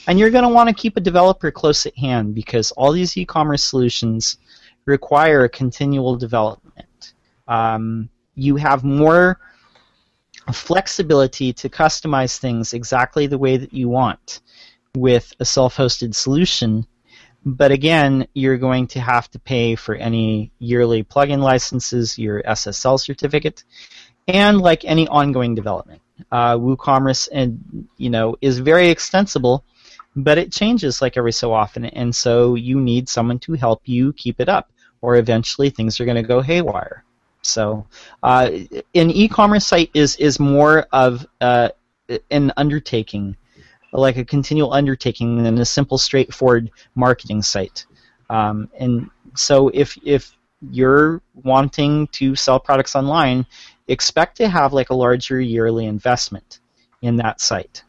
and 0.08 0.18
you're 0.18 0.30
going 0.30 0.44
to 0.44 0.50
want 0.50 0.70
to 0.70 0.76
keep 0.76 0.98
a 0.98 1.02
developer 1.02 1.52
close 1.52 1.86
at 1.86 1.98
hand 1.98 2.34
because 2.34 2.72
all 2.72 2.92
these 2.92 3.16
e-commerce 3.18 3.64
solutions 3.64 4.38
require 4.86 5.48
continual 5.48 6.16
development. 6.16 7.14
Um, 7.48 8.10
you 8.36 8.56
have 8.56 8.84
more 8.84 9.40
flexibility 10.52 11.54
to 11.54 11.70
customize 11.70 12.38
things 12.38 12.74
exactly 12.74 13.28
the 13.28 13.38
way 13.38 13.58
that 13.58 13.74
you 13.74 13.90
want 13.90 14.42
with 14.96 15.34
a 15.40 15.46
self-hosted 15.46 16.16
solution 16.16 16.88
but 17.48 17.72
again, 17.72 18.28
you're 18.34 18.58
going 18.58 18.88
to 18.88 19.00
have 19.00 19.32
to 19.32 19.40
pay 19.40 19.76
for 19.76 19.96
any 19.96 20.52
yearly 20.60 21.04
plugin 21.06 21.40
licenses, 21.40 22.20
your 22.20 22.44
SSL 22.44 23.00
certificate, 23.00 23.64
and 24.28 24.60
like 24.60 24.84
any 24.84 25.08
ongoing 25.08 25.56
development. 25.56 26.02
Uh, 26.30 26.58
WooCommerce 26.58 27.30
and 27.32 27.88
you 27.96 28.10
know 28.10 28.36
is 28.42 28.60
very 28.60 28.90
extensible, 28.90 29.64
but 30.18 30.38
it 30.38 30.52
changes 30.52 31.02
like 31.02 31.16
every 31.16 31.32
so 31.32 31.54
often, 31.54 31.86
and 31.86 32.14
so 32.14 32.56
you 32.56 32.80
need 32.80 33.08
someone 33.08 33.40
to 33.40 33.54
help 33.54 33.82
you 33.86 34.14
keep 34.14 34.40
it 34.40 34.50
up, 34.50 34.72
or 35.02 35.16
eventually 35.16 35.70
things 35.70 36.00
are 36.00 36.06
going 36.06 36.16
to 36.16 36.24
go 36.24 36.42
haywire. 36.42 37.04
So, 37.44 37.86
uh, 38.24 38.50
an 38.96 39.12
e-commerce 39.12 39.66
site 39.66 39.92
is 39.94 40.16
is 40.18 40.40
more 40.40 40.88
of 40.92 41.26
uh, 41.40 41.70
an 42.32 42.52
undertaking 42.58 43.38
like 43.94 44.18
a 44.18 44.26
continual 44.26 44.74
undertaking 44.74 45.44
than 45.44 45.58
a 45.60 45.66
simple, 45.66 45.98
straightforward 45.98 46.72
marketing 46.96 47.42
site. 47.42 47.86
Um, 48.30 48.70
and 48.78 49.10
so, 49.36 49.70
if 49.70 49.98
if 50.04 50.36
you're 50.72 51.22
wanting 51.44 52.08
to 52.08 52.36
sell 52.36 52.60
products 52.60 52.96
online, 52.96 53.46
expect 53.88 54.38
to 54.38 54.50
have 54.50 54.74
like 54.74 54.90
a 54.90 54.96
larger 54.96 55.40
yearly 55.40 55.86
investment 55.86 56.60
in 57.04 57.18
that 57.18 57.40
site. 57.40 57.84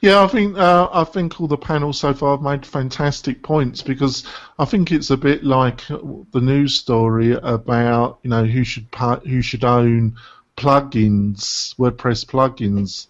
Yeah, 0.00 0.22
I 0.22 0.28
think 0.28 0.56
uh, 0.56 0.88
I 0.92 1.04
think 1.04 1.40
all 1.40 1.48
the 1.48 1.58
panels 1.58 2.00
so 2.00 2.14
far 2.14 2.36
have 2.36 2.42
made 2.42 2.64
fantastic 2.64 3.42
points 3.42 3.82
because 3.82 4.24
I 4.58 4.64
think 4.64 4.92
it's 4.92 5.10
a 5.10 5.16
bit 5.16 5.44
like 5.44 5.86
the 5.88 6.40
news 6.40 6.74
story 6.74 7.32
about 7.32 8.18
you 8.22 8.30
know 8.30 8.44
who 8.44 8.64
should 8.64 8.86
who 9.26 9.42
should 9.42 9.64
own 9.64 10.16
plugins, 10.56 11.74
WordPress 11.76 12.24
plugins. 12.26 13.06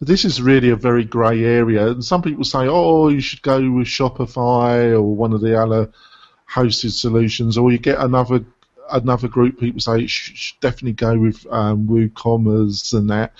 This 0.00 0.24
is 0.24 0.42
really 0.42 0.70
a 0.70 0.76
very 0.76 1.04
grey 1.04 1.44
area, 1.44 1.88
and 1.88 2.04
some 2.04 2.22
people 2.22 2.44
say, 2.44 2.66
"Oh, 2.68 3.08
you 3.08 3.20
should 3.20 3.42
go 3.42 3.58
with 3.70 3.86
Shopify 3.86 4.92
or 4.92 5.02
one 5.02 5.32
of 5.32 5.40
the 5.40 5.60
other 5.60 5.90
hosted 6.52 6.90
solutions," 6.90 7.56
or 7.56 7.72
you 7.72 7.78
get 7.78 7.98
another 8.00 8.44
another 8.90 9.28
group. 9.28 9.58
People 9.58 9.80
say 9.80 10.00
you 10.00 10.08
should 10.08 10.60
definitely 10.60 10.92
go 10.92 11.18
with 11.18 11.46
um, 11.50 11.86
WooCommerce 11.88 12.94
and 12.94 13.08
that. 13.10 13.32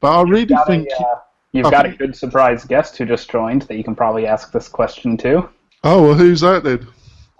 But 0.00 0.18
I 0.18 0.22
really 0.22 0.56
think 0.66 0.88
uh, 0.98 1.16
you've 1.52 1.66
I 1.66 1.70
got 1.70 1.86
a 1.86 1.90
good 1.90 2.16
surprise 2.16 2.64
guest 2.64 2.96
who 2.96 3.04
just 3.06 3.30
joined 3.30 3.62
that 3.62 3.76
you 3.76 3.84
can 3.84 3.94
probably 3.94 4.26
ask 4.26 4.52
this 4.52 4.68
question 4.68 5.16
to. 5.18 5.48
Oh, 5.84 6.02
well, 6.02 6.14
who's 6.14 6.40
that 6.40 6.64
then? 6.64 6.86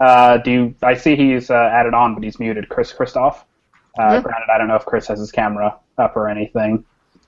Uh, 0.01 0.39
do 0.39 0.51
you, 0.51 0.75
I 0.83 0.95
see 0.95 1.17
he's 1.17 1.51
uh, 1.51 1.55
added 1.55 1.95
on, 1.95 2.15
but 2.15 2.23
he's 2.23 2.39
muted. 2.39 2.69
Chris 2.69 2.93
Christoff. 2.93 3.43
Uh, 3.99 4.13
yeah. 4.13 4.21
Granted, 4.21 4.49
I 4.53 4.59
don't 4.59 4.69
know 4.69 4.77
if 4.77 4.85
Chris 4.85 5.09
has 5.09 5.19
his 5.19 5.33
camera 5.33 5.77
up 5.99 6.17
or 6.17 6.29
anything. 6.29 6.85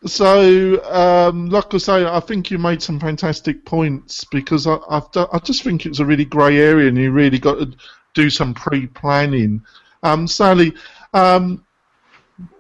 So, 0.07 0.83
um, 0.85 1.51
like 1.51 1.75
I 1.75 1.79
say, 1.79 2.07
I 2.07 2.21
think 2.21 2.51
you 2.51 2.59
made 2.59 2.81
some 2.81 2.99
fantastic 2.99 3.65
points 3.67 4.25
because 4.25 4.67
I, 4.67 4.79
I've 4.89 5.11
done, 5.13 5.29
I 5.33 5.39
just 5.41 5.63
think 5.63 5.85
it's 5.85 5.99
a 5.99 6.07
really 6.07 6.25
grey 6.25 6.59
area, 6.59 6.89
and 6.89 6.97
you 6.97 7.11
really 7.11 7.39
got 7.39 7.59
to 7.59 7.77
do 8.15 8.31
some 8.31 8.55
pre-planning. 8.55 9.63
Um, 10.03 10.27
Sally, 10.27 10.73
um, 11.13 11.65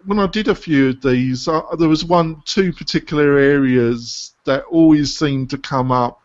when 0.05 0.19
I 0.19 0.27
did 0.27 0.49
a 0.49 0.55
few 0.55 0.91
of 0.91 1.03
these, 1.03 1.49
uh, 1.49 1.63
there 1.79 1.89
was 1.89 2.05
one, 2.05 2.43
two 2.45 2.73
particular 2.73 3.39
areas 3.39 4.35
that 4.45 4.65
always 4.65 5.17
seemed 5.17 5.51
to 5.51 5.59
come 5.59 5.93
up. 5.93 6.21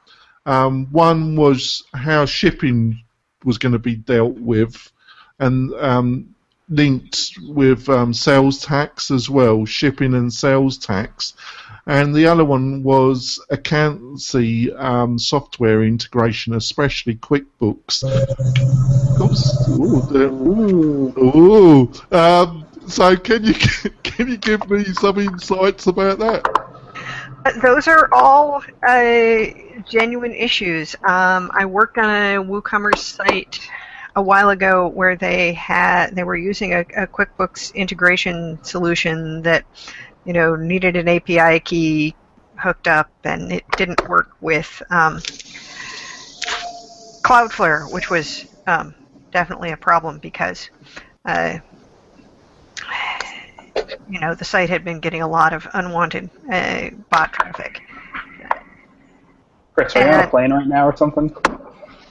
Um, 0.46 0.88
one 0.92 1.36
was 1.36 1.84
how 1.94 2.26
shipping 2.26 3.04
was 3.44 3.58
going 3.58 3.74
to 3.74 3.80
be 3.80 3.96
dealt 3.96 4.38
with, 4.38 4.92
and 5.40 5.74
um, 5.76 6.36
linked 6.70 7.34
with 7.48 7.88
um, 7.90 8.14
sales 8.14 8.64
tax 8.64 9.12
as 9.12 9.30
well, 9.30 9.66
shipping 9.66 10.14
and 10.14 10.34
sales 10.34 10.78
tax. 10.78 11.34
And 11.88 12.16
the 12.16 12.26
other 12.26 12.44
one 12.44 12.82
was 12.82 13.40
accountancy 13.52 14.74
um, 14.74 15.20
software 15.20 15.84
integration, 15.84 16.56
especially 16.56 17.16
QuickBooks. 17.16 18.04
Oops. 19.22 19.70
Ooh, 20.18 21.14
ooh. 21.20 21.92
Um, 22.12 22.66
so 22.88 23.16
can 23.16 23.44
you 23.44 23.54
can 24.04 24.28
you 24.28 24.38
give 24.38 24.70
me 24.70 24.84
some 24.86 25.20
insights 25.20 25.88
about 25.88 26.20
that? 26.20 26.66
Those 27.62 27.88
are 27.88 28.10
all 28.12 28.64
uh, 28.82 29.46
genuine 29.88 30.34
issues. 30.34 30.96
Um, 31.04 31.52
I 31.54 31.66
worked 31.66 31.98
on 31.98 32.06
a 32.06 32.44
WooCommerce 32.44 32.98
site 32.98 33.60
a 34.16 34.22
while 34.22 34.50
ago 34.50 34.88
where 34.88 35.16
they 35.16 35.54
had 35.54 36.16
they 36.16 36.24
were 36.24 36.38
using 36.38 36.74
a, 36.74 36.80
a 36.80 37.08
QuickBooks 37.08 37.74
integration 37.76 38.58
solution 38.64 39.42
that 39.44 39.66
you 40.26 40.34
know 40.34 40.56
needed 40.56 40.96
an 40.96 41.08
API 41.08 41.60
key 41.60 42.16
hooked 42.58 42.88
up, 42.88 43.12
and 43.24 43.52
it 43.52 43.64
didn't 43.78 44.08
work 44.08 44.30
with 44.42 44.82
um, 44.90 45.20
Cloudflare, 47.24 47.92
which 47.92 48.10
was 48.10 48.46
um, 48.68 48.96
definitely 49.32 49.72
a 49.72 49.78
problem 49.78 50.20
because 50.20 50.70
uh, 51.26 51.60
you 54.10 54.20
know 54.20 54.34
the 54.36 54.46
site 54.46 54.70
had 54.70 54.84
been 54.84 55.00
getting 55.00 55.22
a 55.22 55.28
lot 55.28 55.54
of 55.54 55.68
unwanted 55.74 56.30
uh, 56.52 56.90
bot 57.10 57.34
traffic. 57.34 57.82
Chris, 59.74 59.96
are 59.96 60.02
you 60.02 60.14
on 60.14 60.24
a 60.24 60.28
plane 60.28 60.54
right 60.54 60.68
now 60.68 60.88
or 60.88 60.96
something? 60.96 61.36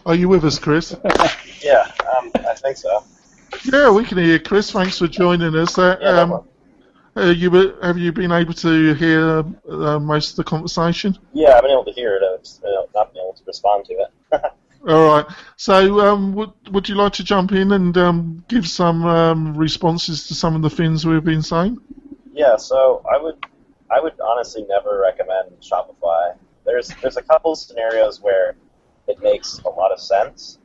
Are 0.05 0.15
you 0.15 0.29
with 0.29 0.45
us, 0.45 0.59
Chris? 0.59 0.95
yeah, 1.63 1.91
um, 2.17 2.31
I 2.35 2.55
think 2.55 2.77
so. 2.77 3.05
Yeah, 3.73 3.91
we 3.91 4.05
can 4.05 4.19
hear 4.19 4.35
you, 4.35 4.41
Chris. 4.41 4.71
Thanks 4.71 4.99
for 4.99 5.09
joining 5.09 5.57
us. 5.57 5.79
Uh, 5.79 5.97
yeah, 6.01 6.09
um, 6.09 6.45
uh, 7.17 7.23
you 7.31 7.51
have 7.83 7.97
you 7.97 8.13
been 8.13 8.33
able 8.33 8.53
to 8.55 8.95
hear 8.95 9.45
uh, 9.71 9.99
most 9.99 10.31
of 10.31 10.37
the 10.37 10.45
conversation? 10.45 11.17
Yeah, 11.33 11.55
I've 11.55 11.63
been 11.63 11.71
able 11.71 11.85
to 11.85 11.93
hear 11.93 12.17
it. 12.17 12.23
I've 12.23 12.65
uh, 12.65 12.87
not 12.95 13.15
been 13.15 13.23
able 13.23 13.35
to 13.35 13.45
respond 13.47 13.87
to 13.87 13.95
it. 13.95 14.43
All 14.87 15.07
right. 15.07 15.27
So, 15.57 16.01
um, 16.01 16.35
would 16.35 16.53
would 16.71 16.89
you 16.89 16.95
like 16.95 17.15
to 17.15 17.25
jump 17.25 17.53
in 17.53 17.73
and 17.73 17.97
um, 17.97 18.45
give 18.49 18.67
some 18.67 19.05
um, 19.07 19.57
responses 19.57 20.29
to 20.29 20.35
some 20.35 20.55
of 20.55 20.63
the 20.63 20.71
things 20.71 21.07
we've 21.07 21.25
been 21.25 21.43
saying? 21.43 21.79
Yeah. 22.33 22.57
So, 22.57 23.03
I 23.11 23.17
would 23.17 23.37
I 23.91 24.01
would 24.01 24.21
honestly 24.21 24.65
never 24.69 25.01
recommend 25.01 25.53
Shopify. 25.61 26.37
There's 26.67 26.89
there's 27.01 27.17
a 27.17 27.23
couple 27.23 27.55
scenarios 27.55 28.21
where 28.21 28.57
it 29.09 29.23
makes 29.23 29.59
a 29.61 29.69
lot 29.69 29.91
of 29.93 30.01
sense. 30.01 30.59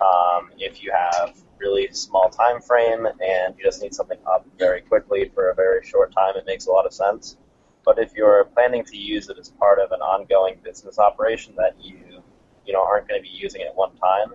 Um, 0.00 0.50
if 0.58 0.82
you 0.82 0.92
have 0.92 1.36
really 1.58 1.88
small 1.92 2.28
time 2.28 2.60
frame 2.60 3.06
and 3.06 3.54
you 3.56 3.64
just 3.64 3.82
need 3.82 3.94
something 3.94 4.18
up 4.26 4.46
very 4.58 4.82
quickly 4.82 5.30
for 5.34 5.50
a 5.50 5.54
very 5.54 5.84
short 5.84 6.12
time, 6.12 6.36
it 6.36 6.44
makes 6.46 6.66
a 6.66 6.70
lot 6.70 6.86
of 6.86 6.92
sense. 6.92 7.36
But 7.84 7.98
if 7.98 8.14
you're 8.14 8.44
planning 8.44 8.84
to 8.84 8.96
use 8.96 9.28
it 9.28 9.38
as 9.38 9.50
part 9.50 9.78
of 9.78 9.92
an 9.92 10.00
ongoing 10.00 10.56
business 10.62 10.98
operation 10.98 11.54
that 11.56 11.74
you 11.80 11.98
you 12.66 12.72
know 12.72 12.82
aren't 12.82 13.08
going 13.08 13.20
to 13.20 13.22
be 13.22 13.34
using 13.34 13.60
it 13.60 13.68
at 13.68 13.76
one 13.76 13.94
time, 13.96 14.34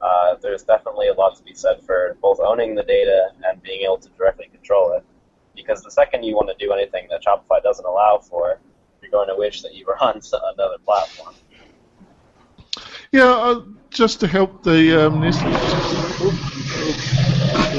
uh, 0.00 0.36
there's 0.40 0.62
definitely 0.62 1.08
a 1.08 1.14
lot 1.14 1.36
to 1.36 1.42
be 1.42 1.54
said 1.54 1.82
for 1.82 2.16
both 2.22 2.38
owning 2.40 2.74
the 2.74 2.82
data 2.84 3.30
and 3.44 3.62
being 3.62 3.82
able 3.82 3.98
to 3.98 4.08
directly 4.10 4.46
control 4.52 4.92
it. 4.92 5.04
Because 5.54 5.82
the 5.82 5.90
second 5.90 6.22
you 6.22 6.36
want 6.36 6.48
to 6.48 6.64
do 6.64 6.72
anything 6.72 7.08
that 7.10 7.22
Shopify 7.24 7.60
doesn't 7.62 7.84
allow 7.84 8.18
for, 8.18 8.60
you're 9.02 9.10
going 9.10 9.28
to 9.28 9.34
wish 9.36 9.62
that 9.62 9.74
you 9.74 9.84
were 9.86 9.98
on 10.02 10.20
another 10.54 10.78
platform. 10.84 11.34
Yeah, 13.10 13.24
uh, 13.24 13.62
just 13.90 14.20
to 14.20 14.28
help 14.28 14.62
the 14.62 15.06
um, 15.06 15.20
listeners. 15.20 15.54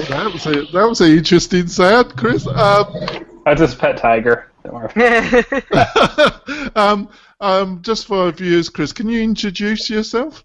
that 0.10 0.30
was 0.34 0.46
a 0.48 0.66
that 0.72 0.90
was 0.90 1.02
an 1.02 1.12
interesting 1.18 1.68
sound, 1.68 2.18
Chris. 2.18 2.48
Um, 2.48 3.28
That's 3.46 3.62
his 3.62 3.76
pet 3.76 3.98
tiger. 3.98 4.52
Don't 4.64 4.74
worry. 4.74 4.94
um, 6.76 7.10
um, 7.40 7.82
just 7.82 8.06
for 8.08 8.26
our 8.26 8.32
viewers, 8.32 8.70
Chris, 8.70 8.94
can 8.94 9.10
you 9.10 9.22
introduce 9.22 9.90
yourself? 9.90 10.44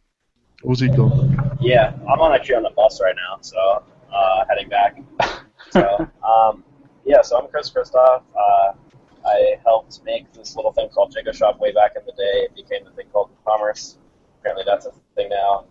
Or 0.63 0.71
was 0.71 0.81
he 0.81 0.89
gone? 0.89 1.59
Yeah, 1.61 1.93
I'm 2.11 2.21
on 2.21 2.33
actually 2.35 2.57
on 2.57 2.63
the 2.63 2.71
bus 2.71 3.01
right 3.03 3.15
now, 3.17 3.39
so 3.41 3.83
uh, 4.13 4.45
heading 4.49 4.69
back. 4.69 5.01
So 5.71 6.09
um, 6.29 6.65
yeah, 7.05 7.23
so 7.23 7.39
I'm 7.39 7.49
Chris 7.49 7.71
Christoff. 7.71 8.23
Uh, 8.39 8.73
I 9.27 9.57
helped 9.65 10.01
make 10.05 10.33
this 10.33 10.57
little 10.57 10.73
thing 10.73 10.89
called 10.91 11.15
Jigoshop 11.15 11.59
way 11.59 11.73
back 11.73 11.93
in 11.97 12.05
the 12.07 12.13
day. 12.13 12.47
It 12.47 12.55
became 12.55 12.85
the 12.85 12.91
thing 12.91 13.07
called 13.13 13.31
Commerce. 13.47 13.99
Apparently, 14.41 14.65
that's 14.67 14.87
a 14.87 14.93
thing 15.15 15.31
now. 15.31 15.65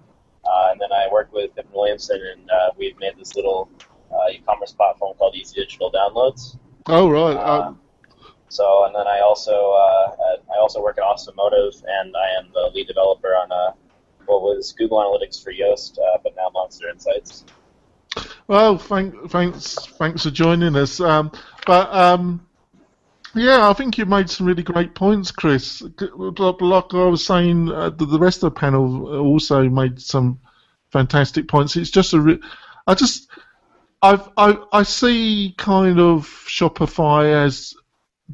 Uh, 0.45 0.69
and 0.71 0.81
then 0.81 0.91
I 0.91 1.07
worked 1.11 1.33
with 1.33 1.55
Pippin 1.55 1.71
Williamson, 1.73 2.19
and 2.33 2.49
uh, 2.49 2.71
we've 2.77 2.97
made 2.99 3.13
this 3.17 3.35
little 3.35 3.69
uh, 4.11 4.29
e-commerce 4.31 4.73
platform 4.73 5.15
called 5.17 5.35
Easy 5.35 5.61
Digital 5.61 5.91
Downloads. 5.91 6.57
Oh 6.87 7.09
right. 7.09 7.35
Uh, 7.37 7.67
Um, 7.67 7.79
so, 8.53 8.85
and 8.85 8.93
then 8.93 9.07
I 9.07 9.19
also 9.19 9.51
uh, 9.51 10.15
I 10.53 10.59
also 10.59 10.81
work 10.81 10.97
at 10.99 11.03
Awesome 11.03 11.35
Motive, 11.35 11.73
and 11.87 12.15
I 12.15 12.39
am 12.39 12.51
the 12.53 12.71
lead 12.73 12.87
developer 12.87 13.29
on 13.29 13.51
uh, 13.51 13.71
what 14.25 14.41
was 14.41 14.73
Google 14.77 14.99
Analytics 14.99 15.43
for 15.43 15.51
Yoast, 15.51 15.97
uh, 15.97 16.19
but 16.23 16.35
now 16.35 16.49
Monster 16.53 16.89
Insights. 16.89 17.45
well, 18.47 18.77
thank, 18.77 19.29
thanks, 19.31 19.73
thanks 19.97 20.23
for 20.23 20.29
joining 20.29 20.75
us. 20.75 20.99
Um, 20.99 21.31
but 21.65 21.91
um, 21.93 22.45
yeah, 23.33 23.67
I 23.67 23.73
think 23.73 23.97
you 23.97 24.05
made 24.05 24.29
some 24.29 24.45
really 24.45 24.63
great 24.63 24.93
points, 24.93 25.31
Chris. 25.31 25.81
Like 25.99 26.61
like 26.61 26.93
I 26.93 27.05
was 27.05 27.25
saying, 27.25 27.71
uh, 27.71 27.89
the, 27.89 28.05
the 28.05 28.19
rest 28.19 28.43
of 28.43 28.53
the 28.53 28.59
panel 28.59 29.17
also 29.17 29.67
made 29.67 29.99
some 29.99 30.39
fantastic 30.91 31.47
points. 31.47 31.75
It's 31.75 31.89
just 31.89 32.13
a, 32.13 32.21
re- 32.21 32.41
I 32.85 32.93
just, 32.93 33.31
I've, 34.03 34.29
I, 34.37 34.57
I 34.71 34.83
see 34.83 35.55
kind 35.57 35.99
of 35.99 36.27
Shopify 36.47 37.45
as 37.45 37.73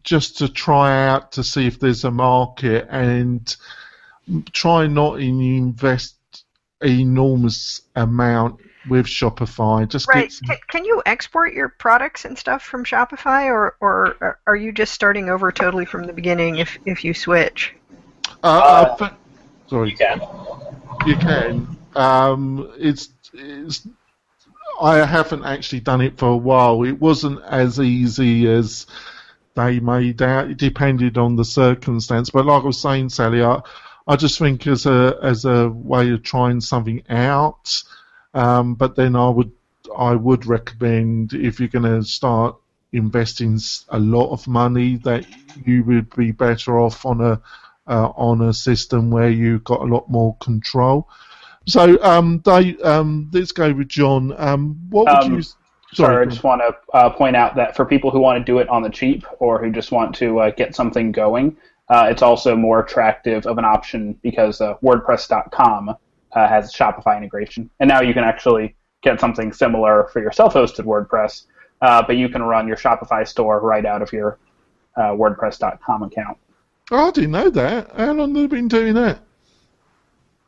just 0.04 0.38
to 0.40 0.48
try 0.50 1.08
out 1.08 1.34
to 1.34 1.44
see 1.44 1.68
if 1.68 1.80
there's 1.80 2.04
a 2.04 2.12
market 2.12 2.88
and 2.90 3.56
try 4.52 4.88
not 4.88 5.16
to 5.16 5.22
invest 5.22 6.16
enormous 6.82 7.82
amount 7.96 8.62
with 8.88 9.06
Shopify. 9.06 9.88
Just 9.88 10.08
Right. 10.08 10.32
some, 10.32 10.48
Can, 10.48 10.58
can 10.70 10.86
you 10.86 11.02
export 11.06 11.54
your 11.54 11.70
products 11.70 12.26
and 12.26 12.38
stuff 12.38 12.64
from 12.64 12.86
Shopify, 12.86 13.48
or, 13.48 13.76
or 13.82 14.40
are 14.48 14.56
you 14.56 14.72
just 14.72 14.94
starting 14.94 15.30
over 15.30 15.52
totally 15.52 15.86
from 15.86 16.06
the 16.06 16.14
beginning 16.14 16.58
if, 16.58 16.78
if 16.86 17.04
you 17.04 17.14
switch? 17.14 17.74
uh, 18.44 18.48
Uh, 18.48 18.96
I 19.00 19.10
thi- 19.10 19.16
sorry. 19.68 19.92
You 19.92 19.98
can. 19.98 20.22
You 21.06 21.16
can. 21.18 21.78
Um, 21.96 22.72
it's, 22.78 23.10
it's. 23.34 23.88
I 24.82 25.06
haven't 25.06 25.44
actually 25.44 25.82
done 25.82 26.00
it 26.00 26.18
for 26.18 26.30
a 26.30 26.38
while. 26.38 26.84
It 26.84 27.00
wasn't 27.02 27.42
as 27.44 27.80
easy 27.80 28.48
as 28.48 28.88
they 29.56 29.80
made 29.80 30.22
out. 30.22 30.50
It 30.50 30.58
depended 30.58 31.18
on 31.18 31.36
the 31.36 31.45
circumstance. 31.45 32.30
But 32.30 32.45
like 32.45 32.64
I 32.64 32.68
was 32.68 32.82
saying, 32.82 33.10
Sally, 33.10 33.43
I, 33.43 33.62
I 34.08 34.16
just 34.16 34.39
think 34.39 34.68
as 34.68 34.86
a 34.86 35.18
as 35.22 35.45
a 35.45 35.70
way 35.70 36.12
of 36.12 36.24
trying 36.24 36.62
something 36.62 37.04
out. 37.10 37.84
Um, 38.34 38.76
but 38.76 38.95
then 38.95 39.16
I 39.16 39.30
would 39.30 39.52
I 39.97 40.16
would 40.16 40.45
recommend 40.45 41.34
if 41.34 41.60
you're 41.60 41.70
going 41.70 41.84
to 42.02 42.04
start 42.08 42.56
investing 42.91 43.60
a 43.89 44.00
lot 44.00 44.32
of 44.32 44.47
money 44.47 44.97
that 44.97 45.26
you 45.66 45.84
would 45.84 46.16
be 46.16 46.32
better 46.32 46.80
off 46.80 47.06
on 47.06 47.22
a 47.22 47.41
uh, 47.88 48.10
on 48.16 48.41
a 48.41 48.54
system 48.54 49.10
where 49.10 49.30
you've 49.30 49.64
got 49.64 49.82
a 49.82 49.86
lot 49.86 50.10
more 50.10 50.36
control. 50.38 51.10
So, 51.66 52.02
um, 52.04 52.39
Dave, 52.39 52.82
um, 52.82 53.30
let's 53.34 53.52
go 53.52 53.74
with 53.74 53.89
John. 53.89 54.34
Um, 54.38 54.80
what 54.89 55.06
would 55.06 55.24
Um, 55.32 55.36
you? 55.36 55.43
Sorry, 55.94 56.24
I 56.24 56.30
just 56.30 56.44
want 56.44 56.62
to 56.62 56.96
uh, 56.96 57.10
point 57.10 57.36
out 57.36 57.56
that 57.56 57.76
for 57.76 57.84
people 57.84 58.12
who 58.12 58.20
want 58.20 58.40
to 58.40 58.44
do 58.44 58.60
it 58.60 58.70
on 58.70 58.84
the 58.84 58.90
cheap 58.90 59.26
or 59.40 59.64
who 59.64 59.72
just 59.72 59.92
want 59.92 60.14
to 60.16 60.40
uh, 60.40 60.52
get 60.52 60.76
something 60.76 61.12
going, 61.12 61.58
uh, 61.90 62.08
it's 62.10 62.22
also 62.22 62.56
more 62.56 62.80
attractive 62.80 63.48
of 63.48 63.58
an 63.58 63.66
option 63.66 64.14
because 64.22 64.62
uh, 64.62 64.76
WordPress.com 64.84 65.90
uh, 65.90 65.96
has 66.48 66.72
Shopify 66.72 67.18
integration, 67.18 67.70
and 67.80 67.88
now 67.88 68.02
you 68.02 68.14
can 68.14 68.24
actually 68.24 68.76
get 69.02 69.20
something 69.20 69.52
similar 69.52 70.10
for 70.14 70.22
your 70.22 70.32
self-hosted 70.32 70.86
WordPress, 70.86 71.46
uh, 71.82 72.04
but 72.06 72.18
you 72.18 72.30
can 72.30 72.44
run 72.44 72.68
your 72.68 72.78
Shopify 72.78 73.28
store 73.28 73.60
right 73.60 73.86
out 73.86 74.04
of 74.04 74.14
your 74.14 74.38
uh, 74.96 75.12
WordPress.com 75.14 76.04
account. 76.04 76.38
Oh, 76.92 77.08
I 77.08 77.12
didn't 77.12 77.32
know 77.32 77.50
that. 77.50 77.92
How 77.96 78.14
long 78.14 78.36
have 78.36 78.50
they 78.50 78.56
been 78.56 78.68
doing 78.68 78.94
that? 78.94 79.20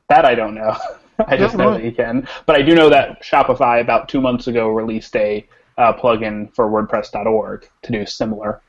That 0.09 0.25
I 0.25 0.35
don't 0.35 0.53
know. 0.53 0.75
I 1.27 1.37
just 1.37 1.55
know 1.55 1.73
that 1.73 1.83
you 1.83 1.91
can. 1.91 2.27
But 2.45 2.55
I 2.55 2.61
do 2.61 2.75
know 2.75 2.89
that 2.89 3.23
Shopify 3.23 3.81
about 3.81 4.09
two 4.09 4.21
months 4.21 4.47
ago 4.47 4.69
released 4.69 5.15
a 5.15 5.47
uh, 5.77 5.93
plugin 5.93 6.53
for 6.53 6.69
WordPress.org 6.69 7.67
to 7.83 7.91
do 7.91 8.05
similar. 8.05 8.61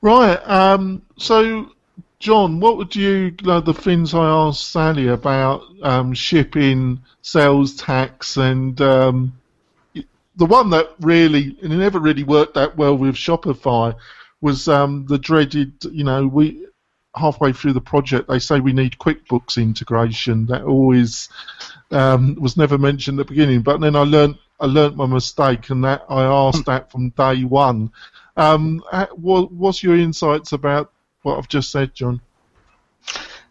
Right. 0.00 0.36
Um, 0.48 1.02
so, 1.16 1.70
John, 2.18 2.60
what 2.60 2.76
would 2.76 2.94
you 2.94 3.34
like 3.42 3.64
the 3.64 3.74
things 3.74 4.14
I 4.14 4.26
asked 4.26 4.70
Sally 4.70 5.08
about 5.08 5.62
um, 5.82 6.12
shipping, 6.12 7.02
sales 7.22 7.76
tax, 7.76 8.36
and 8.36 8.80
um, 8.80 9.38
the 10.36 10.46
one 10.46 10.70
that 10.70 10.90
really 11.00 11.56
and 11.62 11.72
it 11.72 11.76
never 11.76 12.00
really 12.00 12.24
worked 12.24 12.54
that 12.54 12.76
well 12.76 12.96
with 12.96 13.14
Shopify 13.14 13.94
was 14.40 14.68
um, 14.68 15.06
the 15.06 15.18
dreaded. 15.18 15.72
You 15.90 16.04
know, 16.04 16.26
we 16.26 16.66
halfway 17.14 17.52
through 17.52 17.72
the 17.72 17.80
project 17.80 18.28
they 18.28 18.38
say 18.38 18.58
we 18.60 18.72
need 18.72 18.98
QuickBooks 18.98 19.56
integration. 19.56 20.46
That 20.46 20.62
always 20.62 21.28
um, 21.90 22.34
was 22.36 22.56
never 22.56 22.78
mentioned 22.78 23.20
at 23.20 23.26
the 23.26 23.32
beginning. 23.32 23.62
But 23.62 23.80
then 23.80 23.96
I 23.96 24.02
learnt 24.02 24.36
I 24.60 24.66
learnt 24.66 24.96
my 24.96 25.06
mistake, 25.06 25.70
and 25.70 25.84
that 25.84 26.04
I 26.08 26.22
asked 26.22 26.66
that 26.66 26.90
from 26.90 27.10
day 27.10 27.44
one. 27.44 27.92
Um, 28.36 28.82
uh, 28.90 29.06
what, 29.14 29.52
what's 29.52 29.82
your 29.82 29.96
insights 29.96 30.52
about 30.52 30.92
what 31.22 31.38
I've 31.38 31.48
just 31.48 31.70
said, 31.70 31.94
John? 31.94 32.20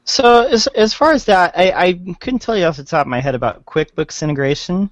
So 0.06 0.46
as 0.48 0.68
as 0.68 0.94
far 0.94 1.12
as 1.12 1.26
that, 1.26 1.54
I, 1.58 1.72
I 1.72 1.94
couldn't 2.20 2.40
tell 2.40 2.58
you 2.58 2.66
off 2.66 2.78
the 2.78 2.84
top 2.84 3.06
of 3.06 3.10
my 3.10 3.22
head 3.22 3.36
about 3.36 3.66
QuickBooks 3.66 4.22
integration, 4.22 4.90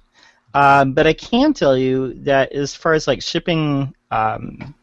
um, 0.54 0.94
but 0.94 1.06
I 1.06 1.12
can 1.12 1.52
tell 1.52 1.76
you 1.76 2.14
that 2.24 2.52
as 2.52 2.74
far 2.74 2.94
as 2.94 3.06
like 3.06 3.22
shipping, 3.22 3.94
um, 4.10 4.74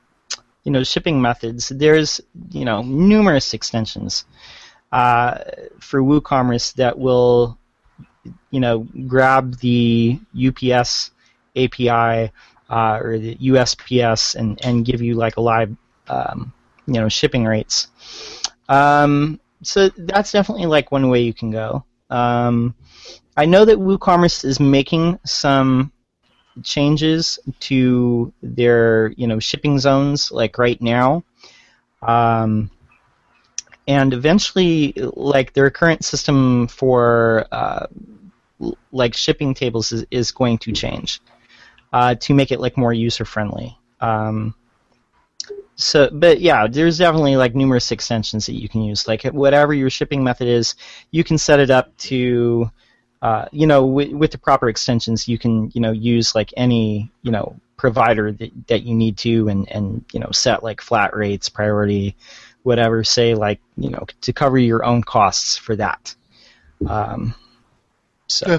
you 0.64 0.72
know, 0.72 0.84
shipping 0.84 1.22
methods, 1.22 1.70
there's 1.70 2.22
you 2.51 2.66
know 2.66 2.82
numerous 2.82 3.53
extensions 3.53 4.26
uh, 4.91 5.39
for 5.80 6.01
WooCommerce 6.01 6.74
that 6.76 6.97
will, 6.97 7.57
you 8.51 8.60
know, 8.60 8.88
grab 9.07 9.57
the 9.60 10.20
UPS 10.36 11.12
API 11.55 12.32
uh, 12.70 12.99
or 13.01 13.18
the 13.18 13.36
USPS 13.36 14.36
and 14.36 14.64
and 14.64 14.86
give 14.86 15.01
you 15.01 15.16
like 15.16 15.38
a 15.38 15.41
live, 15.41 15.76
um, 16.07 16.53
you 16.88 16.93
know, 16.93 17.10
shipping 17.10 17.45
rates. 17.45 17.88
Um, 18.68 19.39
so 19.64 19.89
that's 19.97 20.32
definitely 20.32 20.68
like 20.68 20.91
one 20.91 21.10
way 21.10 21.22
you 21.22 21.34
can 21.34 21.51
go. 21.51 21.84
Um, 22.10 22.76
I 23.36 23.45
know 23.45 23.66
that 23.66 23.78
WooCommerce 23.78 24.43
is 24.43 24.60
making 24.60 25.20
some 25.26 25.91
changes 26.64 27.39
to 27.62 28.34
their 28.41 29.10
you 29.18 29.28
know 29.28 29.39
shipping 29.39 29.80
zones 29.80 30.32
like 30.32 30.57
right 30.57 30.82
now, 30.82 31.24
um, 32.01 32.70
and 33.88 34.14
eventually 34.14 34.93
like 35.16 35.53
their 35.53 35.70
current 35.70 36.03
system 36.03 36.68
for 36.68 37.45
uh, 37.51 37.88
like 38.91 39.16
shipping 39.16 39.53
tables 39.53 39.91
is, 39.91 40.05
is 40.12 40.32
going 40.32 40.57
to 40.60 40.72
change 40.72 41.22
uh, 41.93 42.16
to 42.16 42.34
make 42.34 42.51
it 42.51 42.60
like 42.60 42.78
more 42.78 42.93
user 42.93 43.26
friendly. 43.26 43.78
Um, 43.99 44.53
so, 45.76 46.10
but 46.12 46.41
yeah, 46.41 46.68
there's 46.68 46.97
definitely 46.97 47.38
like 47.38 47.55
numerous 47.55 47.91
extensions 47.91 48.45
that 48.45 48.55
you 48.55 48.68
can 48.68 48.82
use. 48.82 49.07
Like 49.07 49.24
whatever 49.24 49.74
your 49.74 49.89
shipping 49.89 50.24
method 50.24 50.47
is, 50.47 50.76
you 51.12 51.24
can 51.24 51.38
set 51.38 51.60
it 51.60 51.70
up 51.70 51.95
to, 51.99 52.70
uh, 53.22 53.45
you 53.51 53.67
know, 53.67 53.86
with, 53.86 54.11
with 54.11 54.32
the 54.32 54.38
proper 54.38 54.70
extensions, 54.70 55.28
you 55.28 55.38
can 55.38 55.72
you 55.74 55.82
know 55.82 55.91
use 55.91 56.36
like 56.36 56.53
any 56.55 57.11
you 57.22 57.32
know 57.32 57.59
provider 57.78 58.32
that, 58.32 58.67
that 58.67 58.84
you 58.84 58.95
need 58.95 59.17
to, 59.17 59.47
and 59.49 59.70
and 59.70 60.05
you 60.13 60.20
know 60.20 60.32
set 60.32 60.63
like 60.63 60.82
flat 60.82 61.15
rates, 61.15 61.49
priority, 61.49 62.15
whatever. 62.63 63.03
Say 63.03 63.36
like 63.36 63.59
you 63.78 63.89
know 63.89 64.05
to 64.22 64.34
cover 64.34 64.57
your 64.57 64.86
own 64.86 65.03
costs 65.03 65.57
for 65.57 65.76
that. 65.76 66.15
Um, 66.88 67.36
so. 68.28 68.49
Yeah. 68.49 68.57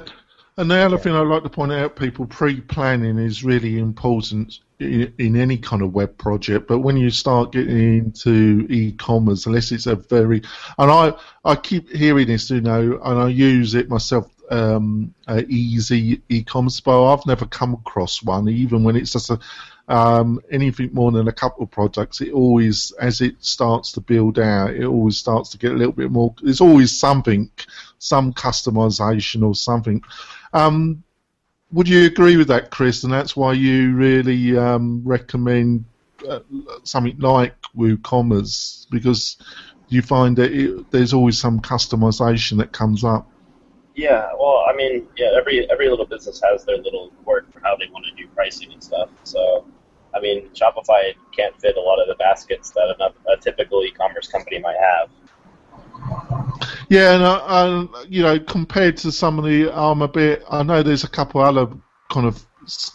And 0.57 0.71
the 0.71 0.77
other 0.77 0.99
thing 0.99 1.15
I'd 1.15 1.27
like 1.27 1.43
to 1.45 1.49
point 1.49 1.73
out, 1.73 1.97
people, 1.97 2.27
pre-planning 2.27 3.19
is 3.19 3.43
really 3.43 3.79
important 3.79 4.59
in, 4.79 5.11
in, 5.17 5.37
any 5.37 5.57
kind 5.57 5.81
of 5.81 5.95
web 5.95 6.19
project. 6.19 6.69
But 6.69 6.81
when 6.81 6.99
you 6.99 7.09
start 7.09 7.53
getting 7.53 7.79
into 7.79 8.67
e-commerce, 8.69 9.47
unless 9.47 9.73
it's 9.73 9.87
a 9.87 9.97
very, 9.97 10.43
and 10.77 10.91
I, 10.91 11.15
I 11.47 11.55
keep 11.55 11.89
hearing 11.91 12.27
this, 12.27 12.51
you 12.51 12.61
know, 12.61 13.01
and 13.03 13.19
I 13.19 13.29
use 13.29 13.75
it 13.75 13.89
myself, 13.89 14.31
um, 14.51 15.15
uh, 15.27 15.43
easy 15.49 16.21
e-commerce, 16.29 16.81
but 16.81 17.13
I've 17.13 17.27
never 17.27 17.47
come 17.47 17.75
across 17.75 18.23
one, 18.23 18.49
even 18.49 18.83
when 18.83 18.97
it's 18.97 19.13
just 19.13 19.31
a, 19.31 19.39
um, 19.89 20.41
anything 20.51 20.91
more 20.93 21.11
than 21.13 21.29
a 21.29 21.33
couple 21.33 21.65
of 21.65 21.71
products, 21.71 22.21
it 22.21 22.33
always, 22.33 22.93
as 22.93 23.21
it 23.21 23.37
starts 23.41 23.93
to 23.93 24.01
build 24.01 24.39
out, 24.39 24.71
it 24.71 24.85
always 24.85 25.17
starts 25.17 25.51
to 25.51 25.59
get 25.59 25.73
a 25.73 25.77
little 25.77 25.93
bit 25.93 26.11
more. 26.11 26.35
There's 26.43 26.61
always 26.61 26.97
something, 26.97 27.51
some 27.99 28.33
customization 28.33 29.43
or 29.43 29.55
something. 29.55 30.03
Um, 30.53 31.03
would 31.73 31.89
you 31.89 32.07
agree 32.07 32.37
with 32.37 32.49
that, 32.49 32.71
Chris? 32.71 33.05
And 33.05 33.13
that's 33.13 33.37
why 33.37 33.53
you 33.53 33.95
really 33.95 34.57
um, 34.57 35.03
recommend 35.05 35.85
uh, 36.29 36.41
something 36.83 37.19
like 37.19 37.55
WooCommerce 37.77 38.89
because 38.91 39.37
you 39.89 40.03
find 40.03 40.37
that 40.37 40.53
it, 40.53 40.91
there's 40.91 41.13
always 41.13 41.39
some 41.39 41.61
customization 41.61 42.59
that 42.59 42.73
comes 42.73 43.05
up. 43.05 43.31
Yeah, 43.95 44.31
well, 44.39 44.65
I 44.69 44.75
mean, 44.75 45.07
yeah, 45.17 45.31
every 45.37 45.69
every 45.71 45.89
little 45.89 46.07
business 46.07 46.41
has 46.49 46.65
their 46.65 46.79
little 46.79 47.11
quirk 47.25 47.53
for 47.53 47.61
how 47.61 47.77
they 47.77 47.87
want 47.93 48.07
to 48.07 48.15
do 48.15 48.29
pricing 48.29 48.73
and 48.73 48.83
stuff. 48.83 49.11
So, 49.25 49.67
I 50.15 50.21
mean, 50.21 50.49
Shopify 50.51 51.15
can't 51.37 51.61
fit 51.61 51.77
a 51.77 51.81
lot 51.81 52.01
of 52.01 52.09
the 52.09 52.15
baskets 52.15 52.71
that 52.71 52.97
a, 53.01 53.33
a 53.33 53.37
typical 53.37 53.85
e-commerce 53.85 54.29
company 54.29 54.59
might 54.61 54.77
have. 54.79 55.11
Yeah, 56.89 57.15
and 57.15 57.23
uh, 57.25 58.05
you 58.09 58.23
know, 58.23 58.39
compared 58.39 58.97
to 58.99 59.13
some 59.13 59.39
of 59.39 59.45
the, 59.45 59.71
I'm 59.73 60.03
a 60.03 60.09
bit. 60.09 60.45
I 60.49 60.63
know 60.63 60.83
there's 60.83 61.05
a 61.05 61.09
couple 61.09 61.41
other 61.41 61.69
kind 62.11 62.27
of 62.27 62.45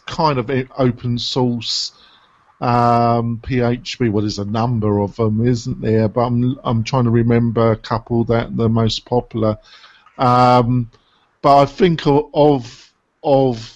kind 0.06 0.38
of 0.38 0.50
open 0.78 1.18
source 1.18 1.92
um, 2.62 3.40
PHP. 3.44 4.12
Well, 4.12 4.22
there's 4.22 4.40
a 4.40 4.46
number 4.46 5.00
of 5.00 5.16
them, 5.16 5.46
isn't 5.46 5.82
there? 5.82 6.08
But 6.08 6.22
I'm 6.22 6.60
I'm 6.64 6.84
trying 6.84 7.06
to 7.06 7.10
remember 7.10 7.72
a 7.72 7.78
couple 7.78 8.24
that 8.26 8.56
the 8.56 8.70
most 8.70 9.06
popular. 9.06 9.58
Um, 10.18 10.92
but 11.42 11.58
I 11.58 11.66
think 11.66 12.08
of, 12.08 12.94
of 13.24 13.72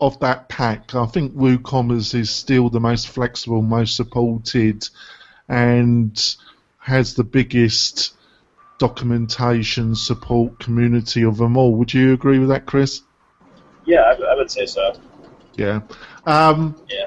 of 0.00 0.18
that 0.18 0.48
pack, 0.48 0.96
I 0.96 1.06
think 1.06 1.32
WooCommerce 1.32 2.16
is 2.16 2.28
still 2.28 2.68
the 2.68 2.80
most 2.80 3.08
flexible, 3.08 3.62
most 3.62 3.94
supported, 3.94 4.88
and 5.48 6.36
has 6.78 7.14
the 7.14 7.22
biggest 7.22 8.14
documentation 8.78 9.94
support 9.94 10.58
community 10.58 11.22
of 11.22 11.36
them 11.36 11.56
all. 11.56 11.76
Would 11.76 11.94
you 11.94 12.12
agree 12.14 12.40
with 12.40 12.48
that, 12.48 12.66
Chris? 12.66 13.02
Yeah, 13.84 14.00
I, 14.00 14.32
I 14.32 14.34
would 14.34 14.50
say 14.50 14.66
so. 14.66 14.92
Yeah. 15.54 15.82
Um, 16.26 16.74
yeah. 16.90 17.06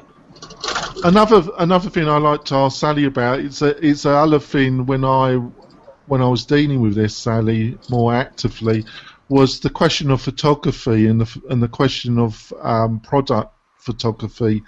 Another 1.03 1.43
another 1.57 1.89
thing 1.89 2.07
I 2.07 2.17
like 2.17 2.45
to 2.45 2.55
ask 2.55 2.80
Sally 2.80 3.03
about 3.05 3.39
is 3.39 3.61
a, 3.61 3.76
it's 3.86 4.05
another 4.05 4.39
thing 4.39 4.86
when 4.86 5.03
I 5.03 5.36
when 6.08 6.22
I 6.22 6.28
was 6.28 6.45
dealing 6.45 6.82
with 6.82 6.95
this 6.95 7.16
Sally 7.16 7.78
more 7.89 8.14
actively 8.14 8.86
was 9.30 9.60
the 9.60 9.70
question 9.70 10.12
of 10.12 10.22
photography 10.22 11.08
and 11.08 11.22
the 11.22 11.41
and 11.49 11.62
the 11.62 11.68
question 11.68 12.20
of 12.20 12.53
um, 12.62 12.99
product 12.99 13.53
photography. 13.80 14.64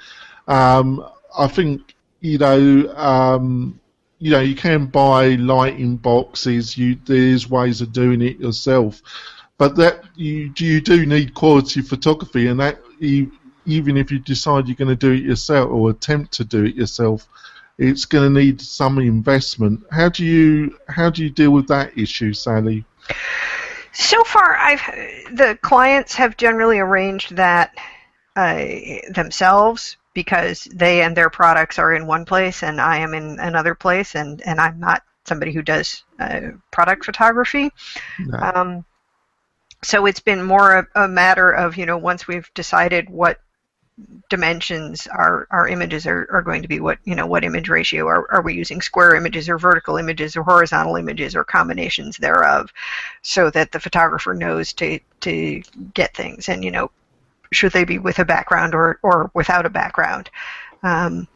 Um, 0.47 1.05
I 1.37 1.47
think 1.47 1.95
you 2.21 2.37
know 2.37 2.93
um, 2.95 3.79
you 4.19 4.31
know, 4.31 4.39
you 4.39 4.55
can 4.55 4.87
buy 4.87 5.35
lighting 5.35 5.97
boxes. 5.97 6.77
You 6.77 6.97
there's 7.05 7.49
ways 7.49 7.81
of 7.81 7.93
doing 7.93 8.21
it 8.21 8.39
yourself, 8.39 9.01
but 9.57 9.75
that 9.75 10.03
you 10.15 10.51
you 10.57 10.81
do 10.81 11.05
need 11.05 11.33
quality 11.33 11.81
photography, 11.81 12.47
and 12.47 12.59
that 12.59 12.79
you, 12.99 13.31
even 13.65 13.95
if 13.95 14.11
you 14.11 14.19
decide 14.19 14.67
you're 14.67 14.75
going 14.75 14.87
to 14.89 14.95
do 14.95 15.11
it 15.11 15.23
yourself 15.23 15.69
or 15.69 15.89
attempt 15.89 16.33
to 16.33 16.43
do 16.43 16.65
it 16.65 16.75
yourself, 16.75 17.27
it's 17.77 18.05
going 18.05 18.33
to 18.33 18.39
need 18.39 18.61
some 18.61 18.97
investment. 18.99 19.83
How 19.91 20.09
do 20.09 20.25
you 20.25 20.77
how 20.87 21.09
do 21.09 21.23
you 21.23 21.29
deal 21.29 21.51
with 21.51 21.67
that 21.67 21.97
issue, 21.97 22.33
Sally? 22.33 22.85
So 23.93 24.23
far, 24.23 24.55
I've 24.55 24.81
the 25.35 25.57
clients 25.61 26.15
have 26.15 26.37
generally 26.37 26.79
arranged 26.79 27.35
that 27.35 27.75
uh, 28.35 28.65
themselves 29.09 29.97
because 30.13 30.67
they 30.73 31.01
and 31.01 31.15
their 31.15 31.29
products 31.29 31.77
are 31.77 31.93
in 31.93 32.07
one 32.07 32.25
place 32.25 32.63
and 32.63 32.81
I 32.81 32.97
am 32.97 33.13
in 33.13 33.39
another 33.39 33.75
place 33.75 34.15
and, 34.15 34.41
and 34.41 34.59
I'm 34.59 34.79
not 34.79 35.03
somebody 35.25 35.51
who 35.51 35.61
does 35.61 36.03
uh, 36.19 36.39
product 36.71 37.05
photography. 37.05 37.71
No. 38.19 38.39
Um, 38.39 38.85
so 39.83 40.07
it's 40.07 40.19
been 40.19 40.43
more 40.43 40.77
a, 40.77 41.03
a, 41.03 41.07
matter 41.07 41.51
of, 41.51 41.77
you 41.77 41.85
know, 41.85 41.97
once 41.97 42.27
we've 42.27 42.51
decided 42.55 43.09
what 43.11 43.39
dimensions 44.29 45.07
our, 45.07 45.47
our 45.49 45.67
images 45.67 46.05
are, 46.05 46.27
are 46.31 46.41
going 46.41 46.61
to 46.61 46.67
be, 46.67 46.79
what, 46.79 46.99
you 47.03 47.15
know, 47.15 47.25
what 47.25 47.43
image 47.43 47.69
ratio, 47.69 48.07
are, 48.07 48.29
are 48.31 48.41
we 48.41 48.53
using 48.53 48.81
square 48.81 49.15
images 49.15 49.49
or 49.49 49.57
vertical 49.57 49.97
images 49.97 50.35
or 50.35 50.43
horizontal 50.43 50.95
images 50.95 51.35
or 51.35 51.43
combinations 51.43 52.17
thereof 52.17 52.71
so 53.21 53.49
that 53.49 53.71
the 53.71 53.79
photographer 53.79 54.33
knows 54.33 54.73
to, 54.73 54.99
to 55.21 55.61
get 55.93 56.15
things. 56.15 56.49
And, 56.49 56.63
you 56.63 56.71
know, 56.71 56.91
should 57.51 57.71
they 57.71 57.85
be 57.85 57.97
with 57.97 58.19
a 58.19 58.25
background 58.25 58.75
or, 58.75 58.99
or 59.01 59.31
without 59.33 59.65
a 59.65 59.69
background. 59.69 60.29
Um, 60.83 61.27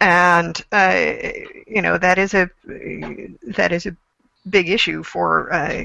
and 0.00 0.64
uh, 0.72 1.20
you 1.66 1.82
know 1.82 1.98
that 1.98 2.18
is 2.18 2.34
a 2.34 2.48
that 2.64 3.72
is 3.72 3.86
a 3.86 3.96
big 4.48 4.68
issue 4.68 5.02
for 5.02 5.52
uh, 5.52 5.84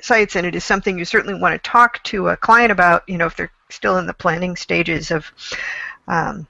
sites, 0.00 0.36
and 0.36 0.46
it 0.46 0.54
is 0.54 0.64
something 0.64 0.98
you 0.98 1.04
certainly 1.04 1.38
want 1.38 1.52
to 1.52 1.70
talk 1.70 2.02
to 2.04 2.28
a 2.28 2.36
client 2.36 2.70
about. 2.70 3.08
You 3.08 3.18
know, 3.18 3.26
if 3.26 3.36
they're 3.36 3.50
still 3.70 3.98
in 3.98 4.06
the 4.06 4.14
planning 4.14 4.56
stages 4.56 5.10
of 5.10 5.32
um, 6.06 6.46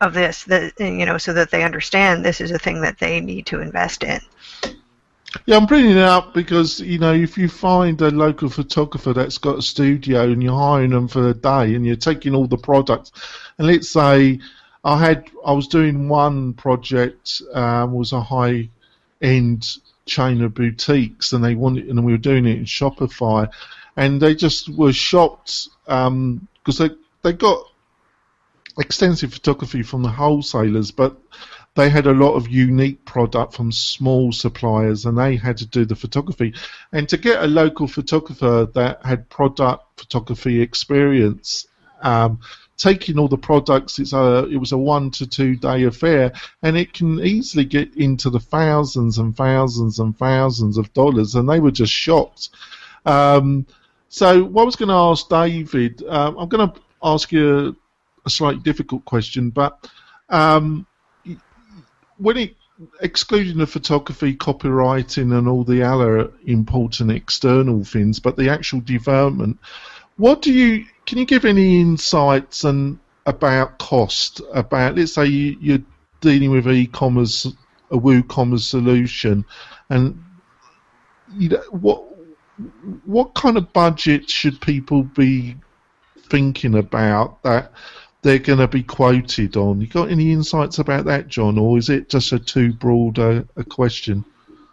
of 0.00 0.14
this, 0.14 0.46
you 0.78 1.06
know, 1.06 1.18
so 1.18 1.32
that 1.32 1.50
they 1.50 1.64
understand 1.64 2.24
this 2.24 2.40
is 2.40 2.50
a 2.50 2.58
thing 2.58 2.80
that 2.82 2.98
they 2.98 3.20
need 3.20 3.46
to 3.46 3.60
invest 3.60 4.04
in. 4.04 4.20
Yeah, 5.46 5.56
I'm 5.56 5.66
bringing 5.66 5.92
it 5.92 5.98
up 5.98 6.32
because 6.32 6.80
you 6.80 6.98
know 6.98 7.12
if 7.12 7.36
you 7.36 7.48
find 7.48 8.00
a 8.00 8.10
local 8.10 8.48
photographer 8.48 9.12
that's 9.12 9.38
got 9.38 9.58
a 9.58 9.62
studio 9.62 10.30
and 10.30 10.42
you're 10.42 10.56
hiring 10.56 10.90
them 10.90 11.08
for 11.08 11.28
a 11.28 11.34
day 11.34 11.74
and 11.74 11.84
you're 11.84 11.96
taking 11.96 12.34
all 12.34 12.46
the 12.46 12.56
products, 12.56 13.12
and 13.58 13.66
let's 13.66 13.88
say 13.88 14.38
I 14.84 14.98
had 14.98 15.28
I 15.44 15.52
was 15.52 15.66
doing 15.66 16.08
one 16.08 16.54
project 16.54 17.42
um, 17.52 17.92
was 17.92 18.12
a 18.12 18.20
high 18.20 18.68
end 19.22 19.78
chain 20.06 20.42
of 20.42 20.54
boutiques 20.54 21.32
and 21.32 21.42
they 21.42 21.54
wanted 21.54 21.88
and 21.88 22.04
we 22.04 22.12
were 22.12 22.18
doing 22.18 22.46
it 22.46 22.58
in 22.58 22.64
Shopify, 22.64 23.48
and 23.96 24.20
they 24.20 24.34
just 24.34 24.68
were 24.68 24.92
shocked 24.92 25.68
because 25.84 26.08
um, 26.08 26.48
they 26.64 26.90
they 27.22 27.32
got 27.32 27.64
extensive 28.78 29.32
photography 29.32 29.82
from 29.82 30.02
the 30.02 30.08
wholesalers, 30.08 30.90
but 30.90 31.16
they 31.74 31.90
had 31.90 32.06
a 32.06 32.12
lot 32.12 32.34
of 32.34 32.48
unique 32.48 33.04
product 33.04 33.54
from 33.54 33.72
small 33.72 34.30
suppliers 34.32 35.06
and 35.06 35.18
they 35.18 35.36
had 35.36 35.56
to 35.56 35.66
do 35.66 35.84
the 35.84 35.96
photography. 35.96 36.54
And 36.92 37.08
to 37.08 37.16
get 37.16 37.42
a 37.42 37.46
local 37.46 37.88
photographer 37.88 38.68
that 38.74 39.04
had 39.04 39.28
product 39.28 39.84
photography 39.98 40.60
experience, 40.60 41.66
um, 42.02 42.40
taking 42.76 43.18
all 43.18 43.28
the 43.28 43.38
products, 43.38 43.98
it's 43.98 44.12
a, 44.12 44.46
it 44.50 44.56
was 44.56 44.72
a 44.72 44.78
one 44.78 45.10
to 45.12 45.26
two 45.26 45.56
day 45.56 45.84
affair 45.84 46.32
and 46.62 46.76
it 46.76 46.92
can 46.92 47.20
easily 47.20 47.64
get 47.64 47.94
into 47.96 48.30
the 48.30 48.40
thousands 48.40 49.18
and 49.18 49.36
thousands 49.36 49.98
and 49.98 50.16
thousands 50.16 50.78
of 50.78 50.92
dollars 50.92 51.34
and 51.34 51.48
they 51.48 51.60
were 51.60 51.72
just 51.72 51.92
shocked. 51.92 52.50
Um, 53.04 53.66
so 54.14 54.44
what 54.44 54.62
I 54.62 54.64
was 54.64 54.76
going 54.76 54.90
to 54.90 54.94
ask 54.94 55.28
David, 55.28 56.04
um, 56.06 56.38
I'm 56.38 56.48
going 56.48 56.70
to 56.70 56.80
ask 57.02 57.32
you 57.32 57.74
a, 58.24 58.30
slightly 58.30 58.60
difficult 58.60 59.04
question, 59.04 59.50
but 59.50 59.90
um, 60.28 60.86
when 62.18 62.36
it 62.36 62.54
excluding 63.00 63.58
the 63.58 63.66
photography, 63.66 64.36
copywriting, 64.36 65.36
and 65.36 65.48
all 65.48 65.64
the 65.64 65.82
other 65.82 66.30
important 66.46 67.10
external 67.10 67.82
things, 67.82 68.20
but 68.20 68.36
the 68.36 68.50
actual 68.50 68.80
development, 68.82 69.58
what 70.16 70.42
do 70.42 70.52
you 70.52 70.84
can 71.06 71.18
you 71.18 71.24
give 71.24 71.44
any 71.44 71.80
insights 71.80 72.62
and 72.62 73.00
about 73.26 73.80
cost? 73.80 74.40
About 74.52 74.94
let's 74.94 75.14
say 75.14 75.26
you, 75.26 75.56
you're 75.60 75.84
dealing 76.20 76.52
with 76.52 76.68
e-commerce, 76.68 77.46
a 77.90 77.96
WooCommerce 77.96 78.60
solution, 78.60 79.44
and 79.90 80.22
you 81.36 81.48
know 81.48 81.64
what 81.72 82.13
what 83.04 83.34
kind 83.34 83.56
of 83.56 83.72
budget 83.72 84.30
should 84.30 84.60
people 84.60 85.02
be 85.02 85.56
thinking 86.28 86.76
about 86.76 87.42
that 87.42 87.72
they're 88.24 88.38
going 88.38 88.58
to 88.58 88.66
be 88.66 88.82
quoted 88.82 89.56
on. 89.56 89.80
You 89.82 89.86
got 89.86 90.10
any 90.10 90.32
insights 90.32 90.78
about 90.78 91.04
that, 91.04 91.28
John, 91.28 91.58
or 91.58 91.76
is 91.76 91.90
it 91.90 92.08
just 92.08 92.32
a 92.32 92.38
too 92.38 92.72
broad 92.72 93.18
uh, 93.18 93.42
a 93.56 93.62
question? 93.62 94.24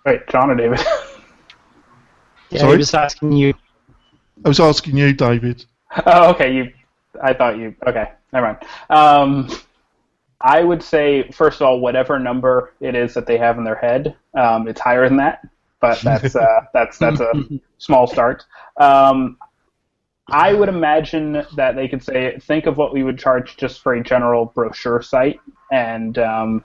Wait, 0.06 0.26
John 0.30 0.50
or 0.50 0.56
David? 0.56 0.80
yeah, 2.50 2.62
Sorry? 2.62 2.74
I 2.74 2.78
was 2.78 2.94
asking 2.94 3.34
you. 3.34 3.54
I 4.46 4.48
was 4.48 4.60
asking 4.60 4.98
you, 4.98 5.14
David. 5.14 5.66
Oh, 6.06 6.30
okay. 6.30 6.54
You, 6.54 6.72
I 7.22 7.34
thought 7.34 7.58
you. 7.58 7.76
Okay, 7.86 8.10
never 8.32 8.48
mind. 8.48 8.58
Um, 8.90 9.50
I 10.40 10.64
would 10.64 10.82
say, 10.82 11.30
first 11.32 11.60
of 11.60 11.68
all, 11.68 11.82
whatever 11.82 12.18
number 12.18 12.74
it 12.80 12.96
is 12.96 13.14
that 13.16 13.28
they 13.28 13.38
have 13.38 13.58
in 13.58 13.66
their 13.66 13.76
head, 13.76 14.16
um, 14.34 14.70
it's 14.70 14.80
higher 14.80 15.08
than 15.08 15.18
that. 15.18 15.46
But 15.82 16.00
that's 16.02 16.36
uh, 16.36 16.62
that's 16.74 16.98
that's 16.98 17.20
a 17.20 17.34
small 17.78 18.08
start. 18.08 18.46
Um, 18.78 19.38
I 20.30 20.54
would 20.54 20.70
imagine 20.70 21.46
that 21.56 21.76
they 21.76 21.88
could 21.90 22.04
say, 22.04 22.38
think 22.40 22.66
of 22.66 22.78
what 22.78 22.94
we 22.94 23.04
would 23.04 23.20
charge 23.20 23.58
just 23.58 23.82
for 23.82 23.94
a 23.94 24.04
general 24.04 24.46
brochure 24.46 25.02
site, 25.02 25.40
and 25.72 26.18
um, 26.18 26.64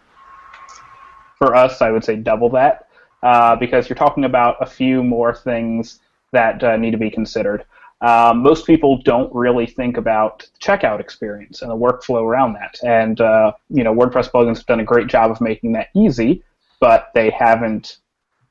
for 1.39 1.55
us, 1.57 1.83
I 1.83 1.91
would 1.91 2.05
say 2.05 2.17
double 2.17 2.51
that, 2.51 2.89
uh, 3.23 3.57
because 3.57 3.89
you're 3.89 3.97
talking 3.97 4.25
about 4.25 4.57
a 4.61 4.67
few 4.67 5.03
more 5.03 5.35
things 5.35 6.01
that 6.33 6.63
uh, 6.63 6.77
need 6.77 6.93
to 6.93 6.99
be 6.99 7.11
considered. 7.11 7.65
Um, 8.03 8.43
most 8.43 8.67
people 8.67 9.01
don't 9.03 9.35
really 9.35 9.67
think 9.67 9.97
about 9.97 10.41
the 10.41 10.59
checkout 10.59 11.01
experience 11.01 11.63
and 11.63 11.71
the 11.71 11.77
workflow 11.77 12.23
around 12.23 12.53
that. 12.53 12.77
And 12.85 13.21
uh, 13.21 13.53
you 13.71 13.83
know, 13.83 13.95
WordPress 13.95 14.31
plugins 14.31 14.59
have 14.59 14.67
done 14.67 14.81
a 14.81 14.85
great 14.85 15.09
job 15.09 15.31
of 15.31 15.41
making 15.41 15.73
that 15.73 15.89
easy, 15.95 16.45
but 16.79 17.11
they 17.15 17.31
haven't 17.31 17.99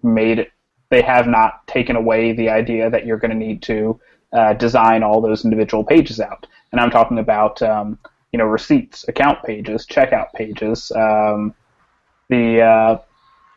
made. 0.03 0.47
They 0.89 1.01
have 1.01 1.27
not 1.27 1.65
taken 1.67 1.95
away 1.95 2.33
the 2.33 2.49
idea 2.49 2.89
that 2.89 3.05
you're 3.05 3.17
going 3.17 3.31
to 3.31 3.37
need 3.37 3.61
to 3.63 3.99
uh, 4.33 4.53
design 4.53 5.03
all 5.03 5.21
those 5.21 5.43
individual 5.43 5.83
pages 5.83 6.19
out. 6.19 6.45
And 6.71 6.79
I'm 6.79 6.91
talking 6.91 7.19
about 7.19 7.61
um, 7.61 7.97
you 8.31 8.37
know 8.37 8.45
receipts, 8.45 9.07
account 9.07 9.43
pages, 9.43 9.85
checkout 9.85 10.33
pages, 10.33 10.91
um, 10.91 11.55
the, 12.29 12.61
uh, 12.61 12.97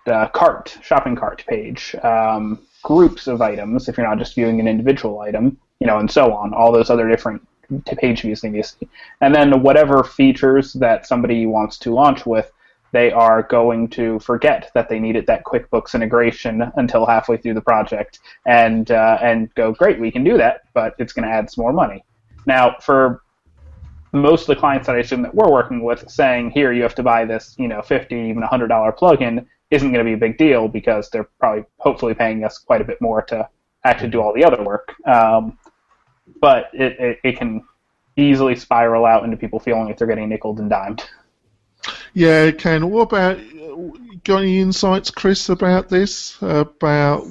the 0.07 0.30
cart, 0.34 0.76
shopping 0.82 1.16
cart 1.16 1.45
page, 1.47 1.95
um, 2.03 2.61
groups 2.82 3.26
of 3.26 3.43
items 3.43 3.89
if 3.89 3.97
you're 3.97 4.07
not 4.07 4.18
just 4.18 4.34
viewing 4.34 4.61
an 4.61 4.68
individual 4.68 5.20
item, 5.20 5.59
you 5.80 5.86
know, 5.86 5.99
and 5.99 6.11
so 6.11 6.32
on. 6.32 6.55
All 6.55 6.72
those 6.72 6.91
other 6.91 7.09
different 7.09 7.47
page 7.86 8.22
views 8.22 8.41
things. 8.41 8.76
And 9.20 9.34
then 9.34 9.62
whatever 9.62 10.05
features 10.05 10.72
that 10.74 11.07
somebody 11.07 11.47
wants 11.47 11.78
to 11.78 11.93
launch 11.93 12.24
with, 12.24 12.51
they 12.93 13.12
are 13.12 13.43
going 13.43 13.89
to 13.89 14.18
forget 14.20 14.70
that 14.74 14.89
they 14.89 14.99
needed 14.99 15.26
that 15.26 15.45
QuickBooks 15.45 15.95
integration 15.95 16.72
until 16.76 17.05
halfway 17.05 17.36
through 17.36 17.55
the 17.55 17.61
project, 17.61 18.20
and 18.47 18.91
uh, 18.91 19.18
and 19.20 19.55
go, 19.55 19.72
great, 19.72 20.01
we 20.01 20.11
can 20.11 20.24
do 20.24 20.36
that, 20.39 20.62
but 20.74 20.95
it's 20.99 21.12
going 21.12 21.28
to 21.28 21.34
add 21.34 21.51
some 21.51 21.62
more 21.62 21.72
money. 21.72 22.05
Now, 22.47 22.76
for 22.80 23.22
most 24.12 24.43
of 24.43 24.47
the 24.49 24.57
clients 24.57 24.86
that 24.86 24.97
I 24.97 25.01
assume 25.01 25.22
that 25.22 25.34
we're 25.34 25.51
working 25.51 25.82
with, 25.82 26.09
saying 26.11 26.51
here 26.53 26.72
you 26.72 26.82
have 26.82 26.95
to 26.95 27.03
buy 27.03 27.24
this, 27.24 27.55
you 27.59 27.68
know, 27.68 27.82
fifty 27.82 28.16
even 28.16 28.43
hundred 28.43 28.68
dollar 28.68 28.93
plugin 28.93 29.45
isn't 29.70 29.93
going 29.93 30.03
to 30.03 30.09
be 30.09 30.14
a 30.14 30.18
big 30.18 30.39
deal 30.39 30.66
because 30.66 31.11
they're 31.11 31.28
probably 31.39 31.64
hopefully 31.76 32.14
paying 32.14 32.43
us 32.43 32.57
quite 32.57 32.80
a 32.80 32.84
bit 32.84 32.99
more 33.03 33.20
to 33.22 33.47
actually 33.84 34.09
do 34.09 34.20
all 34.20 34.32
the 34.32 34.45
other 34.45 34.62
work. 34.62 34.95
Um, 35.07 35.59
but 36.41 36.70
it, 36.72 36.99
it, 36.99 37.18
it 37.22 37.39
can 37.39 37.62
easily 38.16 38.57
spiral 38.57 39.05
out 39.05 39.24
into 39.24 39.36
people 39.36 39.61
feeling 39.61 39.84
like 39.84 39.99
they're 39.99 40.09
getting 40.09 40.28
nickel 40.28 40.59
and 40.59 40.70
dimed. 40.70 41.05
Yeah, 42.14 42.51
Ken. 42.51 42.91
What 42.91 43.12
about 43.12 43.39
got 44.24 44.43
any 44.43 44.61
insights, 44.61 45.11
Chris, 45.11 45.49
about 45.49 45.89
this? 45.89 46.37
About 46.41 47.26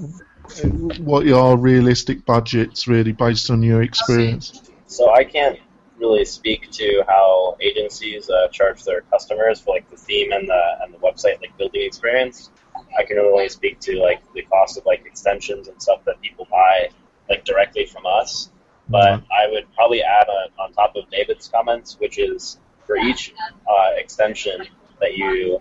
what 0.99 1.27
are 1.27 1.57
realistic 1.57 2.25
budgets, 2.25 2.87
really, 2.87 3.11
based 3.11 3.49
on 3.49 3.61
your 3.61 3.81
experience? 3.81 4.69
So 4.87 5.13
I 5.13 5.23
can't 5.23 5.59
really 5.99 6.25
speak 6.25 6.69
to 6.71 7.03
how 7.07 7.57
agencies 7.59 8.29
uh, 8.29 8.47
charge 8.49 8.83
their 8.83 9.01
customers 9.01 9.59
for 9.59 9.75
like 9.75 9.89
the 9.89 9.97
theme 9.97 10.31
and 10.31 10.47
the 10.47 10.77
and 10.81 10.93
the 10.93 10.97
website 10.99 11.41
like 11.41 11.57
building 11.57 11.83
experience. 11.83 12.51
I 12.97 13.03
can 13.03 13.17
only 13.17 13.49
speak 13.49 13.79
to 13.81 13.99
like 13.99 14.21
the 14.33 14.43
cost 14.43 14.77
of 14.77 14.85
like 14.85 15.05
extensions 15.05 15.67
and 15.67 15.81
stuff 15.81 16.05
that 16.05 16.21
people 16.21 16.47
buy 16.49 16.89
like 17.29 17.43
directly 17.43 17.85
from 17.85 18.05
us. 18.05 18.49
But 18.89 19.21
I 19.37 19.51
would 19.51 19.65
probably 19.75 20.01
add 20.01 20.29
on, 20.29 20.49
on 20.59 20.71
top 20.71 20.95
of 20.95 21.09
David's 21.09 21.49
comments, 21.49 21.99
which 21.99 22.17
is 22.17 22.57
for 22.87 22.97
each 22.97 23.33
uh, 23.69 23.91
extension 23.97 24.65
that 24.99 25.15
you 25.15 25.59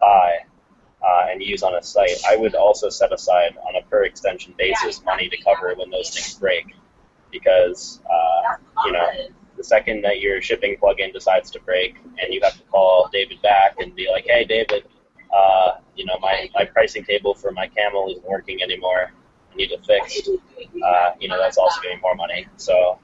buy 0.00 0.38
uh, 1.06 1.26
and 1.30 1.42
use 1.42 1.62
on 1.62 1.74
a 1.74 1.82
site, 1.82 2.24
I 2.28 2.36
would 2.36 2.54
also 2.54 2.88
set 2.88 3.12
aside 3.12 3.56
on 3.68 3.76
a 3.76 3.82
per 3.88 4.04
extension 4.04 4.54
basis 4.58 5.04
money 5.04 5.28
to 5.28 5.36
cover 5.42 5.74
when 5.76 5.90
those 5.90 6.10
things 6.10 6.34
break. 6.34 6.74
Because, 7.30 8.00
uh, 8.10 8.56
you 8.84 8.92
know, 8.92 9.08
the 9.56 9.64
second 9.64 10.02
that 10.02 10.20
your 10.20 10.42
shipping 10.42 10.76
plugin 10.76 11.12
decides 11.12 11.50
to 11.52 11.60
break 11.60 11.96
and 12.18 12.32
you 12.32 12.40
have 12.42 12.56
to 12.56 12.64
call 12.64 13.08
David 13.12 13.40
back 13.42 13.76
and 13.78 13.94
be 13.94 14.08
like, 14.10 14.24
hey, 14.26 14.44
David, 14.44 14.84
uh, 15.34 15.72
you 15.96 16.04
know, 16.04 16.16
my, 16.20 16.50
my 16.54 16.64
pricing 16.64 17.04
table 17.04 17.34
for 17.34 17.52
my 17.52 17.68
camel 17.68 18.10
isn't 18.10 18.28
working 18.28 18.62
anymore. 18.62 19.12
I 19.52 19.56
need 19.56 19.70
it 19.70 19.84
fixed. 19.84 20.28
Uh, 20.84 21.10
you 21.20 21.28
know, 21.28 21.38
that's 21.38 21.58
also 21.58 21.80
getting 21.82 22.00
more 22.00 22.14
money. 22.14 22.46
So 22.56 22.98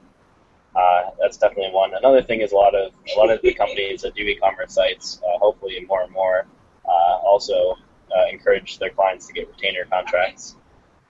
uh, 0.79 1.11
that's 1.21 1.37
definitely 1.37 1.73
one. 1.73 1.93
Another 1.95 2.23
thing 2.23 2.41
is 2.41 2.53
a 2.53 2.55
lot 2.55 2.75
of 2.75 2.93
a 3.15 3.19
lot 3.19 3.31
of 3.31 3.43
the 3.43 3.53
companies 3.53 4.03
that 4.03 4.15
do 4.15 4.23
e-commerce 4.23 4.75
sites, 4.75 5.21
uh, 5.25 5.39
hopefully 5.39 5.85
more 5.89 6.03
and 6.03 6.13
more, 6.13 6.47
uh, 6.85 7.17
also 7.27 7.75
uh, 8.17 8.27
encourage 8.31 8.79
their 8.79 8.91
clients 8.91 9.27
to 9.27 9.33
get 9.33 9.49
retainer 9.49 9.85
contracts 9.91 10.55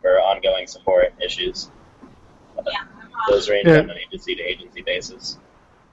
for 0.00 0.20
ongoing 0.20 0.66
support 0.66 1.12
issues. 1.22 1.70
those 3.28 3.50
range 3.50 3.66
yeah. 3.66 3.80
on 3.80 3.90
an 3.90 3.98
agency 3.98 4.34
to 4.34 4.42
agency 4.42 4.82
basis. 4.82 5.38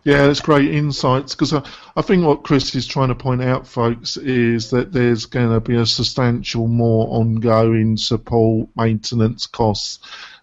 Yeah, 0.06 0.28
that's 0.28 0.40
great 0.40 0.72
insights 0.72 1.34
because 1.34 1.52
I, 1.52 1.68
I 1.98 2.04
think 2.04 2.24
what 2.24 2.44
Chris 2.44 2.76
is 2.76 2.86
trying 2.86 3.10
to 3.10 3.16
point 3.16 3.42
out, 3.42 3.68
folks, 3.68 4.18
is 4.18 4.70
that 4.70 4.94
there's 4.94 5.26
going 5.26 5.50
to 5.50 5.60
be 5.60 5.76
a 5.76 5.86
substantial 5.86 6.68
more 6.68 7.08
ongoing 7.10 7.98
support 7.98 8.70
maintenance 8.76 9.48
costs 9.48 10.00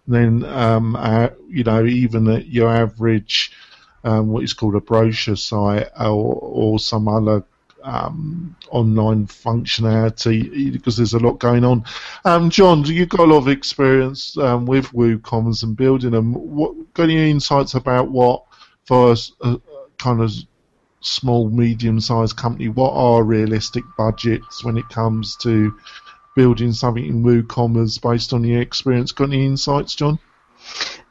than 0.07 0.43
um, 0.45 0.95
uh, 0.95 1.29
you 1.47 1.63
know 1.63 1.85
even 1.85 2.27
at 2.29 2.47
your 2.47 2.69
average 2.69 3.51
um, 4.03 4.27
what 4.27 4.43
is 4.43 4.53
called 4.53 4.75
a 4.75 4.81
brochure 4.81 5.35
site 5.35 5.87
or, 5.99 6.35
or 6.41 6.79
some 6.79 7.07
other 7.07 7.43
um, 7.83 8.55
online 8.69 9.27
functionality 9.27 10.71
because 10.71 10.97
there's 10.97 11.13
a 11.13 11.19
lot 11.19 11.39
going 11.39 11.63
on. 11.63 11.83
Um, 12.25 12.49
John, 12.49 12.83
you've 12.85 13.09
got 13.09 13.21
a 13.21 13.31
lot 13.31 13.39
of 13.39 13.47
experience 13.47 14.37
um, 14.37 14.65
with 14.65 14.87
WooCommerce 14.87 15.63
and 15.63 15.75
building 15.75 16.11
them. 16.11 16.33
What 16.33 16.93
got 16.93 17.03
any 17.03 17.29
insights 17.29 17.73
about 17.73 18.09
what 18.09 18.43
for 18.85 19.15
a, 19.41 19.59
kind 19.97 20.21
of 20.21 20.31
small, 21.01 21.49
medium-sized 21.49 22.35
company, 22.37 22.69
what 22.69 22.93
are 22.93 23.23
realistic 23.23 23.83
budgets 23.97 24.63
when 24.63 24.77
it 24.77 24.87
comes 24.89 25.35
to 25.37 25.77
building 26.35 26.73
something 26.73 27.05
in 27.05 27.23
WooCommerce 27.23 28.01
based 28.01 28.33
on 28.33 28.43
your 28.43 28.61
experience? 28.61 29.11
Got 29.11 29.29
any 29.29 29.45
insights, 29.45 29.95
John? 29.95 30.19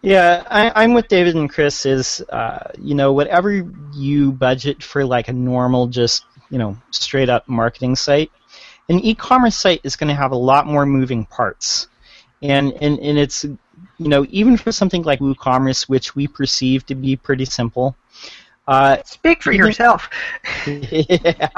Yeah, 0.03 0.43
I, 0.51 0.85
am 0.85 0.95
with 0.95 1.09
David 1.09 1.37
and 1.37 1.49
Chris. 1.49 1.87
Is 1.87 2.21
uh, 2.29 2.71
you 2.79 2.95
know 2.95 3.13
whatever 3.13 3.65
you 3.95 4.33
budget 4.33 4.83
for 4.83 5.05
like 5.05 5.29
a 5.29 5.33
normal, 5.33 5.87
just 5.87 6.25
you 6.51 6.59
know 6.59 6.77
straight 6.91 7.29
up 7.29 7.49
marketing 7.49 7.95
site, 7.95 8.33
an 8.89 8.99
e-commerce 9.01 9.57
site 9.57 9.81
is 9.85 9.95
going 9.95 10.09
to 10.09 10.15
have 10.15 10.33
a 10.33 10.37
lot 10.37 10.67
more 10.67 10.85
moving 10.87 11.25
parts, 11.25 11.87
and 12.43 12.73
and 12.73 12.99
and 12.99 13.17
it's 13.17 13.45
you 13.45 14.09
know 14.09 14.27
even 14.31 14.57
for 14.57 14.73
something 14.73 15.03
like 15.03 15.21
WooCommerce, 15.21 15.89
which 15.89 16.17
we 16.17 16.27
perceive 16.27 16.85
to 16.87 16.97
be 16.97 17.15
pretty 17.15 17.45
simple, 17.45 17.97
uh, 18.69 19.03
Speak 19.05 19.43
for 19.43 19.53
yourself. 19.53 20.09
yeah, 20.67 21.51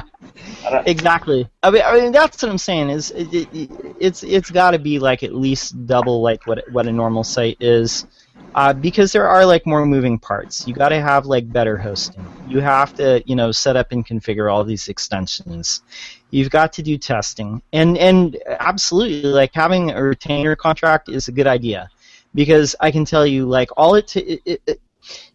exactly. 0.86 1.48
I 1.62 1.70
mean, 1.70 1.82
I 1.84 2.00
mean, 2.00 2.12
that's 2.12 2.42
what 2.42 2.50
I'm 2.50 2.59
saying. 2.59 2.90
Is 2.90 3.11
it, 3.11 3.48
it, 3.55 3.70
it's 4.00 4.22
it's 4.22 4.50
got 4.50 4.70
to 4.70 4.78
be 4.78 4.98
like 4.98 5.22
at 5.22 5.34
least 5.34 5.86
double 5.86 6.22
like 6.22 6.46
what 6.46 6.64
what 6.72 6.86
a 6.86 6.92
normal 6.92 7.22
site 7.22 7.59
is, 7.61 8.07
uh, 8.55 8.72
because 8.72 9.12
there 9.12 9.28
are 9.28 9.44
like 9.44 9.66
more 9.66 9.84
moving 9.84 10.18
parts. 10.18 10.66
You 10.66 10.72
got 10.72 10.88
to 10.90 11.00
have 11.00 11.26
like 11.26 11.52
better 11.52 11.76
hosting. 11.76 12.24
You 12.48 12.61
have 12.61 12.94
to 12.94 13.22
you 13.26 13.36
know 13.36 13.52
set 13.52 13.76
up 13.76 13.92
and 13.92 14.07
configure 14.07 14.50
all 14.50 14.64
these 14.64 14.88
extensions. 14.88 15.82
You've 16.30 16.50
got 16.50 16.72
to 16.74 16.82
do 16.82 16.96
testing, 16.96 17.61
and 17.74 17.98
and 17.98 18.38
absolutely 18.46 19.30
like 19.30 19.52
having 19.52 19.90
a 19.90 20.02
retainer 20.02 20.57
contract 20.57 21.11
is 21.11 21.28
a 21.28 21.32
good 21.32 21.46
idea, 21.46 21.90
because 22.34 22.74
I 22.80 22.90
can 22.90 23.05
tell 23.05 23.26
you 23.26 23.44
like 23.44 23.68
all 23.76 23.94
it, 23.94 24.09
t- 24.09 24.40
it, 24.46 24.62
it 24.66 24.80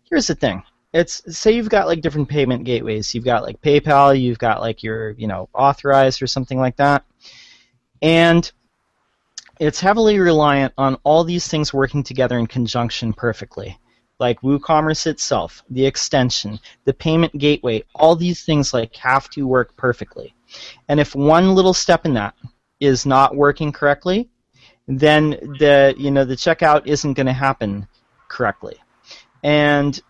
here's 0.09 0.25
the 0.25 0.35
thing 0.35 0.63
it's 0.93 1.21
say 1.37 1.51
you've 1.51 1.69
got 1.69 1.87
like 1.87 2.01
different 2.01 2.29
payment 2.29 2.63
gateways. 2.63 3.13
You've 3.13 3.25
got 3.25 3.43
like 3.43 3.61
PayPal, 3.61 4.19
you've 4.19 4.39
got 4.39 4.61
like 4.61 4.81
your 4.83 5.11
you 5.11 5.27
know 5.27 5.49
authorized 5.53 6.21
or 6.21 6.27
something 6.27 6.59
like 6.59 6.77
that, 6.77 7.05
and 8.01 8.51
it's 9.59 9.79
heavily 9.79 10.19
reliant 10.19 10.73
on 10.77 10.95
all 11.03 11.23
these 11.23 11.47
things 11.47 11.73
working 11.73 12.01
together 12.01 12.39
in 12.39 12.47
conjunction 12.47 13.13
perfectly. 13.13 13.77
Like 14.17 14.41
WooCommerce 14.41 15.07
itself, 15.07 15.63
the 15.69 15.85
extension, 15.85 16.59
the 16.85 16.93
payment 16.93 17.37
gateway, 17.37 17.83
all 17.95 18.15
these 18.15 18.43
things 18.43 18.73
like 18.73 18.95
have 18.97 19.29
to 19.31 19.47
work 19.47 19.75
perfectly. 19.77 20.33
And 20.89 20.99
if 20.99 21.15
one 21.15 21.55
little 21.55 21.73
step 21.73 22.05
in 22.05 22.13
that 22.15 22.35
is 22.79 23.05
not 23.05 23.35
working 23.35 23.71
correctly, 23.71 24.29
then 24.87 25.31
the 25.59 25.93
you 25.97 26.09
know 26.09 26.25
the 26.25 26.35
checkout 26.35 26.87
isn't 26.87 27.13
going 27.13 27.27
to 27.27 27.33
happen 27.33 27.87
correctly. 28.27 28.77
And 29.43 30.01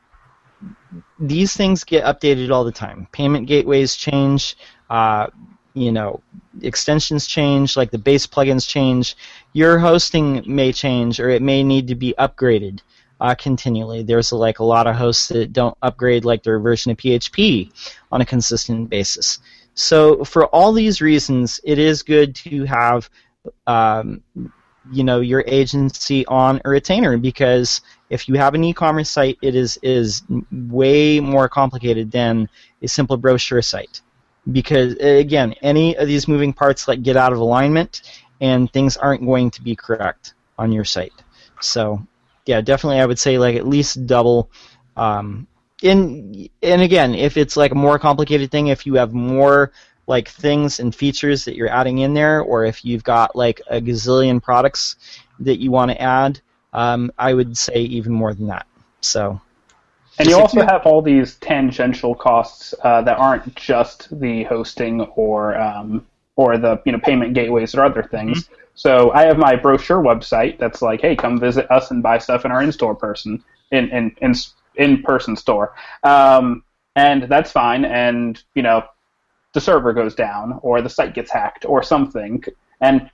these 1.19 1.55
things 1.55 1.83
get 1.83 2.03
updated 2.03 2.51
all 2.51 2.63
the 2.63 2.71
time. 2.71 3.07
Payment 3.11 3.47
gateways 3.47 3.95
change. 3.95 4.57
Uh, 4.89 5.27
you 5.73 5.91
know, 5.91 6.21
extensions 6.61 7.27
change, 7.27 7.77
like 7.77 7.91
the 7.91 7.97
base 7.97 8.25
plugins 8.25 8.67
change. 8.67 9.15
Your 9.53 9.79
hosting 9.79 10.43
may 10.45 10.73
change, 10.73 11.19
or 11.19 11.29
it 11.29 11.41
may 11.41 11.63
need 11.63 11.87
to 11.87 11.95
be 11.95 12.13
upgraded 12.17 12.81
uh, 13.21 13.35
continually. 13.35 14.03
There's 14.03 14.31
like 14.31 14.59
a 14.59 14.63
lot 14.63 14.87
of 14.87 14.95
hosts 14.95 15.27
that 15.27 15.53
don't 15.53 15.77
upgrade 15.81 16.25
like 16.25 16.43
their 16.43 16.59
version 16.59 16.91
of 16.91 16.97
PHP 16.97 17.71
on 18.11 18.21
a 18.21 18.25
consistent 18.25 18.89
basis. 18.89 19.39
So 19.73 20.23
for 20.23 20.47
all 20.47 20.73
these 20.73 21.01
reasons, 21.01 21.59
it 21.63 21.79
is 21.79 22.03
good 22.03 22.35
to 22.35 22.65
have 22.65 23.09
um, 23.67 24.23
you 24.91 25.03
know 25.03 25.19
your 25.19 25.43
agency 25.47 26.25
on 26.25 26.61
a 26.65 26.69
retainer 26.69 27.17
because 27.17 27.81
if 28.09 28.27
you 28.27 28.35
have 28.35 28.55
an 28.55 28.63
e-commerce 28.63 29.09
site, 29.09 29.37
it 29.41 29.55
is 29.55 29.77
is 29.81 30.23
way 30.51 31.19
more 31.19 31.47
complicated 31.47 32.11
than 32.11 32.49
a 32.81 32.87
simple 32.87 33.17
brochure 33.17 33.61
site 33.61 34.01
because 34.51 34.95
again, 34.95 35.53
any 35.61 35.95
of 35.97 36.07
these 36.07 36.27
moving 36.27 36.53
parts 36.53 36.87
like 36.87 37.03
get 37.03 37.17
out 37.17 37.33
of 37.33 37.39
alignment 37.39 38.01
and 38.41 38.71
things 38.71 38.97
aren't 38.97 39.25
going 39.25 39.51
to 39.51 39.61
be 39.61 39.75
correct 39.75 40.33
on 40.57 40.71
your 40.71 40.85
site. 40.85 41.13
So 41.61 42.05
yeah, 42.45 42.61
definitely 42.61 42.99
I 42.99 43.05
would 43.05 43.19
say 43.19 43.37
like 43.37 43.55
at 43.55 43.67
least 43.67 44.05
double. 44.07 44.49
Um, 44.97 45.47
in 45.81 46.49
and 46.61 46.81
again, 46.81 47.15
if 47.15 47.37
it's 47.37 47.55
like 47.55 47.71
a 47.71 47.75
more 47.75 47.99
complicated 47.99 48.51
thing, 48.51 48.67
if 48.67 48.85
you 48.85 48.95
have 48.95 49.13
more 49.13 49.71
like 50.07 50.27
things 50.27 50.79
and 50.79 50.93
features 50.93 51.45
that 51.45 51.55
you're 51.55 51.69
adding 51.69 51.99
in 51.99 52.13
there, 52.13 52.41
or 52.41 52.65
if 52.65 52.83
you've 52.83 53.03
got 53.03 53.35
like 53.35 53.61
a 53.69 53.79
gazillion 53.79 54.41
products 54.41 54.95
that 55.39 55.59
you 55.59 55.71
want 55.71 55.91
to 55.91 56.01
add, 56.01 56.41
um, 56.73 57.11
I 57.17 57.33
would 57.33 57.57
say 57.57 57.81
even 57.81 58.13
more 58.13 58.33
than 58.33 58.47
that. 58.47 58.67
So. 59.01 59.39
And 60.17 60.27
you 60.27 60.37
also 60.37 60.61
have 60.61 60.85
all 60.85 61.01
these 61.01 61.35
tangential 61.35 62.13
costs 62.13 62.73
uh, 62.83 63.01
that 63.03 63.17
aren't 63.17 63.55
just 63.55 64.19
the 64.19 64.43
hosting 64.43 65.01
or 65.15 65.57
um, 65.57 66.05
or 66.35 66.57
the 66.57 66.81
you 66.85 66.91
know 66.91 66.99
payment 66.99 67.33
gateways 67.33 67.73
or 67.73 67.85
other 67.85 68.03
things. 68.03 68.43
Mm-hmm. 68.43 68.53
So 68.73 69.11
I 69.11 69.23
have 69.23 69.37
my 69.37 69.55
brochure 69.55 70.01
website 70.01 70.57
that's 70.57 70.81
like, 70.81 71.01
hey, 71.01 71.15
come 71.15 71.39
visit 71.39 71.69
us 71.69 71.91
and 71.91 72.01
buy 72.01 72.17
stuff 72.17 72.45
in 72.45 72.51
our 72.51 72.61
in-store 72.61 72.95
person 72.95 73.43
in 73.71 73.89
in 73.89 74.15
in, 74.21 74.33
in 74.75 75.03
person 75.03 75.35
store, 75.35 75.73
um, 76.03 76.63
and 76.95 77.23
that's 77.23 77.51
fine. 77.51 77.85
And 77.85 78.41
you 78.55 78.61
know, 78.61 78.83
the 79.53 79.61
server 79.61 79.93
goes 79.93 80.15
down 80.15 80.59
or 80.61 80.81
the 80.81 80.89
site 80.89 81.13
gets 81.13 81.31
hacked 81.31 81.65
or 81.65 81.81
something, 81.81 82.43
and 82.81 83.09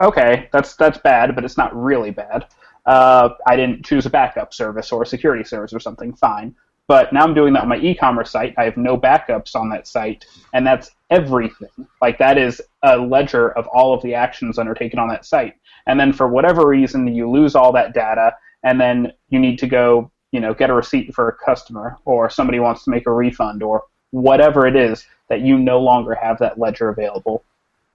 okay, 0.00 0.48
that's 0.52 0.74
that's 0.76 0.98
bad, 0.98 1.34
but 1.34 1.44
it's 1.44 1.56
not 1.56 1.74
really 1.76 2.10
bad. 2.10 2.46
Uh, 2.86 3.30
I 3.46 3.56
didn't 3.56 3.84
choose 3.84 4.06
a 4.06 4.10
backup 4.10 4.54
service 4.54 4.92
or 4.92 5.02
a 5.02 5.06
security 5.06 5.44
service 5.44 5.72
or 5.72 5.80
something. 5.80 6.14
Fine. 6.14 6.54
But 6.88 7.12
now 7.12 7.24
I'm 7.24 7.34
doing 7.34 7.52
that 7.54 7.62
on 7.62 7.68
my 7.68 7.78
e-commerce 7.78 8.30
site. 8.30 8.54
I 8.56 8.64
have 8.64 8.76
no 8.76 8.96
backups 8.96 9.56
on 9.56 9.68
that 9.70 9.88
site, 9.88 10.24
and 10.54 10.64
that's 10.64 10.92
everything. 11.10 11.88
Like 12.00 12.16
that 12.18 12.38
is 12.38 12.62
a 12.84 12.96
ledger 12.96 13.50
of 13.58 13.66
all 13.68 13.92
of 13.92 14.02
the 14.02 14.14
actions 14.14 14.56
undertaken 14.56 15.00
on 15.00 15.08
that 15.08 15.24
site. 15.24 15.54
And 15.88 15.98
then 15.98 16.12
for 16.12 16.28
whatever 16.28 16.66
reason, 16.66 17.12
you 17.12 17.28
lose 17.28 17.56
all 17.56 17.72
that 17.72 17.92
data, 17.92 18.36
and 18.62 18.80
then 18.80 19.12
you 19.30 19.40
need 19.40 19.58
to 19.58 19.66
go, 19.66 20.12
you 20.30 20.38
know, 20.38 20.54
get 20.54 20.70
a 20.70 20.74
receipt 20.74 21.12
for 21.12 21.28
a 21.28 21.32
customer, 21.32 21.98
or 22.04 22.30
somebody 22.30 22.60
wants 22.60 22.84
to 22.84 22.90
make 22.90 23.08
a 23.08 23.12
refund, 23.12 23.64
or 23.64 23.82
whatever 24.10 24.66
it 24.66 24.76
is 24.76 25.04
that 25.28 25.40
you 25.40 25.58
no 25.58 25.80
longer 25.80 26.14
have 26.14 26.38
that 26.38 26.56
ledger 26.56 26.88
available. 26.88 27.42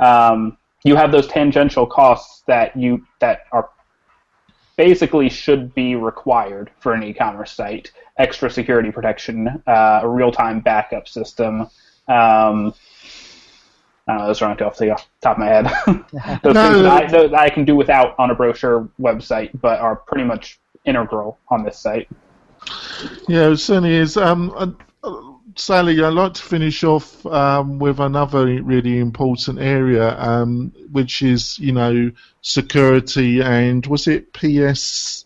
Um, 0.01 0.57
you 0.83 0.97
have 0.97 1.13
those 1.13 1.27
tangential 1.27 1.85
costs 1.85 2.43
that 2.47 2.75
you 2.75 3.05
that 3.19 3.45
are 3.53 3.69
basically 4.81 5.29
should 5.29 5.75
be 5.75 5.93
required 5.93 6.71
for 6.79 6.93
an 6.93 7.03
e-commerce 7.03 7.51
site. 7.51 7.91
Extra 8.17 8.49
security 8.49 8.91
protection, 8.91 9.61
uh, 9.67 9.99
a 10.01 10.09
real-time 10.09 10.59
backup 10.59 11.07
system. 11.07 11.61
Um, 12.07 12.73
I 14.07 14.13
don't 14.13 14.17
know, 14.17 14.25
those 14.25 14.41
are 14.41 14.49
not 14.49 14.61
off 14.63 14.79
the 14.79 14.99
top 15.21 15.37
of 15.37 15.37
my 15.37 15.45
head. 15.45 15.65
those 16.41 16.55
no, 16.55 16.71
things 16.71 16.81
that 16.81 17.03
I, 17.03 17.07
that 17.11 17.33
I 17.35 17.49
can 17.51 17.63
do 17.63 17.75
without 17.75 18.15
on 18.17 18.31
a 18.31 18.35
brochure 18.35 18.89
website, 18.99 19.51
but 19.61 19.79
are 19.79 19.97
pretty 19.97 20.23
much 20.23 20.59
integral 20.85 21.37
on 21.49 21.63
this 21.63 21.77
site. 21.77 22.09
Yeah, 23.27 23.49
it 23.49 23.57
certainly 23.57 23.93
is. 23.93 24.17
Um, 24.17 24.75
Sally, 25.55 26.03
I'd 26.03 26.13
like 26.13 26.33
to 26.35 26.41
finish 26.41 26.83
off 26.83 27.25
um, 27.25 27.79
with 27.79 27.99
another 27.99 28.45
really 28.61 28.99
important 28.99 29.59
area, 29.59 30.17
um, 30.19 30.71
which 30.91 31.21
is, 31.21 31.57
you 31.59 31.71
know, 31.71 32.11
security 32.41 33.41
and 33.41 33.85
was 33.85 34.07
it 34.07 34.33
PS, 34.33 35.25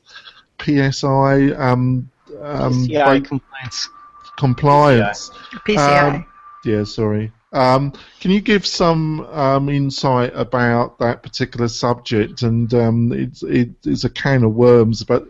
PSI? 0.60 1.52
Um, 1.52 2.10
um, 2.42 2.88
PCI 2.88 3.26
compliance. 3.26 3.90
Compliance. 4.38 5.30
PCI. 5.68 6.16
Um, 6.16 6.26
yeah, 6.64 6.84
sorry. 6.84 7.32
Um, 7.54 7.94
can 8.20 8.32
you 8.32 8.42
give 8.42 8.66
some 8.66 9.22
um, 9.28 9.70
insight 9.70 10.34
about 10.36 11.00
that 11.00 11.24
particular 11.24 11.68
subject? 11.68 12.42
And 12.42 12.74
um, 12.74 13.12
it's, 13.14 13.44
it's 13.44 14.04
a 14.04 14.10
can 14.10 14.44
of 14.44 14.54
worms, 14.54 15.04
but 15.04 15.28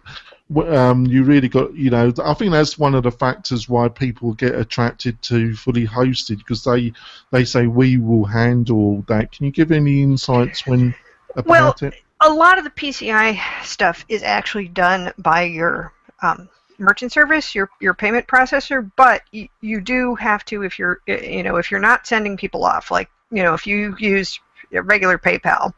um, 0.54 1.06
you 1.08 1.24
really 1.24 1.50
got, 1.50 1.74
you 1.74 1.90
know, 1.90 2.14
I 2.24 2.34
think 2.36 2.52
that's 2.52 2.78
one 2.78 2.94
of 2.94 3.04
the 3.04 3.12
factors 3.12 3.68
why 3.68 3.90
people 3.90 4.34
get 4.34 4.54
attracted 4.54 5.22
to 5.24 5.56
fully 5.56 5.88
hosted 5.88 6.38
because 6.38 6.64
they 6.64 6.94
they 7.32 7.46
say 7.46 7.68
we 7.68 7.98
will 7.98 8.26
handle 8.26 9.04
that. 9.08 9.32
Can 9.32 9.46
you 9.46 9.52
give 9.52 9.72
any 9.72 10.04
insights 10.04 10.66
when 10.68 10.94
about 11.36 11.82
well, 11.82 11.90
it? 11.90 11.96
a 12.22 12.30
lot 12.32 12.58
of 12.58 12.64
the 12.64 12.70
PCI 12.70 13.40
stuff 13.64 14.06
is 14.08 14.22
actually 14.22 14.68
done 14.68 15.12
by 15.18 15.44
your 15.44 15.92
um, 16.22 16.48
merchant 16.78 17.12
service, 17.12 17.56
your 17.56 17.70
your 17.82 17.96
payment 17.96 18.28
processor, 18.28 18.90
but 18.96 19.24
you, 19.32 19.48
you 19.62 19.82
do 19.82 20.14
have 20.16 20.46
to 20.46 20.64
if 20.64 20.78
you're 20.78 21.00
you 21.08 21.42
know 21.42 21.56
if 21.56 21.72
you're 21.72 21.80
not 21.80 22.06
sending 22.06 22.38
people 22.38 22.64
off, 22.64 22.92
like 22.92 23.10
you 23.32 23.42
know 23.42 23.56
if 23.56 23.66
you 23.66 23.96
use 23.98 24.40
regular 24.72 25.18
PayPal 25.18 25.74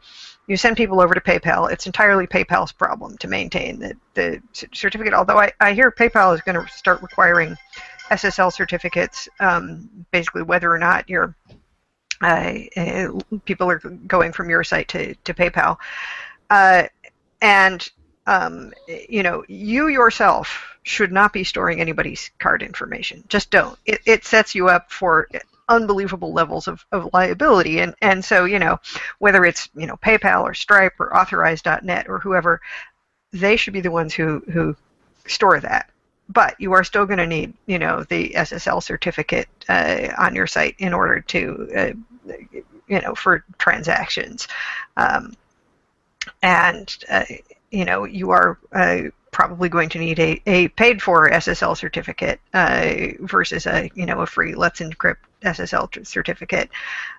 you 0.48 0.56
send 0.56 0.76
people 0.76 1.00
over 1.00 1.14
to 1.14 1.20
PayPal. 1.20 1.70
It's 1.70 1.86
entirely 1.86 2.26
PayPal's 2.26 2.72
problem 2.72 3.16
to 3.18 3.28
maintain 3.28 3.78
the, 3.78 3.94
the 4.14 4.42
certificate. 4.52 5.12
Although 5.12 5.38
I, 5.38 5.52
I 5.60 5.74
hear 5.74 5.92
PayPal 5.92 6.34
is 6.34 6.40
going 6.40 6.60
to 6.60 6.72
start 6.72 7.02
requiring 7.02 7.56
SSL 8.10 8.52
certificates, 8.52 9.28
um, 9.38 9.88
basically 10.10 10.42
whether 10.42 10.72
or 10.72 10.78
not 10.78 11.08
you're 11.08 11.36
uh, 12.20 12.54
uh, 12.76 13.08
people 13.44 13.70
are 13.70 13.78
going 13.78 14.32
from 14.32 14.50
your 14.50 14.64
site 14.64 14.88
to, 14.88 15.14
to 15.16 15.34
PayPal. 15.34 15.76
Uh, 16.50 16.84
and 17.40 17.88
um, 18.26 18.72
you 19.08 19.22
know, 19.22 19.44
you 19.48 19.88
yourself 19.88 20.76
should 20.82 21.12
not 21.12 21.32
be 21.32 21.44
storing 21.44 21.80
anybody's 21.80 22.30
card 22.38 22.62
information. 22.62 23.22
Just 23.28 23.50
don't. 23.50 23.78
It, 23.84 24.00
it 24.04 24.24
sets 24.24 24.54
you 24.54 24.68
up 24.68 24.90
for 24.90 25.28
unbelievable 25.68 26.32
levels 26.32 26.68
of, 26.68 26.84
of 26.92 27.10
liability. 27.12 27.80
And, 27.80 27.94
and 28.00 28.24
so, 28.24 28.44
you 28.44 28.58
know, 28.58 28.78
whether 29.18 29.44
it's, 29.44 29.68
you 29.74 29.86
know, 29.86 29.96
PayPal 29.96 30.42
or 30.42 30.54
Stripe 30.54 30.94
or 30.98 31.16
Authorize.net 31.16 32.08
or 32.08 32.18
whoever, 32.18 32.60
they 33.32 33.56
should 33.56 33.72
be 33.72 33.80
the 33.80 33.90
ones 33.90 34.14
who, 34.14 34.42
who 34.52 34.76
store 35.26 35.60
that. 35.60 35.90
But 36.30 36.60
you 36.60 36.72
are 36.72 36.84
still 36.84 37.06
going 37.06 37.18
to 37.18 37.26
need, 37.26 37.54
you 37.66 37.78
know, 37.78 38.04
the 38.04 38.30
SSL 38.30 38.82
certificate 38.82 39.48
uh, 39.68 40.08
on 40.18 40.34
your 40.34 40.46
site 40.46 40.74
in 40.78 40.92
order 40.92 41.20
to, 41.20 41.70
uh, 41.74 42.32
you 42.86 43.00
know, 43.00 43.14
for 43.14 43.44
transactions. 43.58 44.48
Um, 44.96 45.34
and, 46.42 46.94
uh, 47.10 47.24
you 47.70 47.86
know, 47.86 48.04
you 48.04 48.30
are 48.30 48.58
uh, 48.72 49.04
probably 49.30 49.68
going 49.68 49.88
to 49.90 49.98
need 49.98 50.18
a, 50.18 50.42
a 50.46 50.68
paid 50.68 51.00
for 51.02 51.30
SSL 51.30 51.76
certificate 51.76 52.40
uh, 52.54 53.08
versus 53.20 53.66
a 53.66 53.90
you 53.94 54.06
know 54.06 54.20
a 54.20 54.26
free 54.26 54.54
Let's 54.54 54.80
Encrypt 54.80 55.16
SSL 55.42 56.06
certificate. 56.06 56.70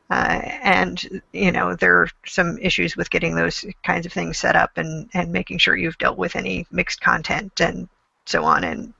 Uh, 0.09 0.41
and 0.63 1.21
you 1.33 1.51
know 1.51 1.75
there 1.75 2.01
are 2.01 2.09
some 2.25 2.57
issues 2.57 2.97
with 2.97 3.09
getting 3.09 3.35
those 3.35 3.63
kinds 3.83 4.05
of 4.05 4.13
things 4.13 4.37
set 4.37 4.55
up 4.55 4.77
and 4.77 5.09
and 5.13 5.31
making 5.31 5.57
sure 5.57 5.77
you've 5.77 5.97
dealt 5.97 6.17
with 6.17 6.35
any 6.35 6.65
mixed 6.71 7.01
content 7.01 7.59
and 7.61 7.87
so 8.25 8.43
on 8.43 8.63
and 8.63 8.93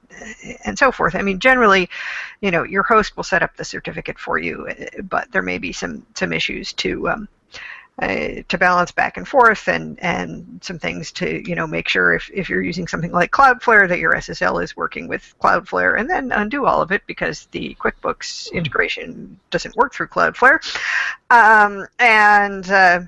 and 0.64 0.78
so 0.78 0.90
forth. 0.92 1.14
I 1.14 1.22
mean, 1.22 1.38
generally, 1.38 1.88
you 2.40 2.50
know, 2.50 2.64
your 2.64 2.82
host 2.82 3.16
will 3.16 3.24
set 3.24 3.42
up 3.42 3.56
the 3.56 3.64
certificate 3.64 4.18
for 4.18 4.38
you, 4.38 4.68
but 5.04 5.30
there 5.32 5.42
may 5.42 5.58
be 5.58 5.72
some 5.72 6.06
some 6.14 6.32
issues 6.32 6.72
to 6.74 7.08
um, 7.08 7.28
uh, 8.00 8.42
to 8.48 8.56
balance 8.56 8.92
back 8.92 9.18
and 9.18 9.28
forth 9.28 9.68
and, 9.68 10.02
and 10.02 10.58
some 10.62 10.78
things 10.78 11.12
to 11.12 11.46
you 11.46 11.54
know 11.54 11.66
make 11.66 11.86
sure 11.86 12.14
if, 12.14 12.30
if 12.32 12.48
you're 12.48 12.62
using 12.62 12.88
something 12.88 13.12
like 13.12 13.30
Cloudflare 13.30 13.86
that 13.88 13.98
your 13.98 14.14
SSL 14.14 14.62
is 14.64 14.74
working 14.74 15.06
with 15.06 15.34
Cloudflare 15.42 16.00
and 16.00 16.08
then 16.08 16.32
undo 16.32 16.64
all 16.64 16.80
of 16.80 16.92
it 16.92 17.02
because 17.06 17.46
the 17.50 17.76
QuickBooks 17.78 18.50
integration 18.52 19.38
doesn't 19.50 19.76
work 19.76 19.92
through 19.92 20.08
Cloudflare. 20.08 20.60
Um, 21.28 21.86
and 21.98 22.68
uh, 22.70 23.00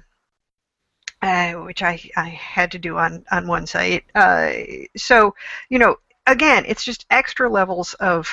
uh, 1.23 1.53
which 1.53 1.83
I, 1.83 1.99
I 2.17 2.29
had 2.29 2.73
to 2.73 2.79
do 2.79 2.99
on, 2.99 3.25
on 3.31 3.47
one 3.47 3.67
site. 3.67 4.05
Uh, 4.15 4.53
so 4.95 5.35
you 5.71 5.79
know 5.79 5.97
again 6.27 6.65
it's 6.67 6.85
just 6.85 7.07
extra 7.11 7.49
levels 7.49 7.95
of 7.95 8.29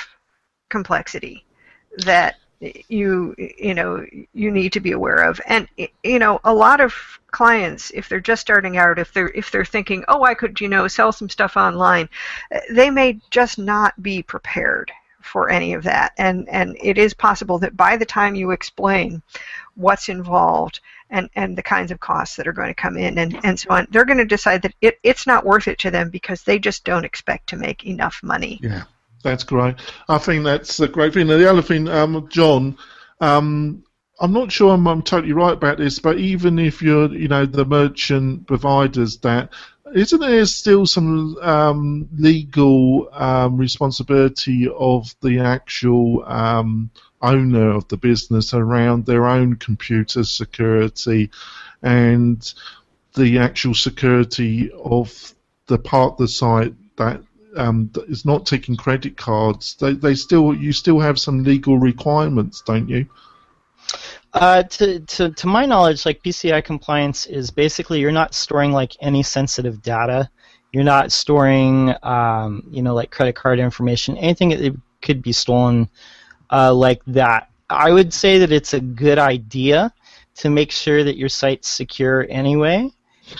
complexity 0.68 1.46
that 2.04 2.36
you 2.60 3.34
you 3.38 3.74
know 3.74 4.04
you 4.34 4.50
need 4.50 4.72
to 4.72 4.80
be 4.80 4.92
aware 4.92 5.28
of. 5.28 5.40
And 5.46 5.68
you 6.02 6.18
know 6.18 6.40
a 6.44 6.54
lot 6.54 6.80
of 6.80 6.94
clients 7.30 7.90
if 7.92 8.08
they're 8.08 8.20
just 8.20 8.42
starting 8.42 8.76
out 8.76 8.98
if 8.98 9.12
they're 9.12 9.30
if 9.30 9.50
they're 9.50 9.64
thinking 9.64 10.04
oh 10.08 10.24
I 10.24 10.34
could 10.34 10.60
you 10.60 10.68
know 10.68 10.88
sell 10.88 11.12
some 11.12 11.28
stuff 11.28 11.56
online 11.56 12.08
they 12.70 12.90
may 12.90 13.20
just 13.30 13.56
not 13.56 14.02
be 14.02 14.22
prepared 14.22 14.90
for 15.22 15.50
any 15.50 15.74
of 15.74 15.84
that. 15.84 16.12
And 16.18 16.48
and 16.48 16.76
it 16.80 16.98
is 16.98 17.14
possible 17.14 17.58
that 17.58 17.76
by 17.76 17.96
the 17.96 18.04
time 18.04 18.34
you 18.34 18.50
explain 18.50 19.22
what's 19.74 20.08
involved 20.08 20.80
and 21.10 21.28
and 21.36 21.56
the 21.56 21.62
kinds 21.62 21.90
of 21.90 22.00
costs 22.00 22.36
that 22.36 22.46
are 22.46 22.52
going 22.52 22.68
to 22.68 22.74
come 22.74 22.96
in 22.96 23.18
and 23.18 23.38
and 23.44 23.58
so 23.58 23.70
on 23.70 23.86
they're 23.90 24.04
going 24.04 24.18
to 24.18 24.24
decide 24.24 24.62
that 24.62 24.74
it, 24.80 24.98
it's 25.02 25.26
not 25.26 25.44
worth 25.44 25.68
it 25.68 25.78
to 25.78 25.90
them 25.90 26.10
because 26.10 26.42
they 26.42 26.58
just 26.58 26.84
don't 26.84 27.04
expect 27.04 27.48
to 27.48 27.56
make 27.56 27.84
enough 27.86 28.20
money. 28.22 28.60
Yeah 28.62 28.84
that's 29.22 29.44
great. 29.44 29.76
I 30.08 30.18
think 30.18 30.44
that's 30.44 30.80
a 30.80 30.88
great 30.88 31.14
thing. 31.14 31.30
And 31.30 31.40
the 31.40 31.50
other 31.50 31.62
thing, 31.62 31.88
um, 31.88 32.28
John, 32.28 32.78
um, 33.20 33.84
I'm 34.20 34.32
not 34.32 34.52
sure 34.52 34.72
I'm, 34.74 34.86
I'm 34.86 35.02
totally 35.02 35.32
right 35.32 35.52
about 35.52 35.78
this, 35.78 35.98
but 35.98 36.18
even 36.18 36.58
if 36.58 36.82
you're, 36.82 37.12
you 37.12 37.28
know, 37.28 37.46
the 37.46 37.64
merchant 37.64 38.46
providers 38.46 39.18
that 39.18 39.50
isn't 39.94 40.20
there 40.20 40.46
still 40.46 40.86
some 40.86 41.36
um, 41.38 42.08
legal 42.16 43.08
um, 43.12 43.56
responsibility 43.56 44.68
of 44.68 45.14
the 45.20 45.40
actual 45.40 46.24
um, 46.26 46.90
owner 47.20 47.70
of 47.70 47.88
the 47.88 47.96
business 47.96 48.54
around 48.54 49.04
their 49.04 49.26
own 49.26 49.56
computer 49.56 50.22
security 50.22 51.30
and 51.82 52.54
the 53.14 53.38
actual 53.38 53.74
security 53.74 54.70
of 54.72 55.34
the 55.66 55.78
part 55.78 56.12
of 56.12 56.18
the 56.18 56.28
site 56.28 56.74
that 56.96 57.22
um, 57.56 57.90
is 58.08 58.24
not 58.24 58.46
taking 58.46 58.76
credit 58.76 59.16
cards? 59.16 59.76
They, 59.80 59.94
they 59.94 60.14
still 60.14 60.54
you 60.54 60.72
still 60.72 61.00
have 61.00 61.18
some 61.18 61.42
legal 61.44 61.78
requirements, 61.78 62.62
don't 62.64 62.88
you? 62.88 63.06
Uh, 64.32 64.62
to, 64.62 65.00
to, 65.00 65.30
to 65.30 65.46
my 65.48 65.66
knowledge, 65.66 66.06
like 66.06 66.22
PCI 66.22 66.64
compliance 66.64 67.26
is 67.26 67.50
basically 67.50 67.98
you're 67.98 68.12
not 68.12 68.32
storing 68.32 68.70
like 68.70 68.96
any 69.00 69.22
sensitive 69.22 69.82
data. 69.82 70.30
You're 70.72 70.84
not 70.84 71.10
storing, 71.10 71.92
um, 72.04 72.62
you 72.70 72.82
know, 72.82 72.94
like 72.94 73.10
credit 73.10 73.34
card 73.34 73.58
information, 73.58 74.16
anything 74.16 74.50
that 74.50 74.76
could 75.02 75.20
be 75.20 75.32
stolen 75.32 75.88
uh, 76.50 76.72
like 76.72 77.02
that. 77.08 77.50
I 77.68 77.90
would 77.90 78.14
say 78.14 78.38
that 78.38 78.52
it's 78.52 78.72
a 78.72 78.80
good 78.80 79.18
idea 79.18 79.92
to 80.36 80.50
make 80.50 80.70
sure 80.70 81.02
that 81.02 81.16
your 81.16 81.28
site's 81.28 81.68
secure 81.68 82.26
anyway, 82.30 82.90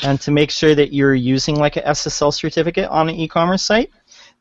and 0.03 0.21
to 0.21 0.31
make 0.31 0.51
sure 0.51 0.75
that 0.75 0.93
you're 0.93 1.15
using 1.15 1.57
like 1.57 1.77
a 1.77 1.83
SSL 1.83 2.33
certificate 2.35 2.89
on 2.89 3.09
an 3.09 3.15
e-commerce 3.15 3.63
site 3.63 3.91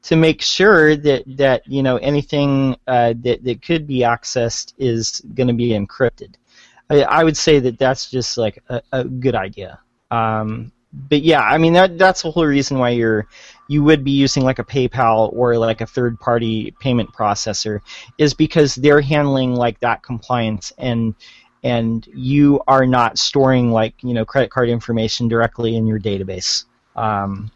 to 0.01 0.15
make 0.15 0.41
sure 0.41 0.95
that 0.95 1.23
that 1.37 1.67
you 1.67 1.83
know 1.83 1.97
anything 1.97 2.75
uh, 2.87 3.13
that 3.21 3.43
that 3.43 3.61
could 3.61 3.85
be 3.87 3.99
accessed 3.99 4.73
is 4.77 5.21
going 5.33 5.47
to 5.47 5.53
be 5.53 5.69
encrypted. 5.69 6.35
I, 6.89 7.03
I, 7.03 7.23
would 7.23 7.37
say 7.37 7.59
that 7.59 7.77
that's 7.77 8.09
just 8.09 8.37
like 8.37 8.63
a, 8.69 8.81
a 8.91 9.03
good 9.03 9.35
idea. 9.35 9.79
Um, 10.09 10.71
but 10.91 11.21
yeah, 11.21 11.41
I 11.41 11.57
mean 11.57 11.73
that 11.73 11.97
that's 11.97 12.23
the 12.23 12.31
whole 12.31 12.45
reason 12.45 12.79
why 12.79 12.89
you're 12.89 13.27
you 13.67 13.83
would 13.83 14.03
be 14.03 14.11
using 14.11 14.43
like 14.43 14.59
a 14.59 14.63
PayPal 14.63 15.31
or 15.33 15.57
like 15.57 15.81
a 15.81 15.85
third 15.85 16.19
party 16.19 16.73
payment 16.79 17.13
processor 17.13 17.81
is 18.17 18.33
because 18.33 18.75
they're 18.75 19.01
handling 19.01 19.53
like 19.53 19.79
that 19.81 20.01
compliance 20.01 20.73
and 20.77 21.13
and 21.63 22.07
you 22.13 22.61
are 22.67 22.87
not 22.87 23.19
storing 23.19 23.71
like 23.71 23.93
you 24.01 24.13
know 24.13 24.25
credit 24.25 24.49
card 24.49 24.69
information 24.69 25.27
directly 25.27 25.75
in 25.75 25.85
your 25.85 25.99
database. 25.99 26.65
Um, 26.95 27.51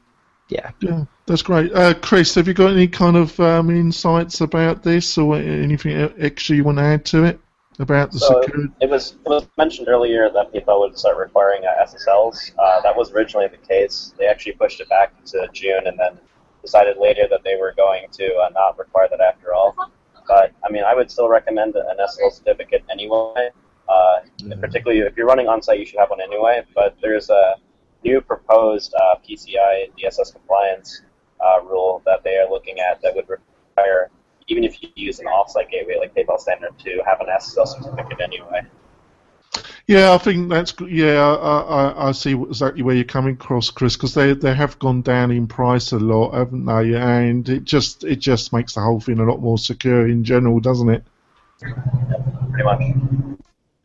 yeah. 0.54 0.72
Yeah, 0.80 1.06
that's 1.26 1.42
great. 1.42 1.74
Uh, 1.74 1.94
Chris, 1.96 2.36
have 2.36 2.48
you 2.48 2.54
got 2.54 2.72
any 2.72 2.88
kind 2.88 3.18
of 3.18 3.40
um, 3.40 3.70
insights 3.70 4.42
about 4.42 4.84
this 4.84 5.18
or 5.18 5.36
anything 5.36 6.14
extra 6.18 6.56
you 6.56 6.64
want 6.64 6.78
to 6.78 6.84
add 6.84 7.06
to 7.06 7.24
it 7.24 7.40
about 7.80 8.12
the 8.12 8.20
so 8.20 8.42
security? 8.42 8.72
It 8.82 8.90
was 8.90 9.14
it 9.26 9.30
was 9.30 9.48
mentioned 9.58 9.88
earlier 9.88 10.30
that 10.30 10.54
people 10.54 10.80
would 10.82 10.98
start 10.98 11.18
requiring 11.18 11.64
uh, 11.66 11.84
SSLs. 11.84 12.52
Uh, 12.58 12.82
that 12.82 12.96
was 12.96 13.12
originally 13.12 13.48
the 13.48 13.58
case. 13.58 14.14
They 14.18 14.28
actually 14.28 14.54
pushed 14.54 14.80
it 14.80 14.90
back 14.90 15.24
to 15.26 15.48
June 15.54 15.88
and 15.88 15.98
then 15.98 16.20
decided 16.62 16.98
later 16.98 17.28
that 17.30 17.44
they 17.44 17.56
were 17.56 17.74
going 17.76 18.06
to 18.12 18.36
uh, 18.36 18.50
not 18.54 18.78
require 18.78 19.08
that 19.10 19.22
after 19.22 19.54
all. 19.54 19.76
But 20.28 20.52
I 20.64 20.72
mean, 20.72 20.84
I 20.84 20.94
would 20.94 21.10
still 21.10 21.28
recommend 21.28 21.76
an 21.76 21.98
SSL 22.00 22.32
certificate 22.32 22.84
anyway. 22.92 23.50
Uh, 23.90 24.20
mm-hmm. 24.40 24.60
Particularly 24.62 25.02
if 25.02 25.18
you're 25.18 25.28
running 25.28 25.48
on 25.48 25.62
site, 25.62 25.80
you 25.80 25.86
should 25.86 26.00
have 26.00 26.10
one 26.10 26.22
anyway. 26.22 26.64
But 26.74 26.96
there's 27.02 27.30
a 27.30 27.56
new 28.04 28.22
proposed 28.22 28.94
uh, 28.94 29.16
PCI 29.28 29.92
DSS 29.98 30.34
compliance 30.34 31.02
uh, 31.42 31.62
rule 31.64 32.02
that 32.06 32.24
they 32.24 32.38
are 32.38 32.50
looking 32.50 32.80
at 32.80 33.02
that 33.02 33.16
would 33.16 33.28
require, 33.30 34.10
even 34.48 34.64
if 34.64 34.82
you 34.82 34.90
use 34.96 35.20
an 35.20 35.26
offsite 35.26 35.70
gateway 35.70 35.98
like 36.00 36.16
PayPal 36.16 36.40
Standard, 36.40 36.78
to 36.80 37.02
have 37.06 37.20
an 37.22 37.28
SSL 37.28 37.68
certificate 37.68 38.22
anyway. 38.22 38.62
Yeah, 39.86 40.14
I 40.14 40.18
think 40.18 40.50
that's 40.50 40.72
good 40.72 40.92
yeah. 40.92 41.22
I, 41.22 41.60
I, 41.60 42.08
I 42.08 42.12
see 42.14 42.34
exactly 42.34 42.84
where 42.84 42.96
you're 42.96 43.04
coming 43.04 43.34
across, 43.34 43.70
Chris, 43.70 43.96
because 43.96 44.14
they 44.14 44.34
they 44.34 44.56
have 44.56 44.80
gone 44.80 45.02
down 45.02 45.32
in 45.32 45.48
price 45.48 45.92
a 45.92 46.00
lot, 46.00 46.34
haven't 46.34 46.66
they? 46.66 46.96
And 46.96 47.48
it 47.50 47.66
just 47.66 48.04
it 48.04 48.18
just 48.18 48.54
makes 48.54 48.76
the 48.76 48.82
whole 48.82 49.02
thing 49.02 49.20
a 49.20 49.26
lot 49.26 49.42
more 49.42 49.58
secure 49.58 50.08
in 50.08 50.24
general, 50.24 50.60
doesn't 50.60 50.90
it? 50.90 51.04
Yeah, 51.62 51.74
pretty 52.52 52.64
much. 52.64 53.38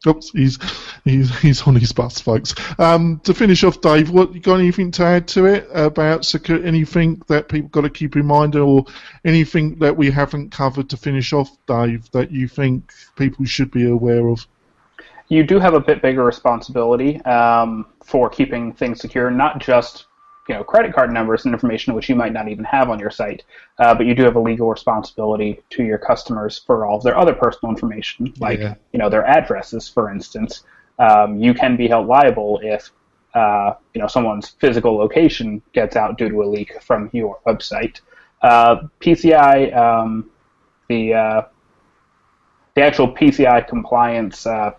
Oops, 0.06 0.30
he's 0.30 0.58
he's 1.04 1.36
he's 1.40 1.62
on 1.66 1.74
his 1.74 1.92
bus, 1.92 2.20
folks. 2.20 2.54
Um, 2.78 3.20
to 3.24 3.34
finish 3.34 3.64
off, 3.64 3.80
Dave, 3.80 4.10
what 4.10 4.32
you 4.32 4.40
got 4.40 4.60
anything 4.60 4.92
to 4.92 5.04
add 5.04 5.26
to 5.28 5.46
it 5.46 5.68
about 5.74 6.24
secure? 6.24 6.64
Anything 6.64 7.20
that 7.26 7.48
people 7.48 7.68
got 7.70 7.80
to 7.80 7.90
keep 7.90 8.14
in 8.14 8.24
mind, 8.24 8.54
or 8.54 8.84
anything 9.24 9.78
that 9.80 9.96
we 9.96 10.10
haven't 10.10 10.50
covered 10.52 10.88
to 10.90 10.96
finish 10.96 11.32
off, 11.32 11.50
Dave, 11.66 12.08
that 12.12 12.30
you 12.30 12.46
think 12.46 12.92
people 13.16 13.44
should 13.44 13.72
be 13.72 13.88
aware 13.88 14.28
of? 14.28 14.46
You 15.28 15.42
do 15.42 15.58
have 15.58 15.74
a 15.74 15.80
bit 15.80 16.00
bigger 16.00 16.24
responsibility 16.24 17.20
um, 17.22 17.86
for 18.04 18.30
keeping 18.30 18.72
things 18.72 19.00
secure, 19.00 19.30
not 19.30 19.58
just 19.58 20.06
you 20.48 20.54
know 20.54 20.64
credit 20.64 20.94
card 20.94 21.12
numbers 21.12 21.44
and 21.44 21.54
information 21.54 21.94
which 21.94 22.08
you 22.08 22.14
might 22.14 22.32
not 22.32 22.48
even 22.48 22.64
have 22.64 22.88
on 22.90 22.98
your 22.98 23.10
site, 23.10 23.44
uh, 23.78 23.94
but 23.94 24.06
you 24.06 24.14
do 24.14 24.22
have 24.22 24.36
a 24.36 24.40
legal 24.40 24.68
responsibility 24.68 25.60
to 25.70 25.82
your 25.84 25.98
customers 25.98 26.58
for 26.66 26.86
all 26.86 26.96
of 26.96 27.02
their 27.02 27.16
other 27.16 27.34
personal 27.34 27.70
information, 27.70 28.32
like 28.38 28.58
yeah. 28.58 28.74
you 28.92 28.98
know 28.98 29.08
their 29.08 29.24
addresses, 29.24 29.88
for 29.88 30.10
instance. 30.10 30.64
Um, 30.98 31.38
you 31.38 31.54
can 31.54 31.76
be 31.76 31.86
held 31.86 32.06
liable 32.06 32.60
if 32.62 32.90
uh, 33.34 33.74
you 33.94 34.00
know 34.00 34.08
someone's 34.08 34.48
physical 34.48 34.96
location 34.96 35.62
gets 35.72 35.96
out 35.96 36.18
due 36.18 36.28
to 36.28 36.42
a 36.42 36.46
leak 36.46 36.82
from 36.82 37.10
your 37.12 37.38
website. 37.46 38.00
Uh, 38.42 38.82
PCI, 39.00 39.76
um, 39.76 40.30
the 40.88 41.14
uh, 41.14 41.42
the 42.74 42.82
actual 42.82 43.08
PCI 43.08 43.66
compliance 43.68 44.46
uh, 44.46 44.70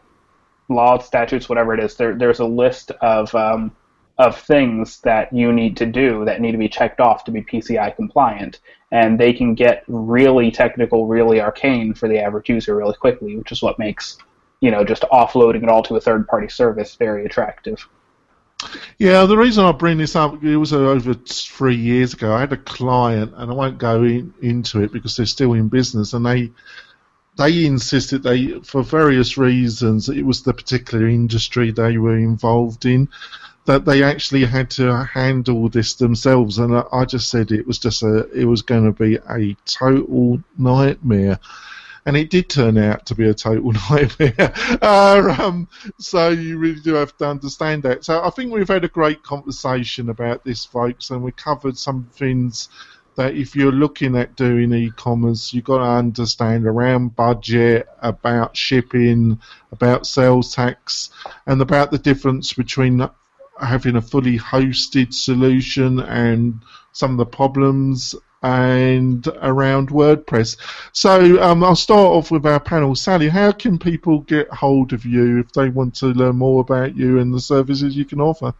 laws, 0.69 1.05
statutes, 1.05 1.49
whatever 1.49 1.73
it 1.73 1.83
is, 1.83 1.95
there, 1.95 2.15
there's 2.15 2.39
a 2.39 2.45
list 2.45 2.91
of 3.01 3.33
um, 3.35 3.75
of 4.19 4.37
things 4.37 4.99
that 4.99 5.31
you 5.33 5.51
need 5.53 5.77
to 5.77 5.85
do 5.85 6.25
that 6.25 6.41
need 6.41 6.51
to 6.51 6.57
be 6.57 6.67
checked 6.67 6.99
off 6.99 7.23
to 7.23 7.31
be 7.31 7.41
PCI 7.41 7.95
compliant. 7.95 8.59
And 8.91 9.17
they 9.17 9.31
can 9.31 9.55
get 9.55 9.85
really 9.87 10.51
technical, 10.51 11.07
really 11.07 11.39
arcane 11.39 11.93
for 11.93 12.09
the 12.09 12.19
average 12.19 12.49
user 12.49 12.75
really 12.75 12.95
quickly, 12.95 13.37
which 13.37 13.53
is 13.53 13.61
what 13.61 13.79
makes, 13.79 14.17
you 14.59 14.71
know, 14.71 14.83
just 14.83 15.03
offloading 15.03 15.63
it 15.63 15.69
all 15.69 15.83
to 15.83 15.95
a 15.95 16.01
third 16.01 16.27
party 16.27 16.49
service 16.49 16.95
very 16.95 17.25
attractive. 17.25 17.87
Yeah, 18.97 19.25
the 19.25 19.37
reason 19.37 19.63
I 19.63 19.71
bring 19.71 19.97
this 19.97 20.17
up, 20.17 20.43
it 20.43 20.57
was 20.57 20.73
over 20.73 21.13
three 21.13 21.77
years 21.77 22.13
ago. 22.13 22.33
I 22.33 22.41
had 22.41 22.51
a 22.51 22.57
client, 22.57 23.33
and 23.37 23.49
I 23.49 23.53
won't 23.53 23.77
go 23.77 24.03
in, 24.03 24.33
into 24.41 24.83
it 24.83 24.91
because 24.91 25.15
they're 25.15 25.25
still 25.25 25.53
in 25.53 25.69
business, 25.69 26.11
and 26.11 26.25
they 26.25 26.51
they 27.37 27.65
insisted 27.65 28.21
they, 28.21 28.59
for 28.59 28.83
various 28.83 29.37
reasons, 29.37 30.09
it 30.09 30.25
was 30.25 30.43
the 30.43 30.53
particular 30.53 31.07
industry 31.07 31.71
they 31.71 31.97
were 31.97 32.17
involved 32.17 32.85
in 32.85 33.07
that 33.69 33.85
they 33.85 34.01
actually 34.01 34.45
had 34.45 34.71
to 34.71 35.03
handle 35.05 35.69
this 35.69 35.93
themselves, 35.93 36.57
and 36.57 36.75
I, 36.91 37.05
just 37.05 37.29
said 37.29 37.51
it 37.51 37.67
was 37.67 37.77
just 37.77 38.01
a, 38.01 38.27
it 38.31 38.45
was 38.45 38.63
going 38.63 38.85
to 38.85 38.91
be 38.91 39.17
a 39.29 39.55
total 39.65 40.41
nightmare 40.57 41.39
and 42.05 42.17
it 42.17 42.31
did 42.31 42.49
turn 42.49 42.79
out 42.79 43.05
to 43.05 43.13
be 43.13 43.29
a 43.29 43.33
total 43.35 43.71
nightmare. 43.91 44.53
Uh, 44.81 45.35
um, 45.37 45.67
so 45.99 46.29
you 46.29 46.57
really 46.57 46.79
do 46.79 46.95
have 46.95 47.15
to 47.17 47.27
understand 47.27 47.83
that. 47.83 48.03
So 48.03 48.23
I 48.23 48.31
think 48.31 48.51
we've 48.51 48.67
had 48.67 48.85
a 48.85 48.87
great 48.87 49.21
conversation 49.21 50.09
about 50.09 50.43
this, 50.43 50.65
folks, 50.65 51.11
and 51.11 51.21
we 51.21 51.31
covered 51.31 51.77
some 51.77 52.09
things 52.13 52.69
that 53.17 53.35
if 53.35 53.55
you're 53.55 53.71
looking 53.71 54.17
at 54.17 54.35
doing 54.35 54.73
e-commerce, 54.73 55.53
you've 55.53 55.65
got 55.65 55.77
to 55.77 55.83
understand 55.83 56.65
around 56.65 57.15
budget, 57.15 57.87
about 58.01 58.57
shipping, 58.57 59.39
about 59.71 60.07
sales 60.07 60.55
tax, 60.55 61.11
and 61.45 61.61
about 61.61 61.91
the 61.91 61.99
difference 61.99 62.53
between 62.53 63.07
having 63.61 63.95
a 63.95 64.01
fully 64.01 64.37
hosted 64.37 65.13
solution 65.13 65.99
and 65.99 66.61
some 66.91 67.11
of 67.11 67.17
the 67.17 67.25
problems 67.25 68.15
and 68.41 69.27
around 69.41 69.89
WordPress. 69.89 70.57
So 70.93 71.41
um, 71.41 71.63
I'll 71.63 71.75
start 71.75 71.99
off 71.99 72.31
with 72.31 72.45
our 72.45 72.59
panel. 72.59 72.95
Sally, 72.95 73.27
how 73.27 73.51
can 73.51 73.77
people 73.77 74.19
get 74.21 74.49
hold 74.49 74.93
of 74.93 75.05
you 75.05 75.39
if 75.39 75.51
they 75.51 75.69
want 75.69 75.95
to 75.95 76.07
learn 76.07 76.37
more 76.37 76.61
about 76.61 76.95
you 76.95 77.19
and 77.19 77.33
the 77.33 77.41
services 77.41 77.97
you 77.97 78.05
can 78.05 78.21
offer? 78.21 78.53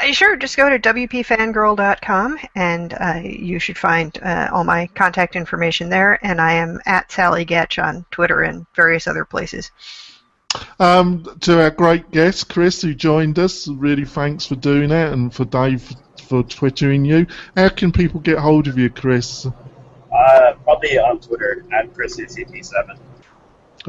Uh, 0.00 0.12
sure, 0.12 0.36
just 0.36 0.56
go 0.56 0.68
to 0.68 0.78
wpfangirl.com 0.78 2.38
and 2.54 2.94
uh, 2.94 3.20
you 3.24 3.58
should 3.58 3.76
find 3.76 4.16
uh, 4.22 4.48
all 4.52 4.62
my 4.62 4.86
contact 4.94 5.34
information 5.34 5.88
there. 5.88 6.24
And 6.24 6.40
I 6.40 6.52
am 6.52 6.78
at 6.86 7.10
Sally 7.10 7.44
Goetsch 7.44 7.82
on 7.82 8.04
Twitter 8.12 8.42
and 8.42 8.64
various 8.76 9.08
other 9.08 9.24
places. 9.24 9.72
Um, 10.78 11.24
to 11.40 11.62
our 11.62 11.70
great 11.70 12.10
guest, 12.10 12.48
Chris, 12.48 12.82
who 12.82 12.94
joined 12.94 13.38
us, 13.38 13.68
really 13.68 14.04
thanks 14.04 14.46
for 14.46 14.56
doing 14.56 14.90
that, 14.90 15.12
and 15.12 15.32
for 15.32 15.44
Dave 15.44 15.94
for 16.26 16.42
twittering 16.42 17.04
you. 17.04 17.26
How 17.56 17.68
can 17.68 17.92
people 17.92 18.20
get 18.20 18.38
hold 18.38 18.66
of 18.68 18.78
you, 18.78 18.90
Chris? 18.90 19.46
Uh, 19.46 20.52
probably 20.64 20.98
on 20.98 21.20
Twitter 21.20 21.64
at 21.72 21.92
ChrisUCT7. 21.94 22.98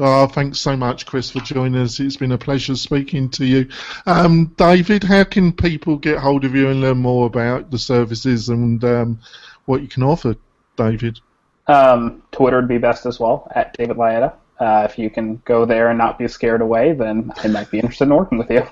Oh, 0.00 0.26
thanks 0.28 0.60
so 0.60 0.76
much, 0.76 1.06
Chris, 1.06 1.30
for 1.30 1.40
joining 1.40 1.80
us. 1.80 1.98
It's 1.98 2.16
been 2.16 2.30
a 2.30 2.38
pleasure 2.38 2.76
speaking 2.76 3.30
to 3.30 3.44
you. 3.44 3.68
Um, 4.06 4.46
David, 4.56 5.02
how 5.02 5.24
can 5.24 5.52
people 5.52 5.96
get 5.96 6.18
hold 6.18 6.44
of 6.44 6.54
you 6.54 6.68
and 6.68 6.80
learn 6.80 6.98
more 6.98 7.26
about 7.26 7.72
the 7.72 7.78
services 7.78 8.48
and 8.48 8.82
um, 8.84 9.18
what 9.64 9.82
you 9.82 9.88
can 9.88 10.04
offer, 10.04 10.36
David? 10.76 11.18
Um, 11.66 12.22
Twitter 12.30 12.58
would 12.58 12.68
be 12.68 12.78
best 12.78 13.06
as 13.06 13.18
well, 13.18 13.50
at 13.54 13.76
David 13.76 13.96
Laietta. 13.96 14.34
Uh, 14.60 14.86
if 14.88 14.98
you 14.98 15.10
can 15.10 15.40
go 15.44 15.64
there 15.64 15.88
and 15.88 15.98
not 15.98 16.18
be 16.18 16.28
scared 16.28 16.60
away, 16.60 16.92
then 16.92 17.32
I 17.38 17.48
might 17.48 17.70
be 17.70 17.78
interested 17.78 18.04
in 18.04 18.14
working 18.14 18.38
with 18.38 18.50
you. 18.50 18.66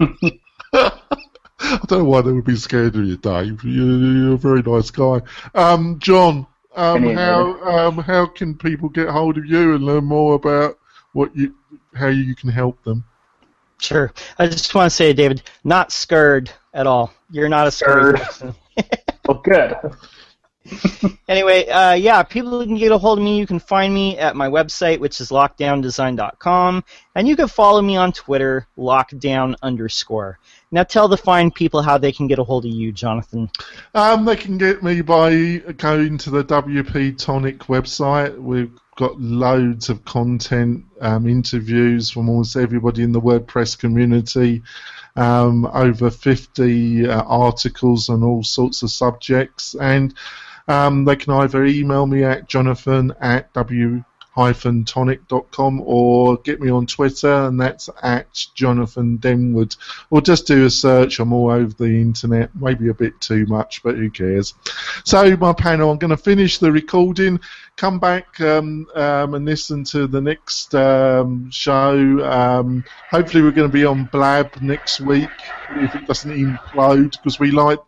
I 0.72 1.78
don't 1.86 1.98
know 2.00 2.04
why 2.04 2.22
they 2.22 2.32
would 2.32 2.44
be 2.44 2.56
scared 2.56 2.96
of 2.96 3.04
you, 3.04 3.16
Dave. 3.16 3.62
You're, 3.62 3.98
you're 3.98 4.34
a 4.34 4.38
very 4.38 4.62
nice 4.62 4.90
guy. 4.90 5.20
Um, 5.54 5.98
John, 5.98 6.46
um, 6.74 7.02
how 7.14 7.62
um, 7.62 7.98
how 7.98 8.26
can 8.26 8.56
people 8.56 8.88
get 8.88 9.08
hold 9.08 9.36
of 9.36 9.44
you 9.44 9.74
and 9.74 9.84
learn 9.84 10.04
more 10.04 10.34
about 10.34 10.78
what 11.12 11.34
you 11.36 11.54
how 11.94 12.06
you 12.06 12.34
can 12.34 12.48
help 12.50 12.82
them? 12.84 13.04
Sure. 13.78 14.12
I 14.38 14.46
just 14.46 14.74
want 14.74 14.90
to 14.90 14.94
say, 14.94 15.12
David, 15.12 15.42
not 15.64 15.90
scared 15.90 16.50
at 16.74 16.86
all. 16.86 17.12
You're 17.30 17.48
not 17.48 17.66
a 17.66 17.70
scared 17.70 18.18
Scared. 18.18 18.28
person. 18.28 18.54
well, 19.26 19.40
good. 19.42 19.74
Anyway, 21.28 21.64
uh, 21.68 21.92
yeah, 21.92 22.24
people 22.24 22.64
can 22.64 22.76
get 22.76 22.90
a 22.90 22.98
hold 22.98 23.18
of 23.18 23.24
me. 23.24 23.38
You 23.38 23.46
can 23.46 23.60
find 23.60 23.94
me 23.94 24.18
at 24.18 24.34
my 24.34 24.48
website, 24.48 24.98
which 24.98 25.20
is 25.20 25.30
lockedowndesign.com, 25.30 26.84
and 27.14 27.28
you 27.28 27.36
can 27.36 27.46
follow 27.46 27.80
me 27.80 27.96
on 27.96 28.12
Twitter, 28.12 28.66
lockdown 28.76 29.54
underscore. 29.62 30.40
Now 30.72 30.82
tell 30.82 31.06
the 31.06 31.16
fine 31.16 31.52
people 31.52 31.82
how 31.82 31.98
they 31.98 32.10
can 32.10 32.26
get 32.26 32.40
a 32.40 32.44
hold 32.44 32.64
of 32.64 32.72
you, 32.72 32.90
Jonathan. 32.90 33.48
Um, 33.94 34.24
they 34.24 34.34
can 34.34 34.58
get 34.58 34.82
me 34.82 35.02
by 35.02 35.58
going 35.76 36.18
to 36.18 36.30
the 36.30 36.44
WP 36.44 37.16
Tonic 37.16 37.60
website. 37.60 38.36
We've 38.36 38.72
got 38.96 39.20
loads 39.20 39.88
of 39.88 40.04
content, 40.04 40.84
um, 41.00 41.26
interviews 41.26 42.10
from 42.10 42.28
almost 42.28 42.56
everybody 42.56 43.02
in 43.02 43.12
the 43.12 43.20
WordPress 43.20 43.78
community, 43.78 44.62
um, 45.16 45.64
over 45.66 46.10
50 46.10 47.08
uh, 47.08 47.22
articles 47.22 48.08
on 48.08 48.22
all 48.22 48.42
sorts 48.42 48.82
of 48.82 48.90
subjects, 48.90 49.74
and 49.74 50.14
um, 50.70 51.04
they 51.04 51.16
can 51.16 51.32
either 51.34 51.64
email 51.64 52.06
me 52.06 52.24
at 52.24 52.48
jonathan 52.48 53.12
at 53.20 53.52
w 53.52 54.02
tonic.com 54.86 55.80
or 55.84 56.36
get 56.38 56.60
me 56.60 56.70
on 56.70 56.86
Twitter 56.86 57.32
and 57.46 57.60
that's 57.60 57.90
at 58.02 58.32
Jonathan 58.54 59.18
Denwood 59.18 59.76
or 60.10 60.20
just 60.20 60.46
do 60.46 60.64
a 60.64 60.70
search. 60.70 61.18
I'm 61.18 61.32
all 61.32 61.50
over 61.50 61.72
the 61.74 62.00
internet, 62.00 62.50
maybe 62.54 62.88
a 62.88 62.94
bit 62.94 63.20
too 63.20 63.44
much, 63.46 63.82
but 63.82 63.96
who 63.96 64.10
cares? 64.10 64.54
So 65.04 65.36
my 65.36 65.52
panel, 65.52 65.90
I'm 65.90 65.98
going 65.98 66.10
to 66.10 66.16
finish 66.16 66.58
the 66.58 66.72
recording, 66.72 67.40
come 67.76 67.98
back 67.98 68.40
um, 68.40 68.86
um, 68.94 69.34
and 69.34 69.44
listen 69.44 69.84
to 69.84 70.06
the 70.06 70.20
next 70.20 70.74
um, 70.74 71.50
show. 71.50 72.24
Um, 72.24 72.84
hopefully 73.10 73.42
we're 73.42 73.50
going 73.50 73.68
to 73.68 73.72
be 73.72 73.84
on 73.84 74.04
Blab 74.06 74.60
next 74.62 75.00
week 75.00 75.28
if 75.72 75.94
it 75.94 76.06
doesn't 76.06 76.32
implode 76.32 77.12
because 77.12 77.38
we 77.38 77.50
like 77.50 77.80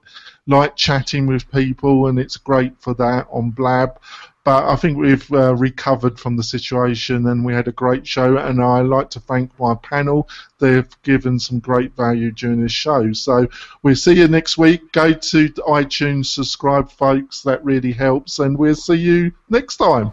like 0.47 0.77
chatting 0.77 1.27
with 1.27 1.51
people 1.51 2.09
and 2.09 2.19
it's 2.19 2.37
great 2.37 2.73
for 2.81 2.95
that 2.95 3.27
on 3.31 3.51
Blab 3.51 3.99
but 4.45 4.65
I 4.65 4.77
think 4.77 4.99
we've 4.99 5.33
uh, 5.33 5.55
recovered 5.55 6.19
from 6.19 6.37
the 6.37 6.43
situation 6.43 7.27
and 7.29 7.45
we 7.45 7.55
had 7.55 7.69
a 7.69 7.73
great 7.73 8.07
show. 8.07 8.37
And 8.39 8.61
I 8.63 8.81
like 8.81 9.11
to 9.11 9.21
thank 9.21 9.57
my 9.59 9.75
panel; 9.77 10.29
they've 10.59 10.89
given 11.03 11.39
some 11.39 11.61
great 11.61 11.95
value 11.95 12.33
during 12.33 12.61
this 12.61 12.73
show. 12.73 13.13
So 13.13 13.47
we'll 13.83 13.97
see 13.97 14.15
you 14.15 14.29
next 14.29 14.59
week. 14.59 14.93
Go 14.93 15.13
to 15.13 15.49
iTunes, 15.49 16.27
subscribe, 16.27 16.91
folks. 16.91 17.43
That 17.43 17.65
really 17.65 17.93
helps, 17.93 18.39
and 18.41 18.59
we'll 18.59 18.75
see 18.75 18.97
you 18.97 19.33
next 19.49 19.77
time. 19.77 20.13